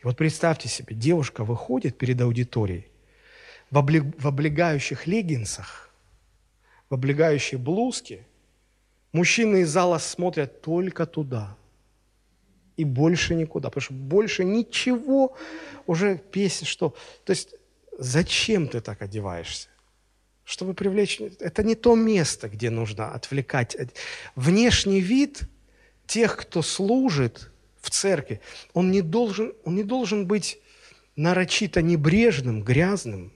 И 0.00 0.04
вот 0.04 0.16
представьте 0.16 0.68
себе, 0.68 0.94
девушка 0.94 1.42
выходит 1.42 1.96
перед 1.96 2.20
аудиторией 2.20 2.86
в, 3.70 3.78
облег, 3.78 4.04
в 4.18 4.28
облегающих 4.28 5.06
леггинсах, 5.06 5.87
в 6.90 6.94
облегающей 6.94 7.58
блузке, 7.58 8.26
мужчины 9.12 9.62
из 9.62 9.70
зала 9.70 9.98
смотрят 9.98 10.62
только 10.62 11.06
туда. 11.06 11.56
И 12.76 12.84
больше 12.84 13.34
никуда, 13.34 13.70
потому 13.70 13.82
что 13.82 13.94
больше 13.94 14.44
ничего 14.44 15.36
уже 15.86 16.18
песня, 16.18 16.66
что... 16.66 16.94
То 17.24 17.32
есть 17.32 17.54
зачем 17.98 18.68
ты 18.68 18.80
так 18.80 19.02
одеваешься? 19.02 19.68
Чтобы 20.44 20.74
привлечь... 20.74 21.20
Это 21.40 21.62
не 21.62 21.74
то 21.74 21.94
место, 21.94 22.48
где 22.48 22.70
нужно 22.70 23.12
отвлекать. 23.12 23.76
Внешний 24.36 25.00
вид 25.00 25.42
тех, 26.06 26.36
кто 26.36 26.62
служит 26.62 27.50
в 27.80 27.90
церкви, 27.90 28.40
он 28.72 28.90
не 28.90 29.02
должен, 29.02 29.52
он 29.64 29.74
не 29.74 29.82
должен 29.82 30.26
быть 30.26 30.58
нарочито 31.16 31.82
небрежным, 31.82 32.62
грязным, 32.62 33.32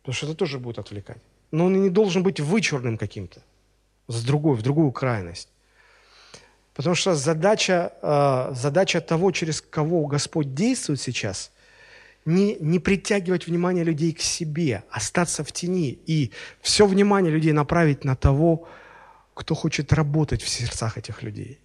потому 0.00 0.14
что 0.14 0.26
это 0.26 0.34
тоже 0.34 0.58
будет 0.58 0.78
отвлекать. 0.78 1.22
Но 1.50 1.66
он 1.66 1.82
не 1.82 1.90
должен 1.90 2.22
быть 2.22 2.40
вычурным 2.40 2.98
каким-то, 2.98 3.40
с 4.08 4.24
другой, 4.24 4.56
в 4.56 4.62
другую 4.62 4.92
крайность. 4.92 5.48
Потому 6.74 6.94
что 6.94 7.14
задача, 7.14 7.92
э, 8.02 8.54
задача 8.54 9.00
того, 9.00 9.32
через 9.32 9.60
кого 9.60 10.06
Господь 10.06 10.54
действует 10.54 11.00
сейчас, 11.00 11.50
не, 12.24 12.56
не 12.60 12.78
притягивать 12.78 13.46
внимание 13.46 13.84
людей 13.84 14.12
к 14.12 14.20
себе, 14.20 14.82
остаться 14.90 15.42
в 15.42 15.50
тени 15.52 15.98
и 16.06 16.30
все 16.60 16.86
внимание 16.86 17.32
людей 17.32 17.52
направить 17.52 18.04
на 18.04 18.14
того, 18.14 18.68
кто 19.34 19.54
хочет 19.54 19.92
работать 19.92 20.42
в 20.42 20.48
сердцах 20.48 20.98
этих 20.98 21.22
людей. 21.22 21.58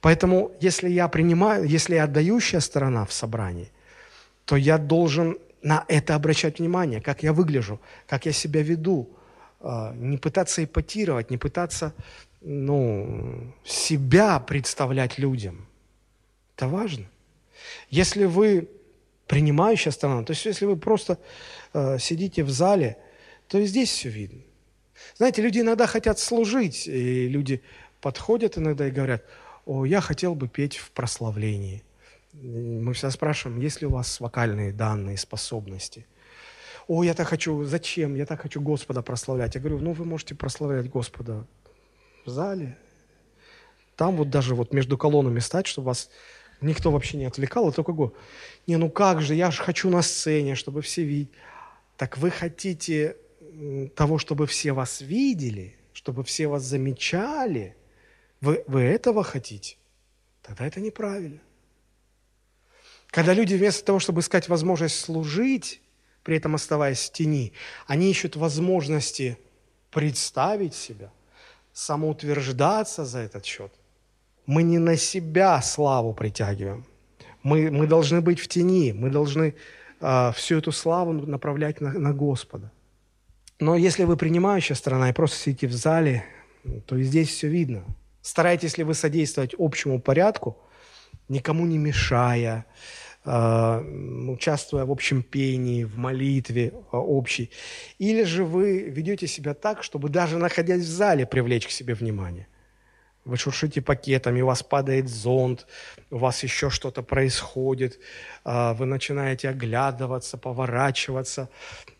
Поэтому, 0.00 0.50
если 0.60 0.90
я 0.90 1.08
принимаю, 1.08 1.64
если 1.64 1.94
я 1.94 2.04
отдающая 2.04 2.60
сторона 2.60 3.04
в 3.04 3.12
собрании– 3.12 3.70
то 4.44 4.56
я 4.56 4.78
должен 4.78 5.38
на 5.62 5.84
это 5.88 6.14
обращать 6.14 6.58
внимание, 6.58 7.00
как 7.00 7.22
я 7.22 7.32
выгляжу, 7.32 7.80
как 8.06 8.26
я 8.26 8.32
себя 8.32 8.62
веду, 8.62 9.08
а, 9.60 9.94
не 9.94 10.18
пытаться 10.18 10.64
эпатировать, 10.64 11.30
не 11.30 11.38
пытаться 11.38 11.94
ну, 12.40 13.54
себя 13.64 14.40
представлять 14.40 15.18
людям. 15.18 15.66
Это 16.56 16.66
важно. 16.66 17.06
Если 17.88 18.24
вы 18.24 18.68
принимающая 19.28 19.92
сторона, 19.92 20.24
то 20.24 20.32
есть 20.32 20.44
если 20.44 20.66
вы 20.66 20.76
просто 20.76 21.18
э, 21.72 21.98
сидите 21.98 22.42
в 22.42 22.50
зале, 22.50 22.98
то 23.46 23.58
и 23.58 23.66
здесь 23.66 23.90
все 23.90 24.08
видно. 24.08 24.42
Знаете, 25.16 25.42
люди 25.42 25.60
иногда 25.60 25.86
хотят 25.86 26.18
служить, 26.18 26.86
и 26.88 27.28
люди 27.28 27.62
подходят 28.00 28.58
иногда 28.58 28.88
и 28.88 28.90
говорят, 28.90 29.24
о, 29.64 29.84
я 29.84 30.00
хотел 30.00 30.34
бы 30.34 30.48
петь 30.48 30.76
в 30.76 30.90
прославлении– 30.90 31.84
мы 32.32 32.94
всегда 32.94 33.10
спрашиваем, 33.10 33.60
есть 33.60 33.80
ли 33.80 33.86
у 33.86 33.90
вас 33.90 34.20
вокальные 34.20 34.72
данные, 34.72 35.16
способности. 35.16 36.06
О, 36.88 37.04
я 37.04 37.14
так 37.14 37.28
хочу, 37.28 37.64
зачем? 37.64 38.14
Я 38.14 38.26
так 38.26 38.40
хочу 38.40 38.60
Господа 38.60 39.02
прославлять. 39.02 39.54
Я 39.54 39.60
говорю, 39.60 39.78
ну 39.78 39.92
вы 39.92 40.04
можете 40.04 40.34
прославлять 40.34 40.88
Господа 40.88 41.46
в 42.24 42.30
зале. 42.30 42.76
Там 43.96 44.16
вот 44.16 44.30
даже 44.30 44.54
вот 44.54 44.72
между 44.72 44.96
колоннами 44.98 45.38
стать, 45.40 45.66
чтобы 45.66 45.86
вас 45.86 46.10
никто 46.60 46.90
вообще 46.90 47.18
не 47.18 47.26
отвлекал, 47.26 47.68
а 47.68 47.72
только 47.72 47.92
го. 47.92 48.14
Не, 48.66 48.76
ну 48.76 48.90
как 48.90 49.20
же, 49.20 49.34
я 49.34 49.50
же 49.50 49.62
хочу 49.62 49.90
на 49.90 50.02
сцене, 50.02 50.54
чтобы 50.54 50.82
все 50.82 51.04
видели. 51.04 51.30
Так 51.96 52.18
вы 52.18 52.30
хотите 52.30 53.16
того, 53.94 54.18
чтобы 54.18 54.46
все 54.46 54.72
вас 54.72 55.02
видели, 55.02 55.76
чтобы 55.92 56.24
все 56.24 56.46
вас 56.48 56.62
замечали? 56.62 57.76
Вы, 58.40 58.64
вы 58.66 58.80
этого 58.80 59.22
хотите? 59.22 59.76
Тогда 60.42 60.66
это 60.66 60.80
неправильно. 60.80 61.40
Когда 63.12 63.34
люди 63.34 63.54
вместо 63.54 63.84
того, 63.84 63.98
чтобы 63.98 64.20
искать 64.20 64.48
возможность 64.48 64.98
служить, 64.98 65.82
при 66.22 66.38
этом 66.38 66.54
оставаясь 66.54 67.10
в 67.10 67.12
тени, 67.12 67.52
они 67.86 68.10
ищут 68.10 68.36
возможности 68.36 69.38
представить 69.90 70.74
себя, 70.74 71.12
самоутверждаться 71.74 73.04
за 73.04 73.18
этот 73.18 73.44
счет. 73.44 73.70
Мы 74.46 74.62
не 74.62 74.78
на 74.78 74.96
себя 74.96 75.60
славу 75.60 76.14
притягиваем. 76.14 76.86
Мы, 77.42 77.70
мы 77.70 77.86
должны 77.86 78.22
быть 78.22 78.40
в 78.40 78.48
тени, 78.48 78.92
мы 78.92 79.10
должны 79.10 79.54
э, 80.00 80.32
всю 80.34 80.56
эту 80.56 80.72
славу 80.72 81.12
направлять 81.12 81.82
на, 81.82 81.92
на 81.92 82.14
Господа. 82.14 82.72
Но 83.60 83.76
если 83.76 84.04
вы 84.04 84.16
принимающая 84.16 84.74
сторона 84.74 85.10
и 85.10 85.12
просто 85.12 85.36
сидите 85.36 85.66
в 85.66 85.72
зале, 85.74 86.24
то 86.86 86.96
и 86.96 87.02
здесь 87.02 87.28
все 87.28 87.48
видно. 87.48 87.84
Старайтесь 88.22 88.78
ли 88.78 88.84
вы 88.84 88.94
содействовать 88.94 89.54
общему 89.58 90.00
порядку, 90.00 90.56
никому 91.28 91.66
не 91.66 91.76
мешая, 91.76 92.64
участвуя 93.24 94.84
в 94.84 94.90
общем 94.90 95.22
пении, 95.22 95.84
в 95.84 95.96
молитве 95.96 96.72
а, 96.90 96.98
общей. 96.98 97.50
Или 97.98 98.24
же 98.24 98.44
вы 98.44 98.80
ведете 98.80 99.26
себя 99.28 99.54
так, 99.54 99.84
чтобы 99.84 100.08
даже 100.08 100.38
находясь 100.38 100.82
в 100.82 100.90
зале 100.90 101.24
привлечь 101.24 101.66
к 101.66 101.70
себе 101.70 101.94
внимание. 101.94 102.48
Вы 103.24 103.36
шуршите 103.36 103.80
пакетами, 103.80 104.40
у 104.40 104.46
вас 104.46 104.64
падает 104.64 105.08
зонт, 105.08 105.68
у 106.10 106.16
вас 106.16 106.42
еще 106.42 106.70
что-то 106.70 107.02
происходит, 107.02 108.00
а, 108.42 108.74
вы 108.74 108.86
начинаете 108.86 109.50
оглядываться, 109.50 110.36
поворачиваться, 110.36 111.48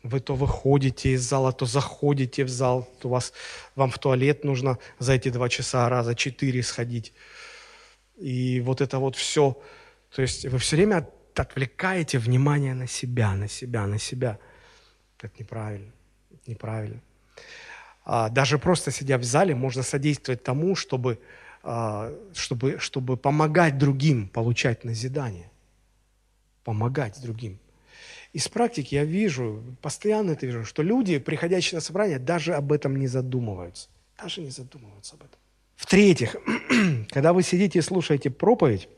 вы 0.02 0.18
то 0.18 0.34
выходите 0.34 1.10
из 1.10 1.22
зала, 1.22 1.52
то 1.52 1.66
заходите 1.66 2.42
в 2.42 2.48
зал, 2.48 2.88
то 2.98 3.08
вас, 3.08 3.32
вам 3.76 3.92
в 3.92 3.98
туалет 4.00 4.42
нужно 4.42 4.78
за 4.98 5.12
эти 5.12 5.28
два 5.28 5.48
часа 5.48 5.88
раза 5.88 6.16
четыре 6.16 6.64
сходить. 6.64 7.12
И 8.18 8.60
вот 8.60 8.80
это 8.80 8.98
вот 8.98 9.14
все– 9.14 9.56
то 10.14 10.22
есть 10.22 10.44
вы 10.44 10.58
все 10.58 10.76
время 10.76 11.08
отвлекаете 11.34 12.18
внимание 12.18 12.74
на 12.74 12.86
себя, 12.86 13.34
на 13.34 13.48
себя, 13.48 13.86
на 13.86 13.98
себя. 13.98 14.38
Это 15.18 15.32
неправильно. 15.38 15.92
Это 16.30 16.50
неправильно. 16.50 17.00
А, 18.04 18.28
даже 18.28 18.58
просто 18.58 18.90
сидя 18.90 19.16
в 19.16 19.24
зале 19.24 19.54
можно 19.54 19.82
содействовать 19.82 20.42
тому, 20.42 20.76
чтобы, 20.76 21.18
а, 21.62 22.12
чтобы, 22.34 22.78
чтобы 22.78 23.16
помогать 23.16 23.78
другим 23.78 24.28
получать 24.28 24.84
назидание. 24.84 25.50
Помогать 26.64 27.20
другим. 27.22 27.58
Из 28.34 28.48
практики 28.48 28.94
я 28.94 29.04
вижу, 29.04 29.62
постоянно 29.80 30.32
это 30.32 30.46
вижу, 30.46 30.64
что 30.64 30.82
люди, 30.82 31.18
приходящие 31.18 31.76
на 31.76 31.80
собрание, 31.80 32.18
даже 32.18 32.54
об 32.54 32.72
этом 32.72 32.96
не 32.96 33.06
задумываются. 33.06 33.88
Даже 34.18 34.42
не 34.42 34.50
задумываются 34.50 35.14
об 35.14 35.20
этом. 35.20 35.38
В-третьих, 35.76 36.36
когда 37.10 37.32
вы 37.32 37.42
сидите 37.42 37.78
и 37.78 37.82
слушаете 37.82 38.30
проповедь, 38.30 38.88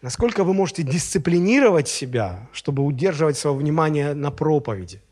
Насколько 0.00 0.44
вы 0.44 0.54
можете 0.54 0.84
дисциплинировать 0.84 1.88
себя, 1.88 2.48
чтобы 2.52 2.84
удерживать 2.84 3.36
свое 3.36 3.56
внимание 3.56 4.14
на 4.14 4.30
проповеди, 4.30 5.02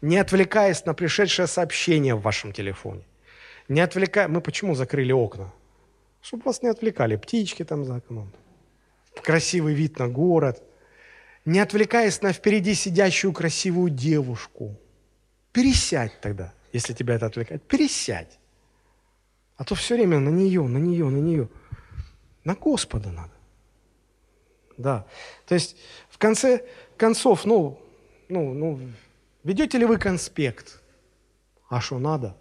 не 0.00 0.16
отвлекаясь 0.16 0.84
на 0.86 0.94
пришедшее 0.94 1.46
сообщение 1.46 2.14
в 2.14 2.22
вашем 2.22 2.52
телефоне. 2.52 3.04
Не 3.68 3.80
отвлекая... 3.80 4.26
Мы 4.28 4.40
почему 4.40 4.74
закрыли 4.74 5.12
окна? 5.12 5.52
Чтобы 6.20 6.42
вас 6.44 6.62
не 6.62 6.68
отвлекали. 6.68 7.16
Птички 7.16 7.64
там 7.64 7.84
за 7.84 7.96
окном. 7.96 8.32
Красивый 9.22 9.74
вид 9.74 9.98
на 9.98 10.08
город. 10.08 10.62
Не 11.44 11.60
отвлекаясь 11.60 12.20
на 12.22 12.32
впереди 12.32 12.74
сидящую 12.74 13.32
красивую 13.32 13.90
девушку. 13.90 14.76
Пересядь 15.52 16.20
тогда, 16.20 16.52
если 16.72 16.92
тебя 16.92 17.14
это 17.14 17.26
отвлекает. 17.26 17.62
Пересядь. 17.62 18.38
А 19.56 19.64
то 19.64 19.74
все 19.74 19.94
время 19.94 20.18
на 20.18 20.30
нее, 20.30 20.62
на 20.62 20.78
нее, 20.78 21.08
на 21.08 21.18
нее. 21.18 21.48
На 22.44 22.54
Господа 22.54 23.10
надо 23.10 23.37
да. 24.78 25.04
То 25.46 25.54
есть 25.54 25.76
в 26.08 26.16
конце 26.16 26.64
концов, 26.96 27.44
ну, 27.44 27.78
ну, 28.28 28.54
ну, 28.54 28.80
ведете 29.44 29.76
ли 29.78 29.84
вы 29.84 29.98
конспект? 29.98 30.80
А 31.68 31.80
что 31.80 31.98
надо? 31.98 32.34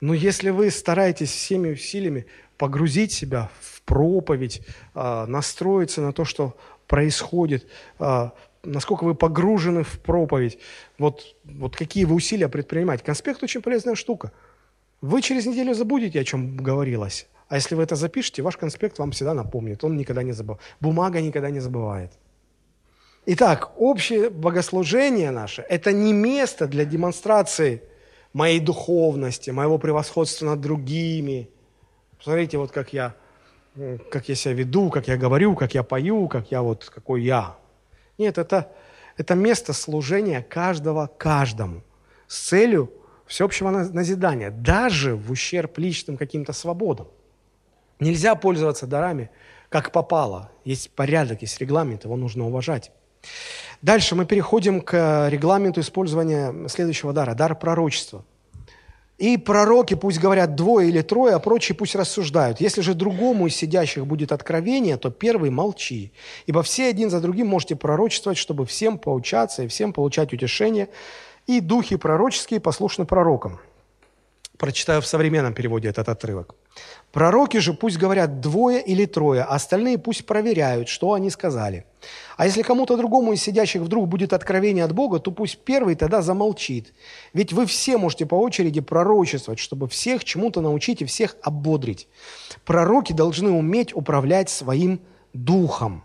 Но 0.00 0.14
если 0.14 0.50
вы 0.50 0.70
стараетесь 0.70 1.30
всеми 1.30 1.72
усилиями 1.72 2.26
погрузить 2.56 3.12
себя 3.12 3.50
в 3.60 3.82
проповедь, 3.82 4.62
а, 4.94 5.26
настроиться 5.26 6.00
на 6.00 6.12
то, 6.12 6.24
что 6.24 6.56
происходит, 6.86 7.66
а, 7.98 8.32
насколько 8.62 9.04
вы 9.04 9.16
погружены 9.16 9.82
в 9.82 9.98
проповедь, 9.98 10.58
вот, 10.98 11.36
вот 11.44 11.74
какие 11.74 12.04
вы 12.04 12.14
усилия 12.14 12.48
предпринимаете. 12.48 13.04
Конспект 13.04 13.42
очень 13.42 13.60
полезная 13.60 13.96
штука. 13.96 14.32
Вы 15.00 15.20
через 15.20 15.46
неделю 15.46 15.74
забудете, 15.74 16.20
о 16.20 16.24
чем 16.24 16.56
говорилось. 16.56 17.26
А 17.48 17.56
если 17.56 17.74
вы 17.74 17.82
это 17.82 17.96
запишете, 17.96 18.42
ваш 18.42 18.56
конспект 18.56 18.98
вам 18.98 19.10
всегда 19.10 19.34
напомнит. 19.34 19.82
Он 19.82 19.96
никогда 19.96 20.22
не 20.22 20.32
забывает. 20.32 20.62
Бумага 20.80 21.20
никогда 21.20 21.50
не 21.50 21.60
забывает. 21.60 22.12
Итак, 23.26 23.72
общее 23.78 24.30
богослужение 24.30 25.30
наше– 25.30 25.62
это 25.68 25.92
не 25.92 26.12
место 26.12 26.66
для 26.66 26.84
демонстрации 26.84 27.82
моей 28.32 28.60
духовности, 28.60 29.50
моего 29.50 29.78
превосходства 29.78 30.46
над 30.46 30.60
другими. 30.60 31.48
Посмотрите, 32.18 32.58
вот 32.58 32.70
как 32.70 32.92
я, 32.92 33.14
как 34.10 34.28
я 34.28 34.34
себя 34.34 34.54
веду, 34.54 34.90
как 34.90 35.08
я 35.08 35.16
говорю, 35.16 35.54
как 35.56 35.74
я 35.74 35.82
пою, 35.82 36.28
как 36.28 36.50
я 36.50 36.62
вот, 36.62 36.84
какой 36.84 37.22
я. 37.22 37.56
Нет, 38.18 38.38
это, 38.38 38.72
это 39.16 39.34
место 39.34 39.72
служения 39.72 40.42
каждого 40.42 41.06
каждому 41.06 41.82
с 42.26 42.48
целью 42.48 42.90
всеобщего 43.26 43.70
назидания, 43.70 44.50
даже 44.50 45.14
в 45.14 45.30
ущерб 45.30 45.78
личным 45.78 46.16
каким-то 46.16 46.52
свободам. 46.52 47.08
Нельзя 48.00 48.34
пользоваться 48.34 48.86
дарами, 48.86 49.30
как 49.68 49.92
попало. 49.92 50.50
Есть 50.64 50.90
порядок, 50.90 51.42
есть 51.42 51.60
регламент, 51.60 52.04
его 52.04 52.16
нужно 52.16 52.46
уважать. 52.46 52.92
Дальше 53.82 54.14
мы 54.14 54.24
переходим 54.24 54.80
к 54.80 55.28
регламенту 55.28 55.80
использования 55.80 56.68
следующего 56.68 57.12
дара, 57.12 57.34
дар 57.34 57.54
пророчества. 57.58 58.24
И 59.18 59.36
пророки 59.36 59.94
пусть 59.94 60.20
говорят 60.20 60.54
двое 60.54 60.88
или 60.88 61.02
трое, 61.02 61.34
а 61.34 61.40
прочие 61.40 61.74
пусть 61.74 61.96
рассуждают. 61.96 62.60
Если 62.60 62.82
же 62.82 62.94
другому 62.94 63.48
из 63.48 63.56
сидящих 63.56 64.06
будет 64.06 64.30
откровение, 64.30 64.96
то 64.96 65.10
первый 65.10 65.50
молчи. 65.50 66.12
Ибо 66.46 66.62
все 66.62 66.88
один 66.88 67.10
за 67.10 67.20
другим 67.20 67.48
можете 67.48 67.74
пророчествовать, 67.74 68.38
чтобы 68.38 68.64
всем 68.64 68.96
поучаться 68.96 69.64
и 69.64 69.68
всем 69.68 69.92
получать 69.92 70.32
утешение. 70.32 70.88
И 71.48 71.60
духи 71.60 71.96
пророческие 71.96 72.60
послушны 72.60 73.06
пророкам. 73.06 73.58
Прочитаю 74.56 75.02
в 75.02 75.06
современном 75.06 75.52
переводе 75.52 75.88
этот 75.88 76.08
отрывок. 76.08 76.54
Пророки 77.12 77.56
же 77.56 77.72
пусть 77.72 77.96
говорят 77.96 78.40
двое 78.40 78.82
или 78.82 79.06
трое, 79.06 79.42
а 79.42 79.54
остальные 79.54 79.98
пусть 79.98 80.26
проверяют, 80.26 80.88
что 80.88 81.14
они 81.14 81.30
сказали. 81.30 81.86
А 82.36 82.46
если 82.46 82.62
кому-то 82.62 82.96
другому 82.96 83.32
из 83.32 83.42
сидящих 83.42 83.82
вдруг 83.82 84.08
будет 84.08 84.32
откровение 84.32 84.84
от 84.84 84.92
Бога, 84.92 85.18
то 85.18 85.30
пусть 85.30 85.58
первый 85.64 85.94
тогда 85.94 86.20
замолчит. 86.20 86.92
Ведь 87.32 87.52
вы 87.52 87.64
все 87.66 87.96
можете 87.96 88.26
по 88.26 88.34
очереди 88.34 88.80
пророчествовать, 88.80 89.58
чтобы 89.58 89.88
всех 89.88 90.22
чему-то 90.22 90.60
научить 90.60 91.00
и 91.00 91.06
всех 91.06 91.36
ободрить. 91.42 92.08
Пророки 92.64 93.12
должны 93.12 93.50
уметь 93.50 93.96
управлять 93.96 94.50
своим 94.50 95.00
духом. 95.32 96.04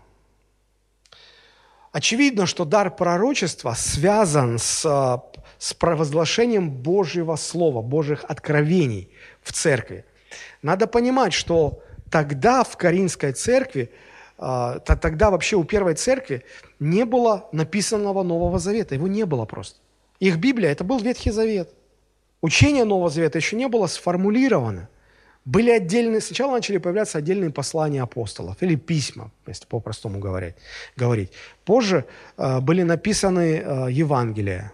Очевидно, 1.92 2.46
что 2.46 2.64
дар 2.64 2.90
пророчества 2.90 3.74
связан 3.76 4.58
с, 4.58 5.20
с 5.58 5.74
провозглашением 5.74 6.70
Божьего 6.70 7.36
Слова, 7.36 7.82
Божьих 7.82 8.24
откровений 8.26 9.10
в 9.42 9.52
церкви. 9.52 10.04
Надо 10.62 10.86
понимать, 10.86 11.32
что 11.32 11.82
тогда 12.10 12.64
в 12.64 12.76
Каринской 12.76 13.32
церкви, 13.32 13.90
а, 14.38 14.78
тогда 14.78 15.30
вообще 15.30 15.56
у 15.56 15.64
первой 15.64 15.94
церкви 15.94 16.44
не 16.80 17.04
было 17.04 17.48
написанного 17.52 18.22
Нового 18.22 18.58
Завета, 18.58 18.94
его 18.94 19.08
не 19.08 19.24
было 19.24 19.44
просто. 19.44 19.78
Их 20.20 20.38
Библия– 20.38 20.70
это 20.72 20.84
был 20.84 20.98
Ветхий 20.98 21.30
Завет. 21.30 21.70
Учение 22.40 22.84
Нового 22.84 23.10
Завета 23.10 23.38
еще 23.38 23.56
не 23.56 23.68
было 23.68 23.86
сформулировано. 23.86 24.88
Были 25.44 25.70
отдельные, 25.70 26.20
сначала 26.20 26.52
начали 26.52 26.78
появляться 26.78 27.18
отдельные 27.18 27.50
послания 27.50 28.02
апостолов 28.02 28.56
или 28.62 28.76
письма, 28.76 29.30
если 29.46 29.66
по-простому 29.66 30.18
говорить. 30.18 30.54
Позже 31.64 32.06
э, 32.38 32.60
были 32.60 32.82
написаны 32.82 33.62
э, 33.64 33.86
Евангелия. 33.90 34.72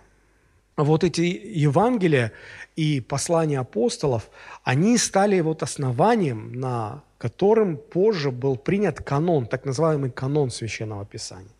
Вот 0.82 1.04
эти 1.04 1.20
Евангелия 1.20 2.32
и 2.76 3.00
послания 3.00 3.58
апостолов, 3.58 4.30
они 4.64 4.98
стали 4.98 5.40
вот 5.40 5.62
основанием, 5.62 6.52
на 6.52 7.02
котором 7.18 7.76
позже 7.76 8.30
был 8.30 8.56
принят 8.56 9.02
канон, 9.02 9.46
так 9.46 9.64
называемый 9.64 10.10
канон 10.10 10.50
Священного 10.50 11.04
Писания. 11.04 11.50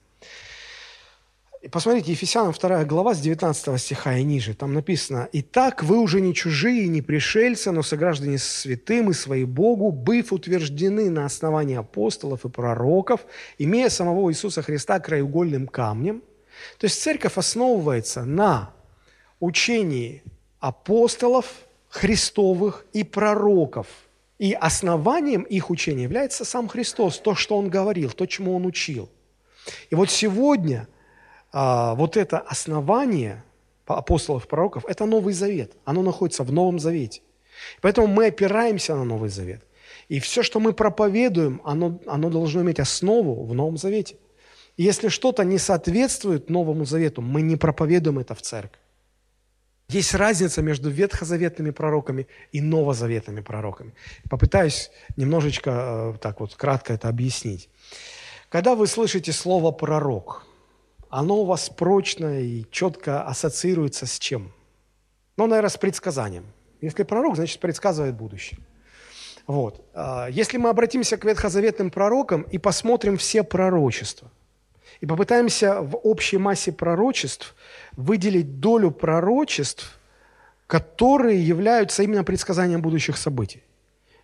И 1.60 1.68
посмотрите, 1.68 2.12
Ефесянам 2.12 2.54
2 2.58 2.84
глава 2.84 3.12
с 3.12 3.20
19 3.20 3.78
стиха 3.78 4.16
и 4.16 4.22
ниже. 4.22 4.54
Там 4.54 4.72
написано, 4.72 5.28
«Итак, 5.32 5.82
вы 5.82 5.98
уже 5.98 6.22
не 6.22 6.34
чужие, 6.34 6.88
не 6.88 7.02
пришельцы, 7.02 7.70
но 7.70 7.82
сограждане 7.82 8.38
святым 8.38 9.10
и 9.10 9.12
свои 9.12 9.44
Богу, 9.44 9.92
быв 9.92 10.32
утверждены 10.32 11.10
на 11.10 11.26
основании 11.26 11.76
апостолов 11.76 12.46
и 12.46 12.48
пророков, 12.48 13.26
имея 13.58 13.90
самого 13.90 14.30
Иисуса 14.30 14.62
Христа 14.62 15.00
краеугольным 15.00 15.66
камнем». 15.66 16.22
То 16.78 16.86
есть 16.86 17.02
церковь 17.02 17.36
основывается 17.36 18.24
на 18.24 18.72
учении 19.40 20.22
апостолов 20.60 21.46
Христовых 21.88 22.86
и 22.92 23.02
пророков. 23.02 23.86
И 24.38 24.52
основанием 24.52 25.42
их 25.42 25.70
учения 25.70 26.04
является 26.04 26.44
сам 26.44 26.68
Христос, 26.68 27.18
то, 27.18 27.34
что 27.34 27.58
Он 27.58 27.68
говорил, 27.68 28.10
то, 28.10 28.26
чему 28.26 28.54
Он 28.54 28.64
учил. 28.64 29.10
И 29.90 29.94
вот 29.94 30.10
сегодня 30.10 30.88
а, 31.52 31.94
вот 31.94 32.16
это 32.16 32.38
основание 32.38 33.42
апостолов 33.86 34.44
и 34.44 34.48
пророков– 34.48 34.84
это 34.88 35.04
Новый 35.04 35.34
Завет. 35.34 35.72
Оно 35.84 36.02
находится 36.02 36.44
в 36.44 36.52
Новом 36.52 36.78
Завете. 36.78 37.22
Поэтому 37.80 38.06
мы 38.06 38.26
опираемся 38.26 38.94
на 38.94 39.04
Новый 39.04 39.30
Завет. 39.30 39.62
И 40.08 40.20
все, 40.20 40.42
что 40.42 40.60
мы 40.60 40.72
проповедуем, 40.72 41.60
оно, 41.64 42.00
оно 42.06 42.30
должно 42.30 42.62
иметь 42.62 42.80
основу 42.80 43.44
в 43.44 43.54
Новом 43.54 43.76
Завете. 43.76 44.16
И 44.76 44.84
если 44.84 45.08
что-то 45.08 45.44
не 45.44 45.58
соответствует 45.58 46.48
Новому 46.48 46.84
Завету, 46.84 47.20
мы 47.20 47.42
не 47.42 47.56
проповедуем 47.56 48.20
это 48.20 48.34
в 48.34 48.42
церкви. 48.42 48.80
Есть 49.90 50.14
разница 50.14 50.62
между 50.62 50.88
ветхозаветными 50.88 51.70
пророками 51.70 52.28
и 52.52 52.60
новозаветными 52.60 53.40
пророками. 53.40 53.92
Попытаюсь 54.28 54.90
немножечко 55.16 56.14
э, 56.14 56.18
так 56.20 56.38
вот 56.38 56.54
кратко 56.54 56.92
это 56.92 57.08
объяснить. 57.08 57.68
Когда 58.50 58.76
вы 58.76 58.86
слышите 58.86 59.32
слово 59.32 59.72
«пророк», 59.72 60.46
оно 61.08 61.38
у 61.38 61.44
вас 61.44 61.68
прочно 61.70 62.40
и 62.40 62.64
четко 62.70 63.24
ассоциируется 63.24 64.06
с 64.06 64.20
чем? 64.20 64.52
Ну, 65.36 65.48
наверное, 65.48 65.70
с 65.70 65.76
предсказанием. 65.76 66.46
Если 66.80 67.02
пророк, 67.02 67.34
значит, 67.34 67.58
предсказывает 67.58 68.14
будущее. 68.14 68.60
Вот. 69.48 69.84
А, 69.92 70.28
если 70.28 70.56
мы 70.56 70.68
обратимся 70.68 71.16
к 71.16 71.24
ветхозаветным 71.24 71.90
пророкам 71.90 72.42
и 72.42 72.58
посмотрим 72.58 73.16
все 73.16 73.42
пророчества, 73.42 74.30
и 75.00 75.06
попытаемся 75.06 75.80
в 75.80 75.96
общей 75.96 76.38
массе 76.38 76.72
пророчеств 76.72 77.54
выделить 77.96 78.60
долю 78.60 78.90
пророчеств, 78.90 79.98
которые 80.66 81.44
являются 81.46 82.02
именно 82.02 82.24
предсказанием 82.24 82.82
будущих 82.82 83.16
событий. 83.16 83.62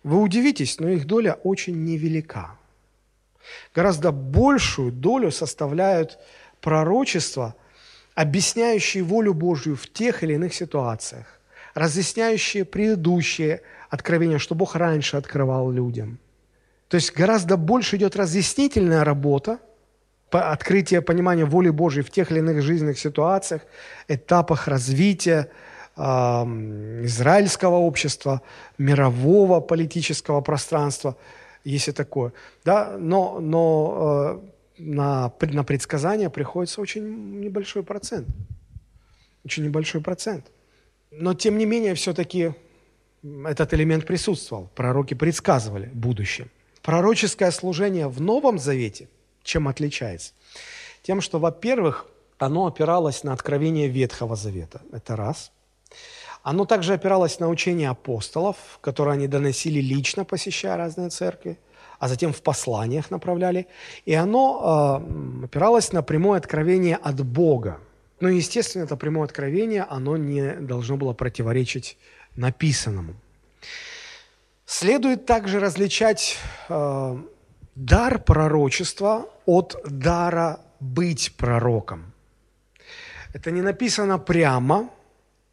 Вы 0.03 0.21
удивитесь, 0.21 0.79
но 0.79 0.89
их 0.89 1.05
доля 1.05 1.33
очень 1.43 1.83
невелика. 1.83 2.57
Гораздо 3.73 4.11
большую 4.11 4.91
долю 4.91 5.31
составляют 5.31 6.19
пророчества, 6.61 7.55
объясняющие 8.15 9.03
волю 9.03 9.33
Божью 9.33 9.75
в 9.75 9.87
тех 9.89 10.23
или 10.23 10.33
иных 10.33 10.53
ситуациях, 10.53 11.39
разъясняющие 11.73 12.65
предыдущие 12.65 13.61
откровения, 13.89 14.37
что 14.37 14.55
Бог 14.55 14.75
раньше 14.75 15.17
открывал 15.17 15.71
людям. 15.71 16.19
То 16.87 16.95
есть 16.95 17.13
гораздо 17.13 17.57
больше 17.57 17.97
идет 17.97 18.15
разъяснительная 18.15 19.03
работа, 19.03 19.59
открытие 20.31 21.01
понимания 21.01 21.45
воли 21.45 21.69
Божьей 21.69 22.03
в 22.03 22.11
тех 22.11 22.31
или 22.31 22.39
иных 22.39 22.61
жизненных 22.61 22.99
ситуациях, 22.99 23.61
этапах 24.07 24.67
развития 24.67 25.49
э, 25.95 26.01
израильского 26.01 27.75
общества, 27.75 28.41
мирового 28.77 29.61
политического 29.61 30.41
пространства, 30.41 31.15
если 31.63 31.91
такое. 31.91 32.33
Да? 32.65 32.97
Но, 32.97 33.39
но 33.39 34.41
э, 34.77 34.81
на, 34.83 35.33
на 35.41 35.63
предсказания 35.63 36.29
приходится 36.29 36.81
очень 36.81 37.39
небольшой 37.39 37.83
процент. 37.83 38.27
Очень 39.45 39.63
небольшой 39.63 40.01
процент. 40.01 40.45
Но, 41.11 41.33
тем 41.33 41.57
не 41.57 41.65
менее, 41.65 41.93
все-таки 41.93 42.51
этот 43.23 43.73
элемент 43.73 44.05
присутствовал. 44.05 44.69
Пророки 44.75 45.13
предсказывали 45.13 45.89
будущее. 45.93 46.47
Пророческое 46.81 47.51
служение 47.51 48.07
в 48.09 48.19
Новом 48.19 48.59
Завете– 48.59 49.07
чем 49.47 49.67
отличается? 49.67 50.33
Тем, 51.01 51.21
что, 51.21 51.39
во-первых, 51.39 52.05
оно 52.37 52.67
опиралось 52.67 53.23
на 53.23 53.33
откровение 53.33 53.87
Ветхого 53.87 54.35
Завета. 54.35 54.81
Это 54.91 55.15
раз. 55.15 55.51
Оно 56.43 56.65
также 56.65 56.93
опиралось 56.93 57.39
на 57.39 57.49
учение 57.49 57.89
апостолов, 57.89 58.57
которые 58.81 59.13
они 59.13 59.27
доносили 59.27 59.79
лично, 59.79 60.23
посещая 60.23 60.77
разные 60.77 61.09
церкви, 61.09 61.57
а 61.99 62.07
затем 62.07 62.31
в 62.31 62.41
посланиях 62.41 63.09
направляли. 63.09 63.67
И 64.05 64.13
оно 64.13 65.01
э, 65.41 65.45
опиралось 65.45 65.91
на 65.93 66.03
прямое 66.03 66.37
откровение 66.37 66.95
от 66.95 67.25
Бога. 67.25 67.79
Но, 68.19 68.29
естественно, 68.29 68.83
это 68.83 68.95
прямое 68.95 69.25
откровение, 69.25 69.83
оно 69.83 70.17
не 70.17 70.53
должно 70.53 70.97
было 70.97 71.13
противоречить 71.13 71.97
написанному. 72.35 73.15
Следует 74.65 75.25
также 75.25 75.59
различать 75.59 76.37
э, 76.69 77.17
дар 77.77 78.17
пророчества 78.19 79.29
от 79.45 79.79
дара 79.85 80.59
быть 80.79 81.35
пророком. 81.37 82.13
Это 83.33 83.51
не 83.51 83.61
написано 83.61 84.17
прямо, 84.17 84.89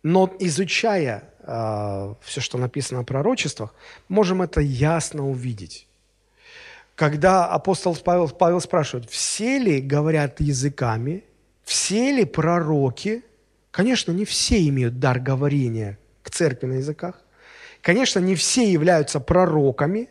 но 0.02 0.34
изучая 0.40 1.24
э, 1.40 2.14
все, 2.22 2.40
что 2.40 2.56
написано 2.56 3.00
о 3.00 3.04
пророчествах, 3.04 3.74
можем 4.08 4.40
это 4.40 4.60
ясно 4.60 5.28
увидеть. 5.28 5.86
Когда 6.94 7.46
апостол 7.46 7.94
Павел, 7.96 8.28
Павел 8.28 8.60
спрашивает, 8.60 9.10
все 9.10 9.58
ли 9.58 9.80
говорят 9.80 10.40
языками, 10.40 11.24
все 11.62 12.10
ли 12.10 12.24
пророки, 12.24 13.22
конечно, 13.70 14.12
не 14.12 14.24
все 14.24 14.66
имеют 14.68 14.98
дар 14.98 15.18
говорения 15.18 15.98
к 16.22 16.30
церкви 16.30 16.66
на 16.66 16.74
языках, 16.74 17.20
конечно, 17.82 18.18
не 18.18 18.34
все 18.34 18.72
являются 18.72 19.20
пророками, 19.20 20.08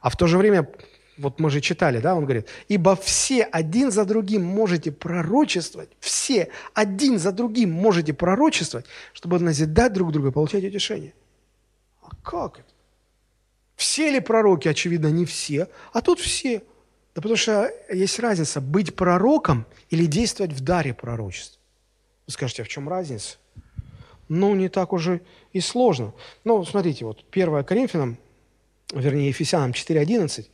а 0.00 0.10
в 0.10 0.16
то 0.16 0.26
же 0.26 0.38
время 0.38 0.68
вот 1.16 1.40
мы 1.40 1.50
же 1.50 1.60
читали, 1.60 1.98
да, 1.98 2.14
он 2.14 2.24
говорит, 2.24 2.48
ибо 2.68 2.96
все 2.96 3.42
один 3.42 3.90
за 3.90 4.04
другим 4.04 4.44
можете 4.44 4.92
пророчествовать, 4.92 5.90
все 6.00 6.50
один 6.74 7.18
за 7.18 7.32
другим 7.32 7.70
можете 7.72 8.12
пророчествовать, 8.12 8.86
чтобы 9.12 9.38
назидать 9.38 9.92
друг 9.92 10.12
друга, 10.12 10.32
получать 10.32 10.64
утешение. 10.64 11.14
А 12.02 12.14
как 12.22 12.60
это? 12.60 12.68
Все 13.76 14.10
ли 14.10 14.20
пророки? 14.20 14.68
Очевидно, 14.68 15.08
не 15.08 15.24
все, 15.24 15.68
а 15.92 16.00
тут 16.00 16.20
все. 16.20 16.62
Да 17.14 17.22
потому 17.22 17.36
что 17.36 17.70
есть 17.92 18.18
разница 18.18 18.60
быть 18.60 18.96
пророком 18.96 19.66
или 19.90 20.06
действовать 20.06 20.52
в 20.52 20.62
даре 20.62 20.94
пророчества. 20.94 21.60
Вы 22.26 22.32
скажете, 22.32 22.62
а 22.62 22.64
в 22.64 22.68
чем 22.68 22.88
разница? 22.88 23.38
ну, 24.28 24.54
не 24.54 24.68
так 24.68 24.92
уже 24.92 25.20
и 25.52 25.60
сложно. 25.60 26.12
Ну, 26.44 26.64
смотрите, 26.64 27.04
вот 27.04 27.24
1 27.30 27.64
Коринфянам, 27.64 28.16
вернее, 28.92 29.28
Ефесянам 29.28 29.72
4.11, 29.72 30.46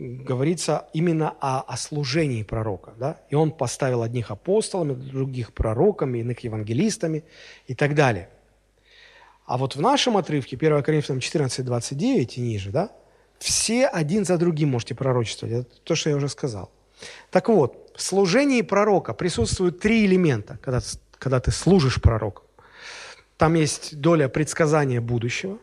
говорится 0.00 0.86
именно 0.94 1.34
о, 1.40 1.60
о 1.60 1.76
служении 1.76 2.42
пророка. 2.42 2.94
Да? 2.98 3.20
И 3.28 3.34
он 3.34 3.52
поставил 3.52 4.02
одних 4.02 4.30
апостолами, 4.30 4.94
других 4.94 5.52
пророками, 5.52 6.18
иных 6.18 6.40
евангелистами 6.40 7.22
и 7.66 7.74
так 7.74 7.94
далее. 7.94 8.30
А 9.44 9.58
вот 9.58 9.76
в 9.76 9.80
нашем 9.80 10.16
отрывке, 10.16 10.56
1 10.56 10.82
Коринфянам 10.82 11.18
14.29 11.18 12.34
и 12.36 12.40
ниже, 12.40 12.70
да, 12.70 12.90
все 13.38 13.86
один 13.86 14.24
за 14.24 14.38
другим 14.38 14.70
можете 14.70 14.94
пророчествовать. 14.94 15.66
Это 15.66 15.80
то, 15.84 15.94
что 15.94 16.10
я 16.10 16.16
уже 16.16 16.28
сказал. 16.28 16.70
Так 17.30 17.48
вот, 17.48 17.92
в 17.94 18.02
служении 18.02 18.62
пророка 18.62 19.12
присутствуют 19.12 19.80
три 19.80 20.06
элемента, 20.06 20.58
когда, 20.62 20.80
когда 21.18 21.40
ты 21.40 21.50
служишь 21.50 22.00
пророку. 22.00 22.42
Там 23.36 23.54
есть 23.54 24.00
доля 24.00 24.28
предсказания 24.28 25.00
будущего, 25.00 25.58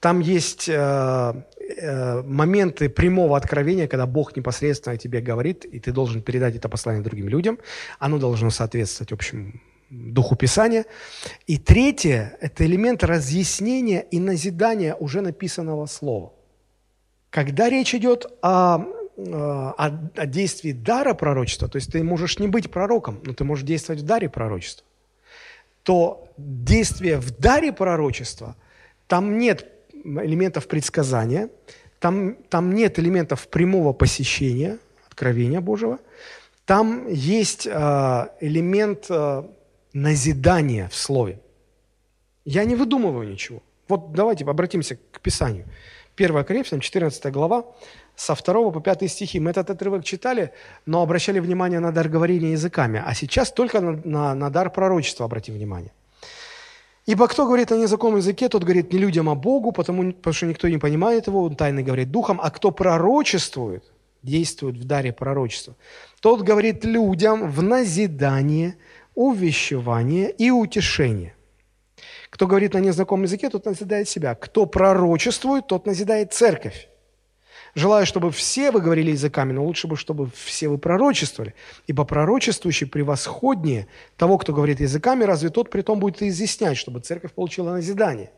там 0.00 0.20
есть 0.20 0.68
э, 0.68 1.42
э, 1.68 2.22
моменты 2.22 2.88
прямого 2.88 3.36
откровения, 3.36 3.86
когда 3.86 4.06
Бог 4.06 4.36
непосредственно 4.36 4.94
о 4.94 4.98
тебе 4.98 5.20
говорит, 5.20 5.64
и 5.64 5.78
ты 5.78 5.92
должен 5.92 6.22
передать 6.22 6.56
это 6.56 6.68
послание 6.68 7.02
другим 7.02 7.28
людям. 7.28 7.58
Оно 7.98 8.18
должно 8.18 8.50
соответствовать 8.50 9.12
общему 9.12 9.52
духу 9.90 10.36
Писания. 10.36 10.84
И 11.46 11.58
третье– 11.58 12.36
это 12.40 12.64
элемент 12.66 13.04
разъяснения 13.04 14.00
и 14.00 14.18
назидания 14.18 14.94
уже 14.94 15.20
написанного 15.20 15.86
слова. 15.86 16.32
Когда 17.30 17.68
речь 17.68 17.94
идет 17.94 18.26
о, 18.42 18.84
э, 19.16 19.22
о, 19.22 20.10
о 20.16 20.26
действии 20.26 20.72
дара 20.72 21.14
пророчества, 21.14 21.68
то 21.68 21.76
есть 21.76 21.92
ты 21.92 22.02
можешь 22.02 22.38
не 22.38 22.48
быть 22.48 22.70
пророком, 22.70 23.20
но 23.24 23.34
ты 23.34 23.44
можешь 23.44 23.64
действовать 23.64 24.02
в 24.02 24.06
даре 24.06 24.28
пророчества, 24.28 24.86
то 25.82 26.28
действие 26.36 27.18
в 27.18 27.30
даре 27.38 27.72
пророчества, 27.72 28.56
там 29.06 29.38
нет 29.38 29.77
элементов 30.04 30.66
предсказания, 30.66 31.50
там, 32.00 32.34
там 32.48 32.74
нет 32.74 32.98
элементов 32.98 33.48
прямого 33.48 33.92
посещения, 33.92 34.78
откровения 35.08 35.60
Божьего, 35.60 35.98
там 36.64 37.08
есть 37.08 37.66
э, 37.66 38.26
элемент 38.40 39.06
э, 39.08 39.42
назидания 39.92 40.88
в 40.88 40.94
слове. 40.94 41.40
Я 42.44 42.64
не 42.64 42.76
выдумываю 42.76 43.28
ничего. 43.28 43.62
Вот 43.88 44.12
давайте 44.12 44.44
обратимся 44.44 44.96
к 44.96 45.20
Писанию. 45.20 45.64
1 46.16 46.44
Коринфянам, 46.44 46.80
14 46.80 47.32
глава, 47.32 47.64
со 48.16 48.34
2 48.34 48.70
по 48.70 48.80
5 48.80 49.10
стихи. 49.10 49.40
Мы 49.40 49.50
этот 49.50 49.70
отрывок 49.70 50.04
читали, 50.04 50.52
но 50.86 51.02
обращали 51.02 51.40
внимание 51.40 51.80
на 51.80 51.92
дар 51.92 52.08
говорения 52.08 52.52
языками. 52.52 53.02
А 53.04 53.14
сейчас 53.14 53.52
только 53.52 53.80
на, 53.80 53.92
на, 54.04 54.34
на 54.34 54.50
дар 54.50 54.70
пророчества 54.70 55.24
обратим 55.24 55.54
внимание. 55.54 55.92
Ибо 57.08 57.26
кто 57.26 57.46
говорит 57.46 57.72
о 57.72 57.76
незаконном 57.78 58.18
языке, 58.18 58.50
тот 58.50 58.64
говорит 58.64 58.92
не 58.92 58.98
людям, 58.98 59.30
а 59.30 59.34
Богу, 59.34 59.72
потому, 59.72 60.12
потому 60.12 60.34
что 60.34 60.44
никто 60.44 60.68
не 60.68 60.76
понимает 60.76 61.26
его, 61.26 61.42
он 61.42 61.56
тайно 61.56 61.82
говорит 61.82 62.10
духом. 62.10 62.38
А 62.38 62.50
кто 62.50 62.70
пророчествует, 62.70 63.82
действует 64.22 64.76
в 64.76 64.84
даре 64.84 65.14
пророчества, 65.14 65.74
тот 66.20 66.42
говорит 66.42 66.84
людям 66.84 67.50
в 67.50 67.62
назидание, 67.62 68.76
увещевание 69.14 70.30
и 70.30 70.50
утешение. 70.50 71.34
Кто 72.28 72.46
говорит 72.46 72.74
на 72.74 72.78
незнакомом 72.78 73.22
языке, 73.22 73.48
тот 73.48 73.64
назидает 73.64 74.06
себя. 74.06 74.34
Кто 74.34 74.66
пророчествует, 74.66 75.66
тот 75.66 75.86
назидает 75.86 76.34
церковь. 76.34 76.88
Желаю, 77.78 78.06
чтобы 78.06 78.32
все 78.32 78.72
вы 78.72 78.80
говорили 78.80 79.12
языками, 79.12 79.52
но 79.52 79.64
лучше 79.64 79.86
бы, 79.86 79.96
чтобы 79.96 80.28
все 80.34 80.68
вы 80.68 80.78
пророчествовали. 80.78 81.54
Ибо 81.86 82.02
пророчествующий 82.04 82.88
превосходнее 82.88 83.86
того, 84.16 84.36
кто 84.38 84.52
говорит 84.52 84.80
языками, 84.80 85.22
разве 85.22 85.50
тот 85.50 85.70
при 85.70 85.82
том 85.82 86.00
будет 86.00 86.20
изъяснять, 86.20 86.76
чтобы 86.76 86.98
церковь 86.98 87.32
получила 87.32 87.70
назидание. 87.70 88.32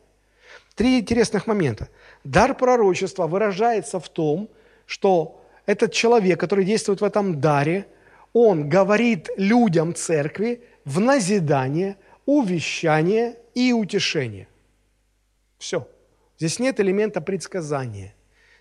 Три 0.74 0.98
интересных 0.98 1.46
момента. 1.46 1.88
Дар 2.22 2.54
пророчества 2.54 3.26
выражается 3.26 3.98
в 3.98 4.10
том, 4.10 4.50
что 4.84 5.42
этот 5.64 5.90
человек, 5.94 6.38
который 6.38 6.66
действует 6.66 7.00
в 7.00 7.04
этом 7.04 7.40
даре, 7.40 7.86
он 8.34 8.68
говорит 8.68 9.30
людям 9.38 9.94
церкви 9.94 10.60
в 10.84 11.00
назидание, 11.00 11.96
увещание 12.26 13.36
и 13.54 13.72
утешение. 13.72 14.48
Все. 15.56 15.88
Здесь 16.36 16.58
нет 16.58 16.78
элемента 16.78 17.22
предсказания. 17.22 18.14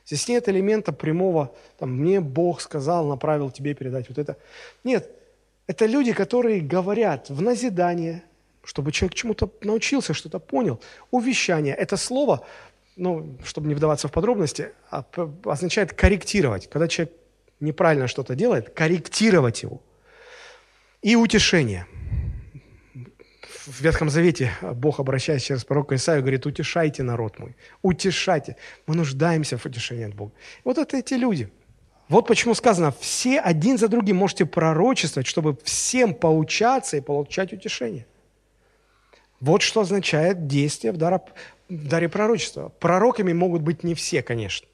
Здесь 0.09 0.27
нет 0.27 0.49
элемента 0.49 0.91
прямого, 0.91 1.53
там, 1.77 1.91
мне 1.91 2.19
Бог 2.19 2.61
сказал, 2.61 3.05
направил 3.05 3.51
тебе 3.51 3.75
передать 3.75 4.09
вот 4.09 4.17
это. 4.17 4.37
Нет, 4.83 5.07
это 5.67 5.85
люди, 5.85 6.13
которые 6.13 6.61
говорят 6.61 7.29
в 7.29 7.43
назидание, 7.43 8.23
чтобы 8.63 8.91
человек 8.91 9.13
чему-то 9.13 9.51
научился, 9.61 10.15
что-то 10.15 10.39
понял. 10.39 10.81
Увещание– 11.11 11.75
это 11.79 11.95
слово, 11.95 12.43
ну, 12.95 13.37
чтобы 13.43 13.67
не 13.67 13.75
вдаваться 13.75 14.07
в 14.07 14.11
подробности, 14.11 14.71
а 14.89 15.05
означает 15.45 15.93
корректировать. 15.93 16.67
Когда 16.67 16.87
человек 16.87 17.13
неправильно 17.59 18.07
что-то 18.07 18.33
делает, 18.33 18.71
корректировать 18.71 19.61
его. 19.61 19.79
И 21.03 21.15
утешение– 21.15 21.85
в 23.69 23.81
Ветхом 23.81 24.09
Завете 24.09 24.51
Бог, 24.61 24.99
обращаясь 24.99 25.43
через 25.43 25.63
пророка 25.63 25.95
Исаию, 25.95 26.21
говорит, 26.21 26.45
утешайте 26.45 27.03
народ 27.03 27.39
мой, 27.39 27.55
утешайте. 27.81 28.55
Мы 28.87 28.95
нуждаемся 28.95 29.57
в 29.57 29.65
утешении 29.65 30.05
от 30.05 30.15
Бога. 30.15 30.31
Вот 30.63 30.77
это 30.77 30.97
эти 30.97 31.13
люди. 31.13 31.49
Вот 32.07 32.27
почему 32.27 32.55
сказано, 32.55 32.91
все 32.99 33.39
один 33.39 33.77
за 33.77 33.87
другим 33.87 34.17
можете 34.17 34.45
пророчествовать, 34.45 35.27
чтобы 35.27 35.57
всем 35.63 36.15
поучаться 36.15 36.97
и 36.97 37.01
получать 37.01 37.53
утешение. 37.53 38.07
Вот 39.39 39.61
что 39.61 39.81
означает 39.81 40.47
действие 40.47 40.91
в, 40.91 40.97
даре, 40.97 41.21
в 41.69 41.87
даре 41.87 42.09
пророчества. 42.09 42.69
Пророками 42.79 43.31
могут 43.31 43.61
быть 43.61 43.83
не 43.83 43.93
все, 43.93 44.23
конечно. 44.23 44.67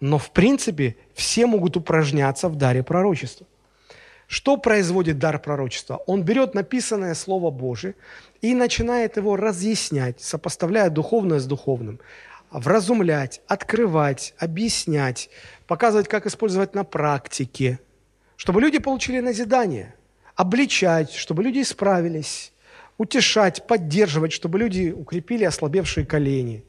Но 0.00 0.18
в 0.18 0.30
принципе 0.30 0.96
все 1.14 1.46
могут 1.46 1.76
упражняться 1.76 2.48
в 2.48 2.56
даре 2.56 2.82
пророчества. 2.82 3.46
Что 4.26 4.56
производит 4.56 5.18
дар 5.18 5.38
пророчества? 5.38 6.02
Он 6.06 6.22
берет 6.24 6.54
написанное 6.54 7.14
Слово 7.14 7.50
Божие 7.50 7.94
и 8.40 8.54
начинает 8.54 9.16
его 9.16 9.36
разъяснять, 9.36 10.20
сопоставляя 10.20 10.90
духовное 10.90 11.38
с 11.38 11.46
духовным, 11.46 12.00
вразумлять, 12.50 13.40
открывать, 13.46 14.34
объяснять, 14.38 15.30
показывать, 15.66 16.08
как 16.08 16.26
использовать 16.26 16.74
на 16.74 16.84
практике, 16.84 17.78
чтобы 18.36 18.60
люди 18.60 18.78
получили 18.78 19.20
назидание, 19.20 19.94
обличать, 20.34 21.12
чтобы 21.12 21.44
люди 21.44 21.62
исправились, 21.62 22.52
утешать, 22.98 23.66
поддерживать, 23.66 24.32
чтобы 24.32 24.58
люди 24.58 24.90
укрепили 24.90 25.44
ослабевшие 25.44 26.04
колени. 26.04 26.64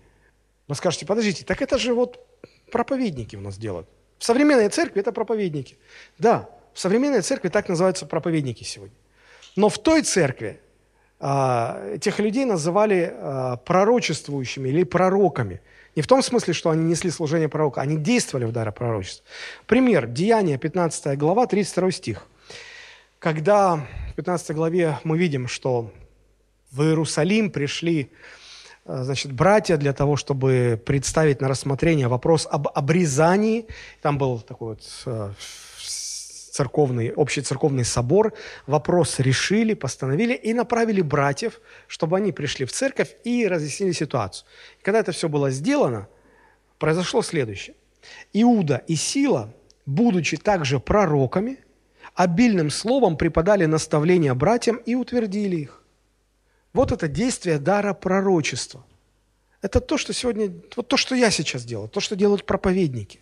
Вы 0.68 0.76
скажете, 0.76 1.05
подождите, 1.05 1.43
так 1.43 1.62
это 1.62 1.78
же 1.80 1.93
вот 1.93 2.24
проповедники 2.72 3.36
у 3.36 3.41
нас 3.41 3.58
делают. 3.58 3.88
В 4.20 4.26
современной 4.26 4.70
церкви 4.70 5.01
это 5.01 5.12
проповедники. 5.12 5.78
Да, 6.18 6.49
в 6.78 6.80
современной 6.80 7.22
церкви 7.22 7.50
так 7.50 7.70
называются 7.70 8.06
проповедники 8.06 8.64
сегодня. 8.64 8.96
Но 9.56 9.68
в 9.68 9.80
той 9.80 10.04
церкви 10.04 10.60
а, 11.20 11.98
тех 11.98 12.20
людей 12.20 12.46
называли 12.46 13.12
а, 13.12 13.58
пророчествующими 13.58 14.70
или 14.70 14.84
пророками. 14.84 15.60
Не 15.96 16.04
в 16.04 16.08
том 16.08 16.22
смысле, 16.22 16.54
что 16.54 16.70
они 16.70 16.84
несли 16.84 17.10
служение 17.10 17.50
пророка, 17.50 17.82
они 17.82 17.98
действовали 17.98 18.46
в 18.46 18.52
даре 18.52 18.72
пророчества. 18.72 19.26
Пример. 19.66 20.06
Деяние, 20.06 20.60
15 20.60 21.18
глава, 21.18 21.48
32 21.48 21.90
стих. 21.90 22.28
Когда 23.18 23.78
в 24.12 24.16
15 24.16 24.52
главе 24.52 25.00
мы 25.04 25.18
видим, 25.18 25.48
что 25.48 25.92
в 26.70 26.84
Иерусалим 26.84 27.50
пришли 27.50 28.12
а, 28.86 29.04
значит, 29.04 29.32
братья 29.32 29.78
для 29.78 29.94
того, 29.94 30.16
чтобы 30.16 30.80
представить 30.86 31.42
на 31.42 31.48
рассмотрение 31.48 32.08
вопрос 32.08 32.48
об 32.48 32.68
обрезании. 32.68 33.66
Там 34.04 34.20
был 34.20 34.42
такой 34.42 34.76
вот 34.76 34.84
а, 35.08 35.34
церковный, 36.58 37.14
общий 37.14 37.41
церковный 37.41 37.86
собор, 37.86 38.34
вопрос 38.66 39.20
решили, 39.20 39.76
постановили 39.76 40.34
и 40.34 40.53
направили 40.53 41.01
братьев, 41.01 41.62
чтобы 41.88 42.18
они 42.18 42.32
пришли 42.32 42.66
в 42.66 42.72
церковь 42.72 43.16
и 43.24 43.47
разъяснили 43.47 43.91
ситуацию. 43.91 44.47
Когда 44.82 44.99
это 44.99 45.12
все 45.12 45.30
было 45.30 45.51
сделано, 45.51 46.08
произошло 46.80 47.22
следующее. 47.22 47.76
Иуда 48.34 48.82
и 48.88 48.95
Сила, 48.95 49.53
будучи 49.86 50.38
также 50.38 50.80
пророками, 50.80 51.58
обильным 52.16 52.72
словом 52.72 53.18
преподали 53.18 53.66
наставления 53.66 54.34
братьям 54.34 54.78
и 54.78 54.95
утвердили 54.95 55.58
их. 55.58 55.84
Вот 56.74 56.91
это 56.91 57.08
действие 57.08 57.60
дара 57.60 57.93
пророчества. 57.93 58.84
Это 59.62 59.80
то, 59.80 59.97
что 59.97 60.14
сегодня, 60.14 60.51
вот 60.76 60.88
то, 60.88 60.97
что 60.97 61.16
я 61.16 61.30
сейчас 61.32 61.66
делаю, 61.66 61.89
то, 61.89 61.99
что 61.99 62.16
делают 62.16 62.45
проповедники. 62.45 63.20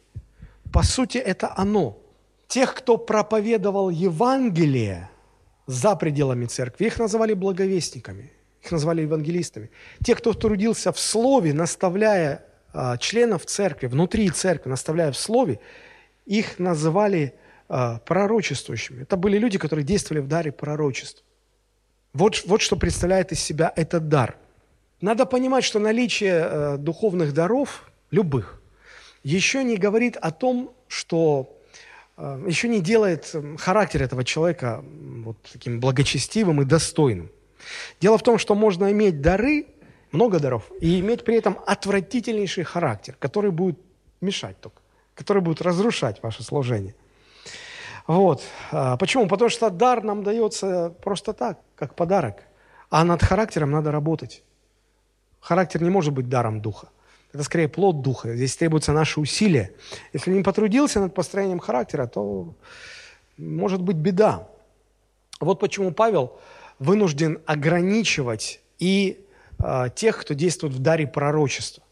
По 0.71 0.83
сути, 0.83 1.17
это 1.17 1.53
оно– 1.57 1.97
тех, 2.47 2.73
кто 2.73 2.97
проповедовал 2.97 3.89
Евангелие 3.89 5.09
за 5.67 5.95
пределами 5.95 6.45
церкви, 6.45 6.85
их 6.85 6.99
называли 6.99 7.33
благовестниками, 7.33 8.31
их 8.61 8.71
называли 8.71 9.01
евангелистами. 9.01 9.69
Те, 10.03 10.15
кто 10.15 10.33
трудился 10.33 10.91
в 10.91 10.99
Слове, 10.99 11.53
наставляя 11.53 12.45
а, 12.73 12.97
членов 12.97 13.45
церкви, 13.45 13.87
внутри 13.87 14.29
церкви, 14.29 14.69
наставляя 14.69 15.11
в 15.11 15.17
Слове, 15.17 15.59
их 16.25 16.59
называли 16.59 17.33
а, 17.67 17.99
пророчествующими. 17.99 19.03
Это 19.03 19.17
были 19.17 19.37
люди, 19.37 19.57
которые 19.57 19.85
действовали 19.85 20.21
в 20.21 20.27
даре 20.27 20.51
пророчества. 20.51 21.25
Вот, 22.13 22.43
вот 22.45 22.61
что 22.61 22.77
представляет 22.77 23.31
из 23.31 23.39
себя 23.39 23.73
этот 23.75 24.07
дар. 24.07 24.37
Надо 25.01 25.25
понимать, 25.25 25.63
что 25.65 25.79
наличие 25.79 26.47
э, 26.49 26.77
духовных 26.77 27.33
даров, 27.33 27.91
любых, 28.09 28.61
еще 29.23 29.63
не 29.63 29.75
говорит 29.75 30.15
о 30.15 30.31
том, 30.31 30.73
что 30.87 31.49
э, 31.51 31.54
еще 32.17 32.67
не 32.67 32.81
делает 32.81 33.29
э, 33.33 33.57
характер 33.57 34.03
этого 34.03 34.23
человека 34.23 34.83
вот 35.23 35.37
таким 35.51 35.79
благочестивым 35.79 36.61
и 36.61 36.65
достойным. 36.65 37.29
Дело 37.99 38.17
в 38.17 38.23
том, 38.23 38.37
что 38.37 38.55
можно 38.55 38.91
иметь 38.91 39.21
дары, 39.21 39.67
много 40.11 40.39
даров, 40.39 40.71
и 40.79 40.99
иметь 41.01 41.25
при 41.25 41.35
этом 41.35 41.59
отвратительнейший 41.65 42.63
характер, 42.63 43.15
который 43.19 43.51
будет 43.51 43.79
мешать 44.21 44.59
только, 44.61 44.81
который 45.13 45.41
будет 45.41 45.61
разрушать 45.61 46.23
ваше 46.23 46.43
служение. 46.43 46.95
Вот. 48.07 48.43
А, 48.71 48.97
почему? 48.97 49.27
Потому 49.27 49.49
что 49.49 49.69
дар 49.69 50.03
нам 50.03 50.23
дается 50.23 50.93
просто 51.03 51.33
так, 51.33 51.59
как 51.75 51.95
подарок. 51.95 52.43
А 52.89 53.03
над 53.03 53.23
характером 53.23 53.71
надо 53.71 53.91
работать. 53.91 54.43
Характер 55.39 55.81
не 55.81 55.89
может 55.89 56.13
быть 56.13 56.29
даром 56.29 56.61
духа. 56.61 56.89
Это 57.35 57.43
скорее 57.43 57.67
плод 57.67 58.01
духа. 58.01 58.33
Здесь 58.33 58.55
требуются 58.55 58.93
наши 58.93 59.19
усилия. 59.19 59.73
Если 60.13 60.31
не 60.31 60.41
потрудился 60.41 61.01
над 61.01 61.13
построением 61.13 61.59
характера, 61.59 62.07
то 62.07 62.55
может 63.37 63.81
быть 63.81 63.97
беда. 63.97 64.47
Вот 65.41 65.59
почему 65.59 65.91
Павел 65.91 66.39
вынужден 66.79 67.41
ограничивать 67.45 68.61
и 68.79 69.19
э, 69.59 69.89
тех, 69.93 70.17
кто 70.17 70.33
действует 70.33 70.73
в 70.73 70.79
даре 70.79 71.07
пророчества. 71.07 71.83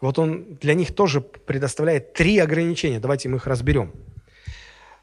Вот 0.00 0.18
он 0.18 0.54
для 0.62 0.72
них 0.72 0.94
тоже 0.94 1.20
предоставляет 1.20 2.14
три 2.14 2.38
ограничения. 2.38 2.98
Давайте 2.98 3.28
мы 3.28 3.36
их 3.36 3.46
разберем. 3.46 3.92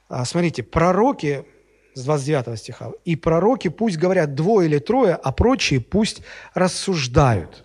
А, 0.09 0.25
смотрите, 0.25 0.63
пророки, 0.63 1.45
с 1.93 2.03
29 2.03 2.57
стиха, 2.57 2.93
«И 3.05 3.15
пророки 3.15 3.67
пусть 3.67 3.97
говорят 3.97 4.33
двое 4.33 4.67
или 4.67 4.79
трое, 4.79 5.13
а 5.13 5.31
прочие 5.31 5.81
пусть 5.81 6.23
рассуждают». 6.55 7.63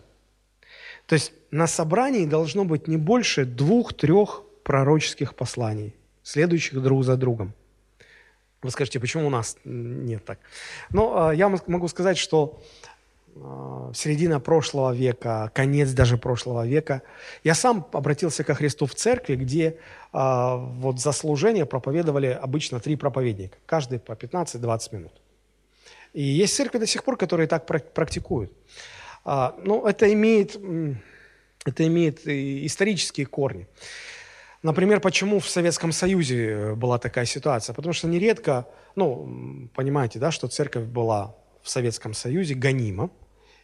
То 1.07 1.15
есть 1.15 1.33
на 1.51 1.67
собрании 1.67 2.27
должно 2.27 2.65
быть 2.65 2.89
не 2.89 2.97
больше 2.97 3.45
двух-трех 3.45 4.43
пророческих 4.63 5.35
посланий, 5.35 5.95
следующих 6.23 6.83
друг 6.83 7.05
за 7.05 7.17
другом. 7.17 7.53
Вы 8.63 8.71
скажете, 8.71 8.99
почему 8.99 9.27
у 9.27 9.31
нас 9.31 9.57
нет 9.65 10.25
так? 10.25 10.39
Но 10.91 11.31
э, 11.31 11.37
я 11.37 11.49
могу 11.49 11.87
сказать, 11.89 12.19
что 12.19 12.61
э, 13.37 13.93
середина 13.95 14.41
прошлого 14.41 14.93
века, 14.93 15.51
конец 15.55 15.93
даже 15.93 16.19
прошлого 16.19 16.67
века, 16.67 17.03
я 17.45 17.55
сам 17.55 17.87
обратился 17.93 18.43
ко 18.43 18.55
Христу 18.55 18.87
в 18.87 18.95
церкви, 18.95 19.37
где 19.37 19.77
а, 20.13 20.57
вот 20.57 21.01
за 21.01 21.13
служение 21.13 21.67
проповедовали 21.67 22.27
обычно 22.27 22.81
три 22.81 22.97
проповедника, 22.97 23.57
каждый 23.67 24.01
по 24.01 24.13
15-20 24.13 24.97
минут. 24.97 25.13
И 26.13 26.23
есть 26.23 26.57
церкви 26.57 26.79
до 26.79 26.87
сих 26.87 27.05
пор, 27.05 27.17
которые 27.17 27.47
так 27.47 27.67
практикуют. 27.67 28.53
А, 29.25 29.55
ну, 29.63 29.87
это 29.87 30.13
имеет, 30.13 30.57
это 31.65 31.87
имеет 31.87 32.27
исторические 32.27 33.27
корни. 33.27 33.67
Например, 34.63 35.01
почему 35.01 35.39
в 35.39 35.49
Советском 35.49 35.93
Союзе 35.93 36.75
была 36.75 36.99
такая 36.99 37.25
ситуация? 37.27 37.75
Потому 37.75 37.93
что 37.93 38.09
нередко, 38.09 38.67
ну, 38.97 39.69
понимаете, 39.75 40.19
да, 40.19 40.33
что 40.33 40.49
церковь 40.49 40.85
была 40.85 41.37
в 41.63 41.71
Советском 41.71 42.13
Союзе 42.13 42.55
гонима, 42.55 43.11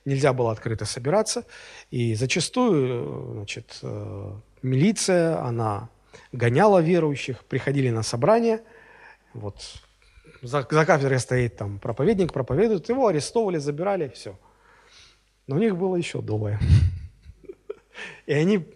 нельзя 0.04 0.32
было 0.32 0.52
открыто 0.52 0.84
собираться, 0.84 1.44
и 1.90 2.14
зачастую, 2.14 3.32
значит, 3.34 3.78
э, 3.82 4.32
милиция, 4.62 5.40
она 5.42 5.88
гоняла 6.32 6.80
верующих, 6.80 7.44
приходили 7.44 7.90
на 7.90 8.02
собрание, 8.02 8.60
вот 9.32 9.56
за, 10.42 10.66
за 10.70 10.86
кафедрой 10.86 11.18
стоит 11.18 11.56
там 11.56 11.78
проповедник, 11.78 12.32
проповедует, 12.32 12.88
его 12.88 13.08
арестовывали, 13.08 13.58
забирали, 13.58 14.12
все. 14.14 14.38
Но 15.46 15.56
у 15.56 15.58
них 15.58 15.76
было 15.76 15.96
еще 15.96 16.22
двое. 16.22 16.60
И 18.26 18.32
они 18.32 18.66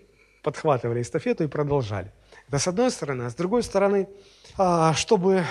подхватывали 0.42 1.02
эстафету 1.02 1.44
и 1.44 1.48
продолжали. 1.48 2.12
Это 2.48 2.58
с 2.58 2.68
одной 2.68 2.90
стороны. 2.90 3.24
А 3.24 3.30
с 3.30 3.34
другой 3.34 3.62
стороны, 3.62 4.08
а, 4.56 4.94
чтобы, 4.94 5.44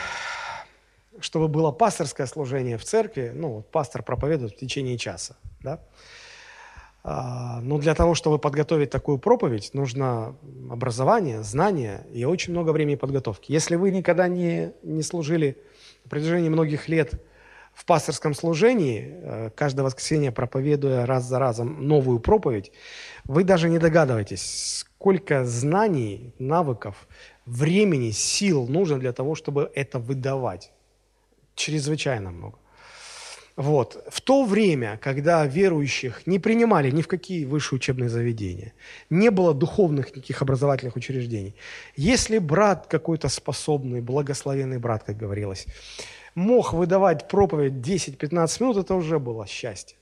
чтобы 1.20 1.48
было 1.48 1.72
пасторское 1.72 2.28
служение 2.28 2.78
в 2.78 2.84
церкви, 2.84 3.32
ну, 3.34 3.50
вот 3.56 3.72
пастор 3.72 4.04
проповедует 4.04 4.54
в 4.54 4.58
течение 4.58 4.98
часа, 4.98 5.38
да, 5.62 5.80
а, 7.10 7.62
но 7.62 7.78
для 7.78 7.96
того, 7.96 8.16
чтобы 8.16 8.38
подготовить 8.38 8.90
такую 8.90 9.18
проповедь, 9.18 9.74
нужно 9.74 10.36
образование, 10.70 11.42
знания 11.42 12.06
и 12.12 12.26
очень 12.26 12.52
много 12.52 12.72
времени 12.72 12.96
подготовки. 12.96 13.50
Если 13.50 13.78
вы 13.78 13.92
никогда 13.92 14.28
не, 14.28 14.74
не 14.84 15.04
служили 15.04 15.58
на 16.04 16.10
протяжении 16.10 16.50
многих 16.50 16.90
лет 16.90 17.22
в 17.78 17.86
пасторском 17.86 18.34
служении, 18.34 19.06
э, 19.08 19.50
каждое 19.56 19.84
воскресенье 19.84 20.32
проповедуя 20.32 21.06
раз 21.06 21.26
за 21.26 21.38
разом 21.38 21.88
новую 21.88 22.20
проповедь, 22.20 22.72
вы 23.26 23.44
даже 23.44 23.70
не 23.70 23.78
догадываетесь, 23.78 24.80
сколько 24.80 25.46
знаний, 25.46 26.34
навыков, 26.40 27.08
времени, 27.46 28.10
сил 28.10 28.68
нужно 28.68 28.98
для 28.98 29.14
того, 29.14 29.36
чтобы 29.36 29.72
это 29.76 30.00
выдавать. 30.00 30.72
Чрезвычайно 31.54 32.32
много. 32.32 32.58
Вот. 33.56 34.04
В 34.10 34.22
то 34.22 34.44
время, 34.44 35.00
когда 35.00 35.46
верующих 35.46 36.26
не 36.26 36.40
принимали 36.40 36.90
ни 36.92 37.04
в 37.04 37.08
какие 37.08 37.46
высшие 37.46 37.78
учебные 37.78 38.10
заведения, 38.10 38.74
не 39.12 39.30
было 39.30 39.54
духовных 39.54 40.16
никаких 40.16 40.42
образовательных 40.42 40.96
учреждений, 40.96 41.54
если 41.96 42.40
брат 42.40 42.88
какой-то 42.88 43.30
способный, 43.30 44.02
благословенный 44.02 44.80
брат, 44.80 45.04
как 45.04 45.18
говорилось, 45.18 45.68
мог 46.38 46.72
выдавать 46.72 47.28
проповедь 47.28 47.74
10-15 47.74 48.62
минут, 48.62 48.78
это 48.78 48.94
уже 48.94 49.18
было 49.18 49.48
счастье. 49.48 49.98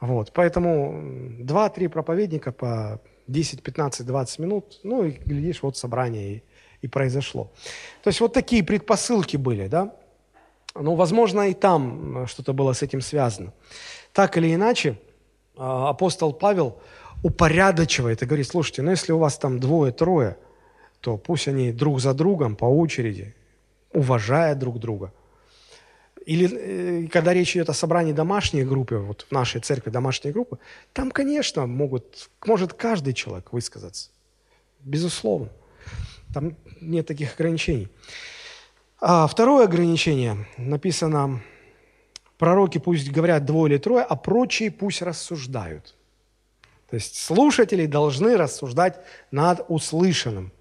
Вот. 0.00 0.30
Поэтому 0.32 1.02
2-3 1.40 1.88
проповедника 1.88 2.52
по 2.52 3.00
10, 3.26 3.60
15, 3.60 4.06
20 4.06 4.38
минут, 4.38 4.80
ну 4.84 5.04
и 5.04 5.10
глядишь, 5.10 5.62
вот 5.62 5.76
собрание 5.76 6.36
и, 6.36 6.42
и 6.82 6.88
произошло. 6.88 7.50
То 8.04 8.08
есть 8.08 8.20
вот 8.20 8.34
такие 8.34 8.62
предпосылки 8.62 9.36
были, 9.36 9.66
да? 9.66 9.96
Ну, 10.76 10.94
возможно, 10.94 11.48
и 11.48 11.54
там 11.54 12.28
что-то 12.28 12.52
было 12.52 12.72
с 12.72 12.82
этим 12.82 13.00
связано. 13.00 13.52
Так 14.12 14.36
или 14.36 14.54
иначе, 14.54 14.96
а, 15.56 15.88
апостол 15.88 16.34
Павел 16.34 16.78
упорядочивает 17.24 18.22
и 18.22 18.26
говорит, 18.26 18.46
слушайте, 18.46 18.82
ну 18.82 18.90
если 18.90 19.10
у 19.10 19.18
вас 19.18 19.38
там 19.38 19.58
двое-трое, 19.58 20.36
то 21.00 21.16
пусть 21.16 21.48
они 21.48 21.72
друг 21.72 22.00
за 22.00 22.14
другом 22.14 22.54
по 22.54 22.66
очереди, 22.66 23.34
уважая 23.96 24.54
друг 24.54 24.78
друга. 24.78 25.10
Или 26.26 26.46
э, 26.50 27.08
когда 27.08 27.32
речь 27.32 27.56
идет 27.56 27.70
о 27.70 27.74
собрании 27.74 28.12
домашней 28.12 28.64
группы, 28.64 28.96
вот 28.96 29.26
в 29.28 29.32
нашей 29.32 29.60
церкви 29.60 29.90
домашней 29.90 30.32
группы, 30.32 30.58
там, 30.92 31.10
конечно, 31.10 31.66
могут, 31.66 32.28
может 32.44 32.74
каждый 32.74 33.14
человек 33.14 33.52
высказаться. 33.52 34.10
Безусловно. 34.80 35.48
Там 36.34 36.56
нет 36.80 37.06
таких 37.06 37.34
ограничений. 37.34 37.88
А 39.00 39.26
второе 39.26 39.64
ограничение 39.64 40.46
написано, 40.58 41.40
пророки 42.38 42.78
пусть 42.78 43.10
говорят 43.10 43.46
двое 43.46 43.72
или 43.72 43.78
трое, 43.78 44.04
а 44.04 44.14
прочие 44.16 44.70
пусть 44.70 45.00
рассуждают. 45.00 45.94
То 46.90 46.96
есть 46.96 47.16
слушатели 47.16 47.86
должны 47.86 48.36
рассуждать 48.36 49.00
над 49.30 49.64
услышанным. 49.68 50.52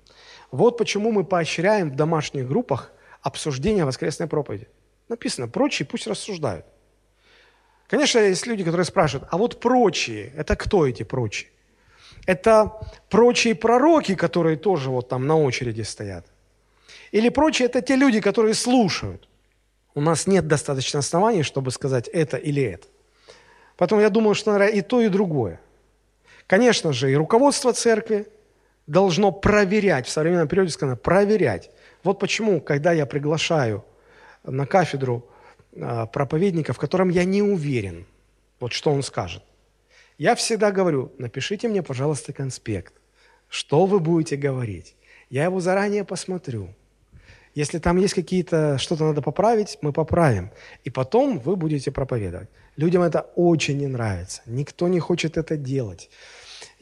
Вот 0.51 0.77
почему 0.77 1.11
мы 1.11 1.25
поощряем 1.25 1.91
в 1.91 1.95
домашних 1.95 2.47
группах 2.47 2.91
обсуждение 3.25 3.85
воскресной 3.85 4.27
проповеди. 4.27 4.67
Написано, 5.09 5.47
прочие 5.47 5.87
пусть 5.87 6.05
рассуждают. 6.05 6.63
Конечно, 7.87 8.19
есть 8.19 8.45
люди, 8.45 8.63
которые 8.63 8.85
спрашивают, 8.85 9.27
а 9.31 9.37
вот 9.37 9.59
прочие, 9.59 10.31
это 10.37 10.55
кто 10.55 10.85
эти 10.85 11.01
прочие? 11.01 11.49
Это 12.27 12.71
прочие 13.09 13.55
пророки, 13.55 14.13
которые 14.13 14.57
тоже 14.57 14.91
вот 14.91 15.09
там 15.09 15.25
на 15.25 15.37
очереди 15.37 15.81
стоят. 15.81 16.25
Или 17.11 17.29
прочие– 17.29 17.65
это 17.67 17.81
те 17.81 17.95
люди, 17.95 18.21
которые 18.21 18.53
слушают. 18.53 19.27
У 19.95 20.01
нас 20.01 20.27
нет 20.27 20.47
достаточно 20.47 20.99
оснований, 20.99 21.41
чтобы 21.43 21.71
сказать 21.71 22.07
это 22.07 22.37
или 22.37 22.61
это. 22.61 22.87
Поэтому 23.75 24.01
я 24.01 24.09
думаю, 24.09 24.35
что, 24.35 24.51
наверное, 24.51 24.75
и 24.75 24.81
то, 24.81 25.01
и 25.01 25.09
другое. 25.09 25.59
Конечно 26.45 26.93
же, 26.93 27.11
и 27.11 27.15
руководство 27.15 27.73
церкви 27.73 28.27
должно 28.85 29.31
проверять, 29.31 30.05
в 30.05 30.11
современном 30.11 30.47
периоде 30.47 30.69
сказано, 30.69 30.95
проверять. 30.95 31.71
Вот 32.05 32.19
почему, 32.19 32.61
когда 32.61 32.93
я 32.93 33.07
приглашаю 33.07 33.83
на 34.43 34.67
кафедру 34.67 35.27
а, 35.75 36.05
проповедника, 36.05 36.71
в 36.71 36.77
котором 36.77 37.09
я 37.09 37.23
не 37.23 37.41
уверен, 37.41 38.05
вот 38.59 38.73
что 38.73 38.91
он 38.91 39.01
скажет, 39.01 39.41
я 40.19 40.35
всегда 40.35 40.71
говорю, 40.71 41.11
напишите 41.17 41.67
мне, 41.67 41.81
пожалуйста, 41.81 42.31
конспект, 42.31 42.93
что 43.49 43.87
вы 43.87 43.99
будете 43.99 44.35
говорить. 44.37 44.95
Я 45.31 45.45
его 45.45 45.59
заранее 45.59 46.03
посмотрю. 46.03 46.69
Если 47.55 47.79
там 47.79 47.97
есть 47.97 48.13
какие-то, 48.13 48.77
что-то 48.77 49.05
надо 49.05 49.23
поправить, 49.23 49.79
мы 49.81 49.91
поправим. 49.91 50.51
И 50.83 50.91
потом 50.91 51.39
вы 51.39 51.55
будете 51.55 51.89
проповедовать. 51.89 52.49
Людям 52.75 53.01
это 53.01 53.21
очень 53.35 53.79
не 53.79 53.87
нравится. 53.87 54.43
Никто 54.45 54.87
не 54.87 54.99
хочет 54.99 55.37
это 55.37 55.57
делать. 55.57 56.11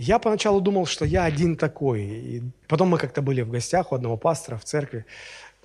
Я 0.05 0.19
поначалу 0.19 0.59
думал, 0.59 0.85
что 0.85 1.05
я 1.05 1.23
один 1.23 1.55
такой. 1.55 2.01
И 2.01 2.43
потом 2.67 2.89
мы 2.89 2.97
как-то 2.97 3.21
были 3.21 3.41
в 3.41 3.49
гостях 3.49 3.91
у 3.91 3.95
одного 3.95 4.17
пастора 4.17 4.57
в 4.57 4.65
церкви. 4.65 5.05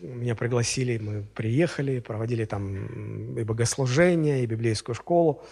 меня 0.00 0.36
пригласили, 0.36 0.98
мы 0.98 1.24
приехали, 1.34 1.98
проводили 1.98 2.44
там 2.44 3.36
и 3.36 3.42
богослужение, 3.42 4.44
и 4.44 4.46
библейскую 4.46 4.94
школу. 4.94 5.42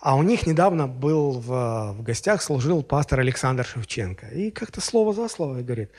А 0.00 0.16
у 0.16 0.22
них 0.22 0.46
недавно 0.46 0.86
был 0.86 1.32
в, 1.32 1.92
в 1.92 2.02
гостях, 2.02 2.42
служил 2.42 2.82
пастор 2.82 3.20
Александр 3.20 3.66
Шевченко. 3.66 4.28
И 4.28 4.50
как-то 4.50 4.80
слово 4.80 5.12
за 5.12 5.28
слово 5.28 5.60
говорит, 5.60 5.90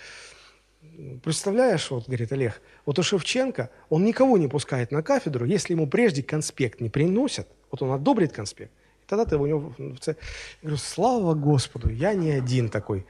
представляешь, 1.24 1.92
вот, 1.92 2.08
говорит 2.08 2.32
Олег, 2.32 2.62
вот 2.88 2.98
у 2.98 3.04
Шевченко, 3.04 3.70
он 3.90 4.04
никого 4.04 4.38
не 4.40 4.48
пускает 4.48 4.92
на 4.92 5.04
кафедру, 5.04 5.46
если 5.46 5.74
ему 5.74 5.86
прежде 5.88 6.24
конспект 6.24 6.82
не 6.82 6.90
приносят, 6.90 7.48
вот 7.70 7.84
он 7.84 7.92
одобрит 7.92 8.32
конспект, 8.32 8.72
тогда 9.08 9.26
ты 9.26 9.38
у 9.38 9.46
него... 9.46 9.74
Я 9.78 10.16
говорю, 10.62 10.78
слава 10.78 11.34
Господу, 11.34 11.90
я 11.90 12.14
не 12.14 12.32
один 12.32 12.70
такой. 12.70 13.06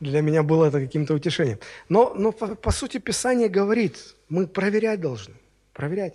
Для 0.00 0.20
меня 0.20 0.42
было 0.42 0.66
это 0.66 0.80
каким-то 0.80 1.14
утешением. 1.14 1.58
Но, 1.88 2.12
но 2.14 2.32
по, 2.32 2.54
по 2.56 2.72
сути 2.72 2.98
Писание 2.98 3.48
говорит, 3.48 4.16
мы 4.28 4.46
проверять 4.46 5.00
должны, 5.00 5.34
проверять. 5.72 6.14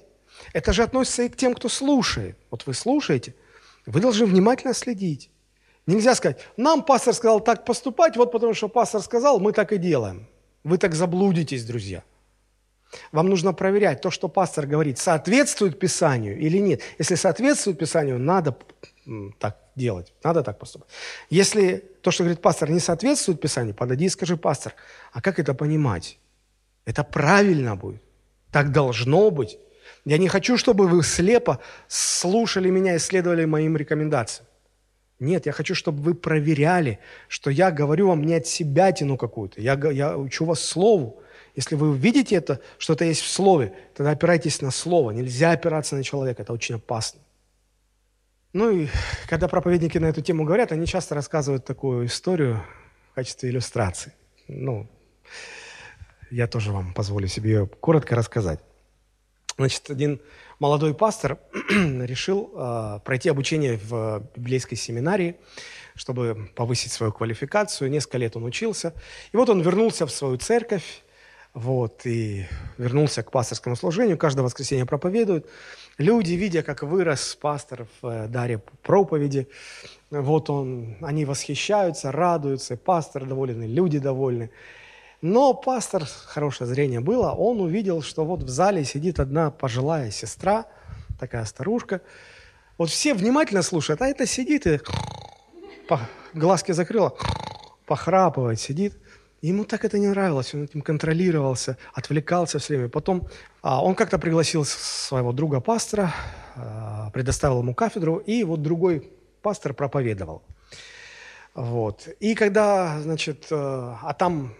Это 0.54 0.74
же 0.74 0.84
относится 0.84 1.24
и 1.24 1.30
к 1.30 1.38
тем, 1.38 1.54
кто 1.54 1.70
слушает. 1.70 2.38
Вот 2.52 2.66
вы 2.66 2.74
слушаете, 2.74 3.34
вы 3.86 4.02
должны 4.02 4.26
внимательно 4.26 4.74
следить. 4.74 5.30
Нельзя 5.86 6.16
сказать, 6.16 6.46
нам 6.58 6.84
пастор 6.84 7.14
сказал 7.14 7.40
так 7.40 7.64
поступать, 7.64 8.18
вот 8.18 8.32
потому 8.32 8.54
что 8.54 8.68
пастор 8.68 9.02
сказал, 9.02 9.40
мы 9.40 9.54
так 9.54 9.72
и 9.72 9.78
делаем. 9.78 10.28
Вы 10.66 10.78
так 10.78 10.94
заблудитесь, 10.94 11.64
друзья. 11.64 12.04
Вам 13.12 13.30
нужно 13.30 13.54
проверять, 13.54 14.02
то, 14.02 14.12
что 14.12 14.28
пастор 14.28 14.66
говорит, 14.66 14.98
соответствует 14.98 15.80
Писанию 15.80 16.38
или 16.38 16.58
нет. 16.58 16.82
Если 17.00 17.16
соответствует 17.16 17.80
Писанию, 17.80 18.20
надо 18.20 18.56
так 19.40 19.58
делать, 19.76 20.14
надо 20.24 20.44
так 20.44 20.60
поступать. 20.60 20.90
Если 21.30 21.78
то, 22.02 22.12
что 22.12 22.24
говорит 22.24 22.42
пастор, 22.42 22.70
не 22.70 22.80
соответствует 22.80 23.40
Писанию, 23.42 23.74
подойди 23.74 24.06
и 24.06 24.10
скажи, 24.10 24.38
пастор, 24.38 24.74
а 25.14 25.22
как 25.22 25.40
это 25.40 25.54
понимать? 25.54 26.20
Это 26.86 27.04
правильно 27.04 27.76
будет, 27.76 28.02
так 28.52 28.72
должно 28.72 29.30
быть. 29.32 29.58
Я 30.06 30.18
не 30.18 30.30
хочу, 30.30 30.58
чтобы 30.58 30.88
вы 30.88 31.04
слепо 31.04 31.60
слушали 31.88 32.70
меня 32.70 32.96
и 32.96 33.00
следовали 33.00 33.46
моим 33.46 33.76
рекомендациям. 33.78 34.48
Нет, 35.20 35.48
я 35.48 35.52
хочу, 35.52 35.74
чтобы 35.74 36.02
вы 36.04 36.14
проверяли, 36.14 37.00
что 37.28 37.50
я 37.50 37.72
говорю 37.72 38.08
вам 38.08 38.24
не 38.24 38.36
от 38.36 38.46
себя 38.46 38.92
тяну 38.92 39.18
какую-то. 39.18 39.60
Я, 39.60 39.74
я 39.92 40.18
учу 40.18 40.46
вас 40.46 40.62
слову. 40.62 41.22
Если 41.58 41.74
вы 41.74 41.98
видите 41.98 42.36
это, 42.36 42.62
что 42.78 42.94
это 42.94 43.04
есть 43.06 43.22
в 43.22 43.28
слове, 43.28 43.74
тогда 43.96 44.12
опирайтесь 44.12 44.62
на 44.62 44.70
слово. 44.70 45.10
Нельзя 45.10 45.52
опираться 45.52 45.96
на 45.96 46.04
человека, 46.04 46.44
это 46.44 46.54
очень 46.54 46.76
опасно. 46.76 47.20
Ну 48.54 48.70
и 48.70 48.88
когда 49.28 49.48
проповедники 49.48 49.98
на 49.98 50.06
эту 50.06 50.22
тему 50.22 50.46
говорят, 50.46 50.72
они 50.72 50.86
часто 50.86 51.16
рассказывают 51.16 51.66
такую 51.66 52.06
историю 52.06 52.64
в 53.10 53.16
качестве 53.16 53.50
иллюстрации. 53.50 54.14
Ну, 54.48 54.88
я 56.30 56.46
тоже 56.46 56.72
вам 56.72 56.94
позволю 56.94 57.28
себе 57.28 57.54
ее 57.54 57.66
коротко 57.66 58.16
рассказать. 58.16 58.60
Значит, 59.58 59.90
один 59.90 60.22
молодой 60.60 60.94
пастор 60.94 61.40
решил 61.72 62.54
э, 62.56 63.00
пройти 63.04 63.30
обучение 63.30 63.80
в 63.84 64.30
библейской 64.36 64.76
семинарии, 64.76 65.38
чтобы 65.96 66.52
повысить 66.56 66.92
свою 66.92 67.12
квалификацию. 67.12 67.90
Несколько 67.90 68.20
лет 68.20 68.36
он 68.36 68.44
учился. 68.44 68.94
И 69.32 69.38
вот 69.38 69.50
он 69.50 69.62
вернулся 69.62 70.06
в 70.06 70.12
свою 70.12 70.38
церковь, 70.38 71.02
вот, 71.58 72.06
и 72.06 72.46
вернулся 72.78 73.24
к 73.24 73.32
пасторскому 73.32 73.76
служению. 73.76 74.18
Каждое 74.18 74.44
воскресенье 74.44 74.86
проповедует. 74.86 75.48
Люди, 75.98 76.34
видя, 76.34 76.62
как 76.62 76.84
вырос 76.84 77.36
пастор 77.42 77.88
в 78.00 78.08
э, 78.08 78.28
даре 78.28 78.62
проповеди, 78.84 79.48
вот 80.12 80.52
он, 80.52 80.98
они 81.02 81.26
восхищаются, 81.26 82.12
радуются, 82.12 82.78
пастор 82.78 83.26
доволен, 83.26 83.64
люди 83.64 83.98
довольны. 83.98 84.52
Но 85.22 85.56
пастор, 85.56 86.04
хорошее 86.28 86.70
зрение 86.70 87.00
было, 87.00 87.32
он 87.32 87.60
увидел, 87.60 88.04
что 88.04 88.24
вот 88.24 88.44
в 88.44 88.50
зале 88.50 88.86
сидит 88.86 89.20
одна 89.20 89.50
пожилая 89.50 90.12
сестра, 90.12 90.68
такая 91.20 91.46
старушка. 91.46 92.02
Вот 92.78 92.90
все 92.90 93.16
внимательно 93.16 93.64
слушают, 93.64 94.04
а 94.04 94.08
это 94.08 94.28
сидит 94.28 94.68
и 94.68 94.80
глазки 96.36 96.72
закрыла, 96.74 97.18
похрапывает, 97.88 98.60
сидит. 98.60 98.94
Ему 99.48 99.64
так 99.64 99.86
это 99.86 99.98
не 99.98 100.08
нравилось, 100.08 100.54
он 100.54 100.66
этим 100.66 100.82
контролировался, 100.82 101.78
отвлекался 101.94 102.60
все 102.60 102.74
время. 102.74 102.90
Потом 102.90 103.30
а, 103.62 103.82
он 103.82 103.96
как-то 103.96 104.20
пригласил 104.20 104.66
своего 104.66 105.32
друга 105.32 105.62
пастора, 105.62 106.14
а, 106.58 107.10
предоставил 107.12 107.60
ему 107.60 107.74
кафедру, 107.74 108.18
и 108.18 108.44
вот 108.44 108.62
другой 108.62 109.10
пастор 109.42 109.74
проповедовал. 109.74 110.44
Вот. 111.54 112.10
И 112.20 112.36
когда, 112.36 113.00
значит, 113.00 113.48
а, 113.50 113.98
а 114.04 114.14
там 114.14 114.54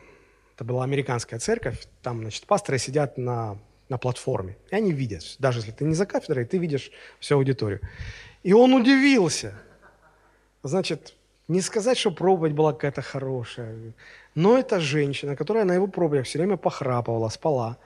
это 0.56 0.64
была 0.64 0.86
американская 0.86 1.38
церковь, 1.38 1.86
там, 2.02 2.22
значит, 2.22 2.46
пасторы 2.46 2.78
сидят 2.78 3.18
на, 3.18 3.58
на 3.90 3.98
платформе, 3.98 4.56
и 4.72 4.76
они 4.76 4.94
видят, 4.94 5.36
даже 5.38 5.60
если 5.60 5.72
ты 5.72 5.84
не 5.84 5.96
за 5.96 6.06
кафедрой, 6.06 6.46
ты 6.46 6.60
видишь 6.60 6.92
всю 7.20 7.36
аудиторию. 7.36 7.82
И 8.42 8.54
он 8.54 8.74
удивился. 8.74 9.54
Значит, 10.64 11.18
не 11.48 11.62
сказать, 11.62 11.98
что 11.98 12.12
проповедь 12.12 12.54
была 12.54 12.74
какая-то 12.74 13.02
хорошая, 13.02 13.94
но 14.38 14.56
эта 14.56 14.80
женщина, 14.80 15.36
которая 15.36 15.66
на 15.66 15.74
его 15.74 15.88
проповедях 15.88 16.28
все 16.28 16.38
время 16.38 16.58
похрапывала, 16.58 17.30
спала, 17.30 17.78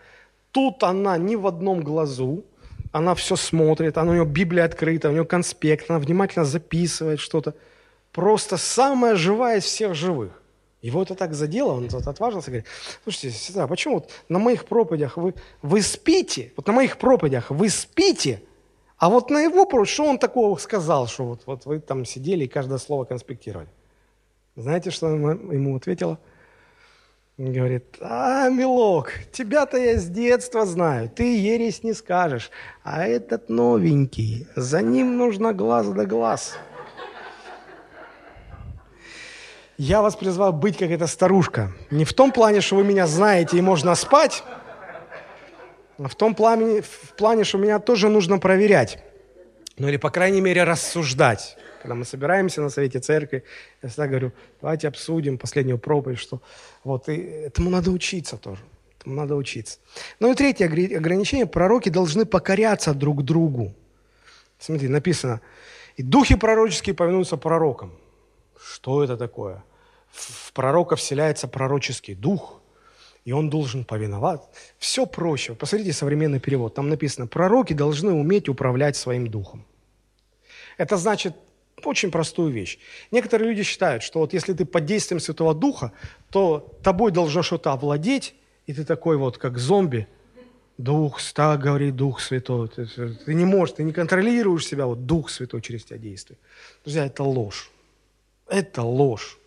тут 0.52 0.84
она 0.84 1.18
ни 1.18 1.38
в 1.38 1.48
одном 1.48 1.82
глазу, 1.82 2.44
она 2.92 3.16
все 3.16 3.38
смотрит, 3.38 3.98
она, 3.98 4.12
у 4.12 4.14
нее 4.16 4.26
Библия 4.26 4.66
открыта, 4.66 5.08
у 5.08 5.14
нее 5.14 5.24
конспект, 5.24 5.90
она 5.90 5.98
внимательно 5.98 6.44
записывает 6.44 7.22
что-то. 7.22 7.54
Просто 8.12 8.58
самая 8.58 9.16
живая 9.16 9.60
из 9.60 9.64
всех 9.64 9.96
живых. 9.96 10.42
Его 10.82 11.02
это 11.04 11.16
так 11.16 11.34
задело, 11.34 11.72
он 11.72 11.88
отважился 12.06 12.52
и 12.52 12.52
говорит, 12.52 12.68
слушайте, 13.06 13.32
сестра, 13.32 13.66
почему 13.68 13.94
вот 13.94 14.10
на 14.28 14.40
моих 14.40 14.66
проповедях 14.66 15.16
вы, 15.16 15.34
вы 15.62 15.82
спите, 15.82 16.52
вот 16.58 16.68
на 16.68 16.74
моих 16.74 16.98
проповедях 16.98 17.50
вы 17.50 17.70
спите, 17.70 18.42
а 18.98 19.10
вот 19.10 19.30
на 19.30 19.40
его 19.40 19.66
проповедь, 19.66 19.94
что 19.94 20.04
он 20.04 20.20
такого 20.20 20.58
сказал, 20.58 21.08
что 21.08 21.24
вот, 21.24 21.44
вот 21.46 21.66
вы 21.66 21.80
там 21.80 22.04
сидели 22.04 22.44
и 22.44 22.50
каждое 22.50 22.78
слово 22.78 23.06
конспектировали? 23.06 23.70
Знаете, 24.58 24.92
что 24.92 25.08
она 25.08 25.32
ему 25.32 25.78
ответила? 25.78 26.20
Говорит, 27.42 27.98
а, 28.02 28.50
милок, 28.50 29.14
тебя-то 29.32 29.76
я 29.76 29.98
с 29.98 30.06
детства 30.06 30.64
знаю, 30.68 31.10
ты 31.10 31.36
ересь 31.36 31.82
не 31.82 31.94
скажешь, 31.94 32.52
а 32.84 33.08
этот 33.08 33.50
новенький, 33.50 34.46
за 34.56 34.84
ним 34.84 35.18
нужно 35.18 35.52
глаз 35.52 35.88
да 35.88 36.06
глаз. 36.06 36.56
Я 39.80 40.04
вас 40.04 40.16
призвал 40.16 40.54
быть 40.54 40.78
как 40.78 40.92
эта 40.92 41.08
старушка. 41.08 41.72
Не 41.90 42.06
в 42.06 42.14
том 42.14 42.32
плане, 42.32 42.62
что 42.62 42.76
вы 42.76 42.84
меня 42.84 43.08
знаете 43.08 43.58
и 43.58 43.62
можно 43.62 43.96
спать, 43.96 44.44
а 45.98 46.08
в 46.08 46.14
том 46.14 46.36
плане, 46.36 46.84
в 46.84 47.16
плане, 47.18 47.44
что 47.44 47.58
меня 47.58 47.80
тоже 47.80 48.10
нужно 48.10 48.38
проверять. 48.38 49.00
Ну 49.80 49.88
или, 49.88 49.98
по 49.98 50.12
крайней 50.12 50.42
мере, 50.42 50.64
рассуждать. 50.64 51.58
Когда 51.82 51.96
мы 51.96 52.06
собираемся 52.06 52.62
на 52.62 52.70
совете 52.70 53.00
церкви, 53.00 53.44
я 53.82 53.90
всегда 53.90 54.08
говорю, 54.08 54.32
давайте 54.62 54.88
обсудим 54.88 55.38
последнюю 55.38 55.78
проповедь, 55.78 56.20
что 56.20 56.42
вот, 56.84 57.10
и 57.10 57.16
этому 57.16 57.70
надо 57.70 57.92
учиться 57.92 58.38
тоже. 58.38 58.62
Этому 59.00 59.16
надо 59.16 59.36
учиться. 59.36 59.80
Ну 60.20 60.32
и 60.32 60.36
третье 60.36 60.66
ограничение. 60.66 61.46
Пророки 61.46 61.90
должны 61.90 62.26
покоряться 62.26 62.94
друг 62.94 63.24
другу. 63.24 63.74
Смотрите, 64.60 64.92
написано, 64.92 65.42
и 65.98 66.04
духи 66.04 66.36
пророческие 66.36 66.94
повинуются 66.94 67.38
пророкам. 67.38 67.92
Что 68.56 69.04
это 69.04 69.18
такое? 69.18 69.64
в 70.12 70.54
пророка 70.54 70.96
вселяется 70.96 71.48
пророческий 71.48 72.16
дух, 72.16 72.62
и 73.24 73.32
он 73.32 73.50
должен 73.50 73.86
повиноваться. 73.86 74.50
Все 74.78 75.06
проще. 75.06 75.54
Посмотрите 75.54 75.94
современный 75.94 76.40
перевод. 76.40 76.74
Там 76.76 76.90
написано, 76.90 77.28
пророки 77.28 77.74
должны 77.74 78.12
уметь 78.12 78.50
управлять 78.50 78.96
своим 78.96 79.28
духом. 79.28 79.66
Это 80.78 80.98
значит 80.98 81.36
очень 81.88 82.12
простую 82.12 82.52
вещь. 82.52 82.80
Некоторые 83.12 83.50
люди 83.50 83.64
считают, 83.64 84.04
что 84.04 84.20
вот 84.20 84.34
если 84.34 84.54
ты 84.54 84.66
под 84.66 84.86
действием 84.86 85.20
Святого 85.20 85.54
Духа, 85.54 85.92
то 86.30 86.78
тобой 86.84 87.12
должно 87.12 87.44
что-то 87.44 87.72
овладеть, 87.74 88.36
и 88.68 88.74
ты 88.74 88.86
такой 88.86 89.18
вот, 89.18 89.38
как 89.38 89.58
зомби, 89.58 90.08
Дух, 90.78 91.22
так 91.34 91.62
говорит 91.62 91.96
Дух 91.96 92.20
Святой. 92.20 92.68
Ты, 92.70 92.86
ты 92.86 93.34
не 93.34 93.46
можешь, 93.46 93.76
ты 93.76 93.84
не 93.84 93.94
контролируешь 93.94 94.66
себя, 94.66 94.86
вот 94.86 95.06
Дух 95.06 95.30
Святой 95.30 95.62
через 95.62 95.84
тебя 95.84 95.98
действует. 95.98 96.40
Друзья, 96.84 97.06
это 97.06 97.24
ложь. 97.24 97.70
Это 98.48 98.82
ложь. 98.82 99.38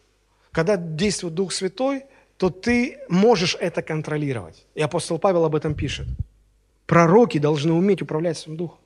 Когда 0.52 0.76
действует 0.76 1.34
Дух 1.34 1.52
Святой, 1.52 2.04
то 2.36 2.50
ты 2.50 2.98
можешь 3.08 3.56
это 3.60 3.82
контролировать. 3.82 4.64
И 4.74 4.82
апостол 4.82 5.18
Павел 5.18 5.44
об 5.44 5.54
этом 5.54 5.74
пишет. 5.74 6.06
Пророки 6.86 7.38
должны 7.38 7.72
уметь 7.72 8.02
управлять 8.02 8.38
своим 8.38 8.56
духом. 8.56 8.78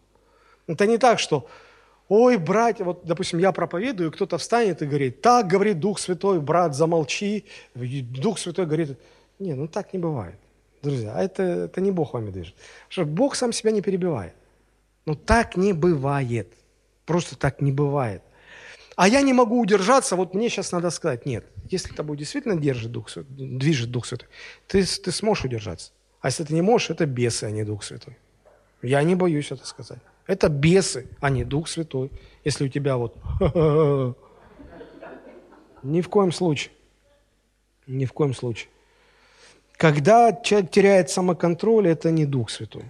Это 0.67 0.87
не 0.87 0.99
так, 0.99 1.19
что, 1.19 1.49
ой, 2.09 2.37
братья, 2.37 2.85
вот, 2.85 3.03
допустим, 3.05 3.39
я 3.39 3.53
проповедую, 3.53 4.13
кто-то 4.13 4.39
встанет 4.39 4.83
и 4.83 4.87
говорит, 4.87 5.21
так 5.21 5.47
говорит 5.47 5.79
Дух 5.79 5.99
Святой, 5.99 6.41
брат, 6.41 6.75
замолчи. 6.75 7.45
Дух 7.75 8.39
Святой 8.39 8.67
говорит, 8.67 8.99
не, 9.39 9.55
ну 9.55 9.69
так 9.69 9.93
не 9.93 9.99
бывает. 9.99 10.37
Друзья, 10.83 11.13
а 11.15 11.23
это, 11.23 11.43
это 11.43 11.81
не 11.81 11.91
Бог 11.91 12.15
вами 12.15 12.31
движет. 12.31 12.55
Что 12.89 13.05
Бог 13.05 13.35
сам 13.35 13.53
себя 13.53 13.73
не 13.73 13.83
перебивает. 13.83 14.35
Но 15.07 15.15
так 15.15 15.57
не 15.57 15.73
бывает. 15.73 16.53
Просто 17.05 17.37
так 17.37 17.61
не 17.61 17.73
бывает. 17.73 18.23
А 18.97 19.09
я 19.09 19.23
не 19.23 19.33
могу 19.33 19.61
удержаться, 19.61 20.17
вот 20.17 20.35
мне 20.35 20.49
сейчас 20.49 20.73
надо 20.73 20.91
сказать, 20.91 21.25
нет, 21.25 21.47
если 21.71 21.95
тобой 21.95 22.17
действительно 22.17 22.57
держит 22.57 22.91
Дух 22.91 23.09
Святой, 23.09 23.33
движет 23.37 23.93
Дух 23.93 24.07
Святой, 24.07 24.29
ты, 24.67 24.85
ты 24.85 25.13
сможешь 25.13 25.45
удержаться. 25.45 25.93
А 26.21 26.29
если 26.29 26.43
ты 26.43 26.53
не 26.53 26.63
можешь, 26.63 26.91
это 26.91 27.07
бесы, 27.07 27.45
а 27.45 27.51
не 27.53 27.63
Дух 27.63 27.85
Святой. 27.85 28.17
Я 28.83 29.03
не 29.05 29.15
боюсь 29.15 29.53
это 29.53 29.65
сказать. 29.67 30.01
Это 30.29 30.49
бесы, 30.51 31.09
а 31.21 31.31
не 31.31 31.43
Дух 31.43 31.69
Святой. 31.69 32.13
Если 32.45 32.67
у 32.67 32.69
тебя 32.69 32.97
вот... 32.97 33.17
Ни 35.83 36.01
в 36.03 36.09
коем 36.09 36.33
случае. 36.33 36.73
Ни 37.87 38.05
в 38.05 38.13
коем 38.13 38.35
случае. 38.35 38.69
Когда 39.79 40.33
человек 40.33 40.71
теряет 40.71 41.09
самоконтроль, 41.09 41.89
это 41.89 42.11
не 42.11 42.27
Дух 42.27 42.51
Святой. 42.51 42.85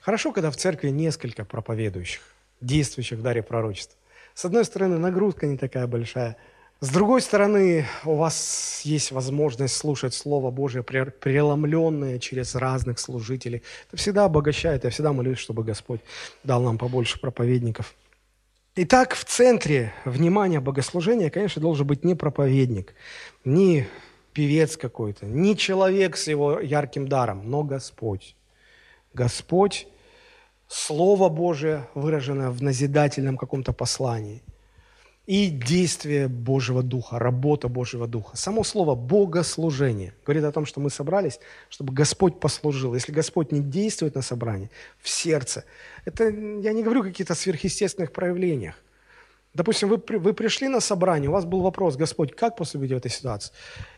Хорошо, 0.00 0.32
когда 0.32 0.50
в 0.50 0.56
церкви 0.56 0.90
несколько 0.90 1.44
проповедующих, 1.44 2.22
действующих 2.60 3.18
в 3.18 3.22
даре 3.22 3.42
пророчества. 3.42 3.98
С 4.34 4.44
одной 4.44 4.64
стороны, 4.64 4.98
нагрузка 4.98 5.46
не 5.46 5.58
такая 5.58 5.88
большая. 5.88 6.36
С 6.80 6.90
другой 6.90 7.22
стороны, 7.22 7.86
у 8.04 8.14
вас 8.14 8.82
есть 8.84 9.10
возможность 9.10 9.74
слушать 9.76 10.14
Слово 10.14 10.52
Божие, 10.52 10.84
преломленное 10.84 12.20
через 12.20 12.54
разных 12.54 13.00
служителей. 13.00 13.64
Это 13.88 13.96
всегда 13.96 14.26
обогащает. 14.26 14.84
Я 14.84 14.90
всегда 14.90 15.12
молюсь, 15.12 15.38
чтобы 15.38 15.64
Господь 15.64 16.00
дал 16.44 16.62
нам 16.62 16.78
побольше 16.78 17.18
проповедников. 17.18 17.96
Итак, 18.76 19.14
в 19.14 19.24
центре 19.24 19.92
внимания 20.04 20.60
богослужения, 20.60 21.30
конечно, 21.30 21.60
должен 21.60 21.84
быть 21.84 22.04
не 22.04 22.14
проповедник, 22.14 22.94
не 23.44 23.88
певец 24.32 24.76
какой-то, 24.76 25.26
не 25.26 25.56
человек 25.56 26.16
с 26.16 26.28
его 26.28 26.60
ярким 26.60 27.08
даром, 27.08 27.50
но 27.50 27.64
Господь. 27.64 28.36
Господь, 29.14 29.88
Слово 30.68 31.28
Божие, 31.28 31.88
выраженное 31.94 32.50
в 32.50 32.62
назидательном 32.62 33.36
каком-то 33.36 33.72
послании, 33.72 34.44
и 35.28 35.50
действие 35.50 36.26
Божьего 36.26 36.82
Духа, 36.82 37.18
работа 37.18 37.68
Божьего 37.68 38.06
Духа. 38.06 38.34
Само 38.34 38.64
слово 38.64 38.94
«богослужение» 38.94 40.14
говорит 40.24 40.44
о 40.44 40.52
том, 40.52 40.64
что 40.64 40.80
мы 40.80 40.88
собрались, 40.88 41.38
чтобы 41.68 41.92
Господь 41.92 42.40
послужил. 42.40 42.94
Если 42.94 43.12
Господь 43.12 43.52
не 43.52 43.60
действует 43.60 44.14
на 44.14 44.22
собрании, 44.22 44.70
в 44.98 45.08
сердце, 45.10 45.64
это 46.06 46.24
я 46.24 46.72
не 46.72 46.82
говорю 46.82 47.02
о 47.02 47.04
каких-то 47.04 47.34
сверхъестественных 47.34 48.10
проявлениях. 48.10 48.74
Допустим, 49.52 49.90
вы, 49.90 50.02
вы 50.18 50.32
пришли 50.32 50.68
на 50.68 50.80
собрание, 50.80 51.28
у 51.28 51.32
вас 51.34 51.44
был 51.44 51.60
вопрос, 51.60 51.96
Господь, 51.96 52.34
как 52.34 52.56
поступить 52.56 52.92
в 52.92 52.96
этой 52.96 53.10
ситуации? 53.10 53.52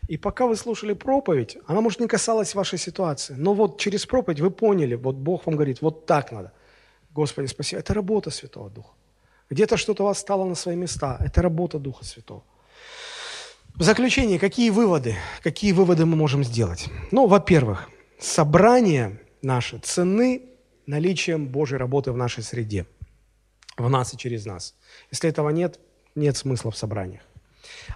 И 0.09 0.17
пока 0.17 0.45
вы 0.47 0.57
слушали 0.57 0.91
проповедь, 0.91 1.57
она, 1.65 1.79
может, 1.79 2.01
не 2.01 2.07
касалась 2.07 2.55
вашей 2.55 2.77
ситуации, 2.77 3.35
но 3.37 3.53
вот 3.53 3.79
через 3.79 4.05
проповедь 4.05 4.41
вы 4.41 4.51
поняли, 4.51 4.95
вот 4.95 5.15
Бог 5.15 5.45
вам 5.45 5.55
говорит, 5.55 5.81
вот 5.81 6.05
так 6.05 6.33
надо. 6.33 6.51
Господи, 7.13 7.47
спасибо. 7.47 7.79
Это 7.79 7.93
работа 7.93 8.31
Святого 8.31 8.69
Духа. 8.69 8.91
Где-то 9.51 9.77
что-то 9.77 10.01
у 10.03 10.05
вас 10.07 10.17
стало 10.17 10.45
на 10.45 10.55
свои 10.55 10.75
места. 10.75 11.17
Это 11.19 11.43
работа 11.43 11.77
Духа 11.77 12.03
Святого. 12.03 12.43
В 13.75 13.83
заключение, 13.83 14.39
какие 14.39 14.71
выводы? 14.71 15.15
Какие 15.43 15.73
выводы 15.73 16.07
мы 16.07 16.15
можем 16.15 16.43
сделать? 16.43 16.89
Ну, 17.11 17.27
во-первых, 17.27 17.87
собрания 18.19 19.21
наши 19.43 19.77
ценны 19.77 20.41
наличием 20.87 21.47
Божьей 21.47 21.77
работы 21.77 22.11
в 22.11 22.17
нашей 22.17 22.41
среде– 22.43 22.87
в 23.77 23.89
нас 23.89 24.13
и 24.13 24.17
через 24.17 24.45
нас. 24.45 24.75
Если 25.11 25.29
этого 25.29 25.49
нет, 25.49 25.79
нет 26.15 26.37
смысла 26.37 26.71
в 26.71 26.77
собраниях. 26.77 27.21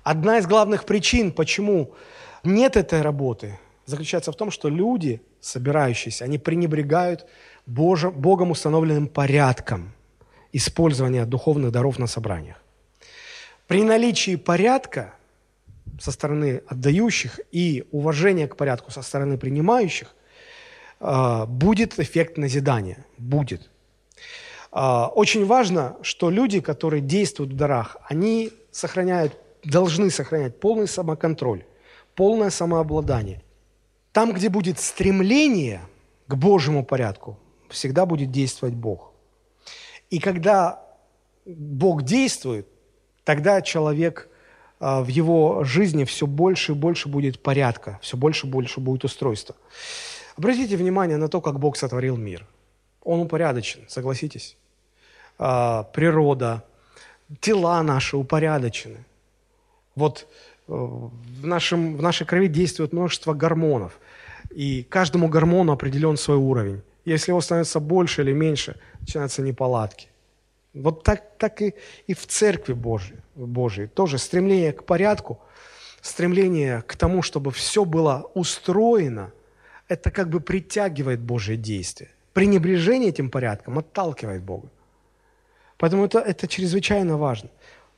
Одна 0.03 0.37
из 0.37 0.47
главных 0.47 0.85
причин, 0.85 1.31
почему 1.31 1.93
нет 2.43 2.77
этой 2.77 3.01
работы, 3.01 3.59
заключается 3.85 4.31
в 4.31 4.35
том, 4.35 4.51
что 4.51 4.69
люди, 4.69 5.21
собирающиеся, 5.41 6.25
они 6.25 6.37
пренебрегают 6.37 7.25
Божьим, 7.65 8.11
Богом 8.11 8.51
установленным 8.51 9.07
порядком 9.07 9.93
использования 10.55 11.25
духовных 11.25 11.71
даров 11.71 11.99
на 11.99 12.07
собраниях. 12.07 12.61
При 13.67 13.83
наличии 13.83 14.37
порядка 14.37 15.13
со 15.99 16.11
стороны 16.11 16.61
отдающих 16.67 17.41
и 17.51 17.83
уважения 17.91 18.47
к 18.47 18.55
порядку 18.55 18.91
со 18.91 19.01
стороны 19.01 19.37
принимающих 19.37 20.15
а, 20.99 21.45
будет 21.45 21.99
эффект 21.99 22.37
назидания. 22.37 23.05
Будет. 23.17 23.69
А, 24.71 25.07
очень 25.07 25.45
важно, 25.45 25.97
что 26.03 26.29
люди, 26.29 26.61
которые 26.61 27.01
действуют 27.01 27.51
в 27.51 27.55
дарах, 27.57 27.97
они 28.09 28.51
сохраняют, 28.71 29.33
должны 29.63 30.09
сохранять 30.09 30.59
полный 30.59 30.87
самоконтроль, 30.87 31.65
полное 32.15 32.49
самообладание. 32.49 33.41
Там, 34.13 34.31
где 34.31 34.47
будет 34.47 34.79
стремление 34.79 35.81
к 36.27 36.35
Божьему 36.35 36.85
порядку, 36.85 37.37
всегда 37.69 38.05
будет 38.05 38.31
действовать 38.31 38.75
Бог. 38.75 39.14
И 40.09 40.19
когда 40.19 40.83
Бог 41.45 42.03
действует, 42.03 42.67
тогда 43.23 43.61
человек 43.61 44.29
а, 44.79 45.01
в 45.01 45.07
его 45.07 45.63
жизни 45.63 46.03
все 46.03 46.27
больше 46.27 46.73
и 46.73 46.75
больше 46.75 47.09
будет 47.09 47.41
порядка, 47.41 47.99
все 48.01 48.17
больше 48.17 48.47
и 48.47 48.49
больше 48.49 48.79
будет 48.79 49.03
устройства. 49.03 49.55
Обратите 50.37 50.75
внимание 50.77 51.17
на 51.17 51.27
то, 51.27 51.41
как 51.41 51.59
Бог 51.59 51.77
сотворил 51.77 52.17
мир. 52.17 52.45
Он 53.03 53.21
упорядочен, 53.21 53.81
согласитесь. 53.87 54.57
А, 55.37 55.83
природа, 55.83 56.63
тела 57.39 57.81
наши 57.83 58.17
упорядочены. 58.17 59.05
Вот 59.95 60.27
э, 60.67 60.71
в, 60.73 61.45
нашем, 61.45 61.97
в 61.97 62.01
нашей 62.01 62.27
крови 62.27 62.47
действует 62.47 62.93
множество 62.93 63.33
гормонов, 63.33 63.99
и 64.49 64.83
каждому 64.83 65.29
гормону 65.29 65.71
определен 65.71 66.17
свой 66.17 66.37
уровень. 66.37 66.81
Если 67.05 67.31
его 67.31 67.41
становится 67.41 67.79
больше 67.79 68.23
или 68.23 68.33
меньше, 68.33 68.75
начинаются 68.99 69.41
неполадки. 69.41 70.09
Вот 70.73 71.03
так, 71.03 71.37
так 71.37 71.61
и, 71.61 71.73
и 72.07 72.13
в 72.13 72.25
Церкви 72.27 72.73
Божьей, 72.73 73.17
Божьей 73.35 73.87
тоже 73.87 74.17
стремление 74.17 74.73
к 74.73 74.83
порядку, 74.83 75.39
стремление 76.01 76.81
к 76.81 76.95
тому, 76.95 77.21
чтобы 77.21 77.51
все 77.51 77.85
было 77.85 78.29
устроено, 78.33 79.31
это 79.87 80.11
как 80.11 80.29
бы 80.29 80.41
притягивает 80.41 81.21
Божье 81.21 81.55
действие. 81.55 82.09
Пренебрежение 82.33 83.09
этим 83.09 83.29
порядком 83.29 83.79
отталкивает 83.79 84.43
Бога. 84.43 84.69
Поэтому 85.77 86.05
это, 86.05 86.19
это 86.19 86.47
чрезвычайно 86.47 87.17
важно. 87.17 87.49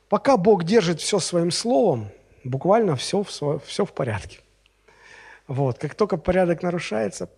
Пока 0.09 0.37
Бог 0.37 0.63
держит 0.63 0.99
все 0.99 1.19
своим 1.19 1.51
словом, 1.51 2.09
буквально 2.43 2.95
все, 2.95 3.23
все, 3.23 3.59
все 3.65 3.85
в 3.85 3.93
порядке. 3.93 4.39
Вот. 5.47 5.77
Как 5.77 5.95
только 5.95 6.17
порядок 6.17 6.61
нарушается, 6.61 7.29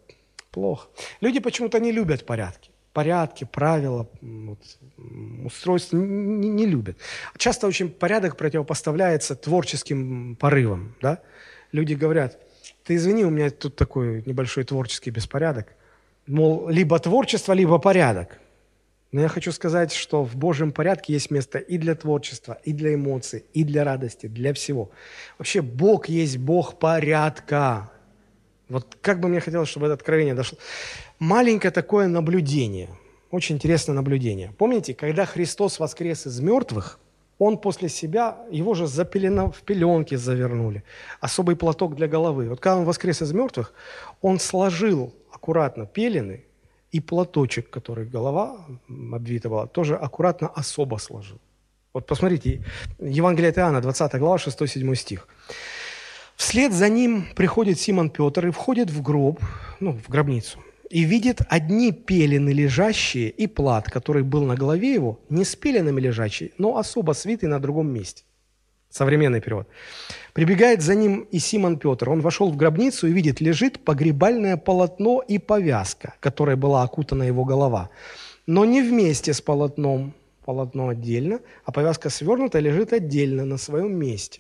плохо. 0.59 0.87
Люди 1.21 1.39
почему-то 1.39 1.79
не 1.79 1.91
любят 1.91 2.25
порядки. 2.25 2.69
Порядки, 2.93 3.45
правила, 3.45 4.07
вот, 4.21 4.59
устройства 5.45 5.97
не, 5.97 6.49
не 6.49 6.65
любят. 6.65 6.97
Часто 7.37 7.67
очень 7.67 7.89
порядок 7.89 8.35
противопоставляется 8.35 9.35
творческим 9.35 10.35
порывам. 10.35 10.95
Да? 11.01 11.19
Люди 11.71 11.93
говорят, 11.93 12.37
ты 12.83 12.95
извини, 12.95 13.25
у 13.25 13.29
меня 13.29 13.49
тут 13.49 13.75
такой 13.75 14.23
небольшой 14.25 14.63
творческий 14.63 15.11
беспорядок. 15.11 15.67
Мол, 16.27 16.69
либо 16.69 16.99
творчество, 16.99 17.53
либо 17.53 17.79
порядок. 17.79 18.39
Но 19.11 19.21
я 19.21 19.27
хочу 19.27 19.51
сказать, 19.51 19.93
что 19.93 20.23
в 20.23 20.35
Божьем 20.35 20.71
порядке 20.71 21.13
есть 21.13 21.31
место 21.31 21.57
и 21.57 21.77
для 21.77 21.95
творчества, 21.95 22.57
и 22.65 22.73
для 22.73 22.93
эмоций, 22.93 23.45
и 23.53 23.63
для 23.63 23.83
радости, 23.83 24.27
для 24.27 24.53
всего. 24.53 24.91
Вообще 25.37 25.61
Бог 25.61 26.09
есть 26.09 26.37
Бог 26.37 26.79
порядка. 26.79 27.91
Вот 28.69 28.97
как 29.01 29.19
бы 29.19 29.27
мне 29.27 29.39
хотелось, 29.39 29.69
чтобы 29.69 29.87
это 29.87 29.95
откровение 29.95 30.35
дошло. 30.35 30.57
Маленькое 31.17 31.71
такое 31.71 32.07
наблюдение, 32.07 32.89
очень 33.31 33.55
интересное 33.55 33.95
наблюдение. 33.95 34.53
Помните, 34.57 34.93
когда 34.93 35.25
Христос 35.25 35.79
воскрес 35.79 36.27
из 36.27 36.39
мертвых, 36.39 36.99
он 37.39 37.57
после 37.57 37.89
себя, 37.89 38.37
его 38.51 38.73
же 38.75 38.85
запелено, 38.85 39.49
в 39.51 39.61
пеленки 39.61 40.15
завернули, 40.15 40.83
особый 41.21 41.55
платок 41.55 41.95
для 41.95 42.07
головы. 42.07 42.49
Вот 42.49 42.59
когда 42.59 42.77
он 42.77 42.85
воскрес 42.85 43.21
из 43.21 43.31
мертвых, 43.31 43.73
он 44.21 44.39
сложил 44.39 45.13
аккуратно 45.31 45.85
пелены 45.85 46.45
и 46.91 46.99
платочек, 46.99 47.69
который 47.69 48.05
голова 48.05 48.65
обвита 48.87 49.49
была, 49.49 49.67
тоже 49.67 49.95
аккуратно 49.95 50.49
особо 50.49 50.97
сложил. 50.97 51.39
Вот 51.93 52.05
посмотрите, 52.05 52.63
Евангелие 52.99 53.49
от 53.49 53.57
Иоанна, 53.57 53.81
20 53.81 54.15
глава, 54.19 54.35
6-7 54.35 54.95
стих. 54.95 55.27
Вслед 56.39 56.71
за 56.71 56.87
ним 56.87 57.25
приходит 57.35 57.79
Симон 57.79 58.09
Петр 58.09 58.47
и 58.47 58.51
входит 58.51 58.89
в 58.89 59.01
гроб, 59.01 59.41
ну, 59.81 59.91
в 59.91 60.07
гробницу, 60.09 60.59
и 60.89 61.03
видит 61.03 61.41
одни 61.49 61.91
пелены 61.91 62.51
лежащие 62.51 63.29
и 63.29 63.45
плат, 63.45 63.91
который 63.91 64.23
был 64.23 64.45
на 64.45 64.55
голове 64.55 64.93
его, 64.93 65.19
не 65.29 65.43
с 65.43 65.57
пеленами 65.57 65.99
лежащий, 65.99 66.53
но 66.57 66.77
особо 66.77 67.11
свитый 67.11 67.49
на 67.49 67.59
другом 67.59 67.93
месте. 67.93 68.23
Современный 68.89 69.41
перевод. 69.41 69.67
Прибегает 70.33 70.81
за 70.81 70.95
ним 70.95 71.27
и 71.29 71.39
Симон 71.39 71.77
Петр. 71.77 72.09
Он 72.09 72.21
вошел 72.21 72.49
в 72.49 72.55
гробницу 72.55 73.07
и 73.07 73.11
видит, 73.11 73.41
лежит 73.41 73.83
погребальное 73.83 74.55
полотно 74.55 75.21
и 75.21 75.39
повязка, 75.39 76.13
которой 76.21 76.55
была 76.55 76.83
окутана 76.83 77.23
его 77.23 77.43
голова. 77.43 77.89
Но 78.47 78.63
не 78.63 78.81
вместе 78.81 79.33
с 79.33 79.41
полотном, 79.41 80.13
полотно 80.45 80.87
отдельно, 80.87 81.41
а 81.65 81.73
повязка 81.73 82.09
свернута 82.09 82.59
лежит 82.59 82.93
отдельно 82.93 83.43
на 83.43 83.57
своем 83.57 83.93
месте. 83.93 84.39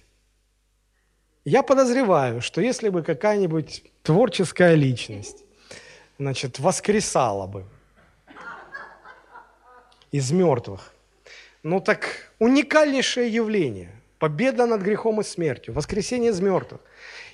Я 1.49 1.63
подозреваю, 1.63 2.41
что 2.41 2.61
если 2.61 2.89
бы 2.89 3.01
какая-нибудь 3.01 3.83
творческая 4.03 4.75
личность, 4.75 5.45
значит, 6.19 6.59
воскресала 6.59 7.47
бы 7.47 7.65
из 10.11 10.31
мертвых, 10.31 10.93
ну 11.63 11.79
так 11.79 12.31
уникальнейшее 12.37 13.33
явление– 13.33 13.89
победа 14.19 14.67
над 14.67 14.81
грехом 14.81 15.21
и 15.21 15.23
смертью, 15.23 15.73
воскресение 15.73 16.29
из 16.29 16.39
мертвых. 16.39 16.81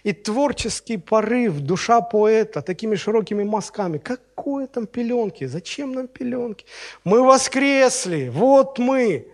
И 0.04 0.14
творческий 0.14 0.98
порыв, 0.98 1.60
душа 1.60 2.00
поэта 2.00 2.62
такими 2.62 2.96
широкими 2.96 3.44
мазками. 3.44 3.98
Какое 3.98 4.68
там 4.68 4.88
пеленки? 4.88 5.44
Зачем 5.48 5.92
нам 5.92 6.08
пеленки? 6.08 6.66
Мы 7.04 7.22
воскресли, 7.22 8.30
вот 8.30 8.80
мы. 8.80 9.28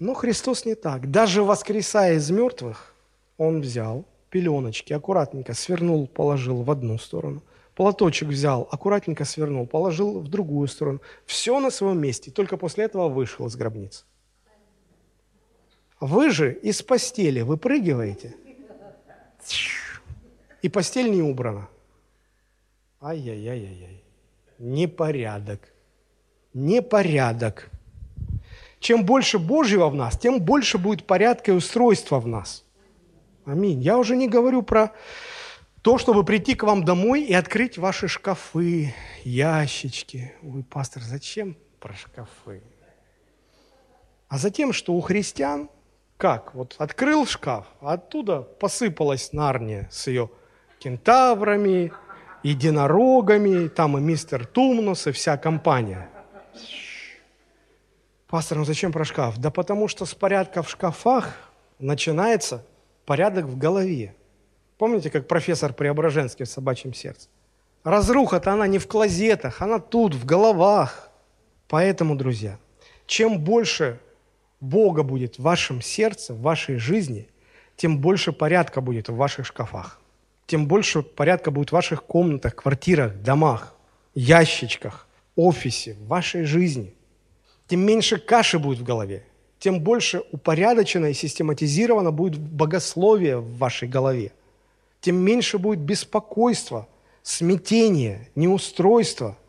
Но 0.00 0.14
Христос 0.14 0.64
не 0.64 0.74
так. 0.74 1.08
Даже 1.10 1.44
воскресая 1.44 2.14
из 2.14 2.30
мертвых, 2.30 2.91
Он 3.38 3.60
взял 3.60 4.04
пеленочки, 4.30 4.92
аккуратненько 4.92 5.54
свернул, 5.54 6.06
положил 6.06 6.62
в 6.62 6.70
одну 6.70 6.98
сторону. 6.98 7.42
Платочек 7.74 8.28
взял, 8.28 8.68
аккуратненько 8.70 9.24
свернул, 9.24 9.66
положил 9.66 10.20
в 10.20 10.28
другую 10.28 10.68
сторону. 10.68 11.00
Все 11.26 11.58
на 11.60 11.70
своем 11.70 12.00
месте. 12.00 12.30
Только 12.30 12.56
после 12.56 12.84
этого 12.84 13.08
вышел 13.08 13.46
из 13.46 13.56
гробницы. 13.56 14.04
Вы 16.00 16.30
же 16.30 16.52
из 16.52 16.82
постели 16.82 17.42
выпрыгиваете, 17.42 18.34
и 20.60 20.68
постель 20.68 21.10
не 21.10 21.22
убрана. 21.22 21.68
Ай-яй-яй-яй-яй. 23.00 24.02
Непорядок. 24.58 25.72
Непорядок. 26.54 27.70
Чем 28.78 29.04
больше 29.04 29.38
Божьего 29.38 29.88
в 29.88 29.94
нас, 29.94 30.18
тем 30.18 30.40
больше 30.40 30.78
будет 30.78 31.06
порядка 31.06 31.52
и 31.52 31.54
устройства 31.54 32.20
в 32.20 32.26
нас. 32.26 32.61
Аминь. 33.44 33.80
Я 33.80 33.98
уже 33.98 34.16
не 34.16 34.28
говорю 34.28 34.62
про 34.62 34.92
то, 35.82 35.98
чтобы 35.98 36.24
прийти 36.24 36.54
к 36.54 36.62
вам 36.62 36.84
домой 36.84 37.22
и 37.22 37.34
открыть 37.34 37.78
ваши 37.78 38.08
шкафы, 38.08 38.94
ящички. 39.24 40.32
Ой, 40.42 40.62
пастор, 40.62 41.02
зачем 41.02 41.56
про 41.80 41.94
шкафы? 41.94 42.62
А 44.28 44.38
затем, 44.38 44.72
что 44.72 44.94
у 44.94 45.00
христиан– 45.00 45.68
как? 46.22 46.54
Вот 46.54 46.76
открыл 46.78 47.26
шкаф, 47.26 47.66
а 47.80 47.94
оттуда 47.94 48.42
посыпалась 48.42 49.32
Нарния 49.32 49.88
с 49.90 50.06
ее 50.06 50.30
кентаврами, 50.78 51.92
единорогами, 52.44 53.66
там 53.66 53.98
и 53.98 54.00
мистер 54.00 54.46
Тумнус, 54.46 55.08
и 55.08 55.10
вся 55.10 55.36
компания. 55.36 56.08
Пастор, 58.28 58.58
ну 58.58 58.64
зачем 58.64 58.92
про 58.92 59.04
шкаф? 59.04 59.36
Да 59.38 59.50
потому 59.50 59.88
что 59.88 60.06
с 60.06 60.14
порядка 60.14 60.62
в 60.62 60.70
шкафах 60.70 61.34
начинается 61.80 62.64
порядок 63.12 63.44
в 63.44 63.58
голове. 63.58 64.14
Помните, 64.78 65.10
как 65.10 65.28
профессор 65.28 65.74
Преображенский 65.74 66.46
в 66.46 66.48
«Собачьем 66.48 66.94
сердце»? 66.94 67.28
Разруха-то 67.84 68.50
она 68.54 68.66
не 68.66 68.78
в 68.78 68.86
клозетах, 68.86 69.60
она 69.60 69.80
тут, 69.80 70.14
в 70.14 70.24
головах. 70.24 71.10
Поэтому, 71.68 72.16
друзья, 72.16 72.58
чем 73.04 73.38
больше 73.38 74.00
Бога 74.60 75.02
будет 75.02 75.36
в 75.36 75.42
вашем 75.42 75.82
сердце, 75.82 76.32
в 76.32 76.40
вашей 76.40 76.76
жизни, 76.76 77.28
тем 77.76 77.98
больше 77.98 78.32
порядка 78.32 78.80
будет 78.80 79.10
в 79.10 79.14
ваших 79.14 79.44
шкафах, 79.44 80.00
тем 80.46 80.66
больше 80.66 81.02
порядка 81.02 81.50
будет 81.50 81.68
в 81.68 81.72
ваших 81.72 82.04
комнатах, 82.04 82.54
квартирах, 82.54 83.20
домах, 83.20 83.74
ящичках, 84.14 85.06
офисе, 85.36 85.98
в 86.00 86.06
вашей 86.06 86.44
жизни. 86.44 86.94
Тем 87.66 87.80
меньше 87.80 88.16
каши 88.16 88.58
будет 88.58 88.78
в 88.78 88.84
голове, 88.84 89.26
тем 89.62 89.80
больше 89.80 90.22
упорядочено 90.32 91.06
и 91.06 91.14
систематизировано 91.14 92.10
будет 92.10 92.36
богословие 92.38 93.38
в 93.38 93.58
вашей 93.58 93.88
голове, 93.88 94.32
тем 95.00 95.16
меньше 95.16 95.58
будет 95.58 95.78
беспокойства, 95.78 96.88
смятения, 97.22 98.28
неустройства– 98.34 99.38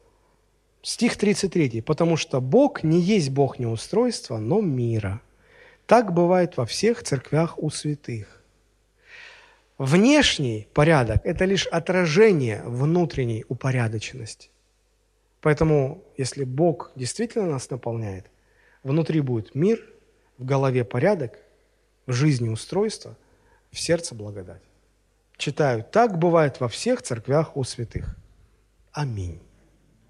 Стих 0.84 1.16
33. 1.16 1.82
«Потому 1.82 2.18
что 2.18 2.42
Бог 2.42 2.84
не 2.84 3.00
есть 3.00 3.30
Бог 3.30 3.58
неустройства, 3.58 4.38
но 4.38 4.60
мира. 4.60 5.22
Так 5.86 6.14
бывает 6.14 6.58
во 6.58 6.66
всех 6.66 7.04
церквях 7.04 7.58
у 7.58 7.70
святых». 7.70 8.44
Внешний 9.78 10.68
порядок– 10.74 11.22
это 11.24 11.46
лишь 11.46 11.68
отражение 11.68 12.62
внутренней 12.66 13.46
упорядоченности. 13.48 14.50
Поэтому, 15.40 16.04
если 16.18 16.44
Бог 16.44 16.92
действительно 16.96 17.46
нас 17.46 17.70
наполняет, 17.70 18.26
внутри 18.84 19.22
будет 19.22 19.56
мир, 19.56 19.82
в 20.44 20.46
голове 20.46 20.84
порядок, 20.84 21.40
в 22.06 22.12
жизни 22.12 22.50
устройство, 22.50 23.18
в 23.72 23.80
сердце 23.80 24.14
благодать. 24.14 24.62
Читаю, 25.38 25.86
так 25.90 26.20
бывает 26.20 26.60
во 26.60 26.68
всех 26.68 27.02
церквях 27.02 27.56
у 27.56 27.64
святых. 27.64 28.18
Аминь. 28.92 29.42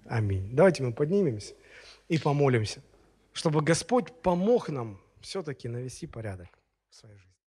Аминь. 0.06 0.50
Давайте 0.52 0.82
мы 0.82 0.92
поднимемся 0.92 1.54
и 2.08 2.18
помолимся, 2.18 2.82
чтобы 3.32 3.62
Господь 3.62 4.12
помог 4.22 4.68
нам 4.68 5.00
все-таки 5.20 5.68
навести 5.68 6.08
порядок 6.08 6.48
в 6.90 6.96
своей 6.96 7.16
жизни. 7.16 7.33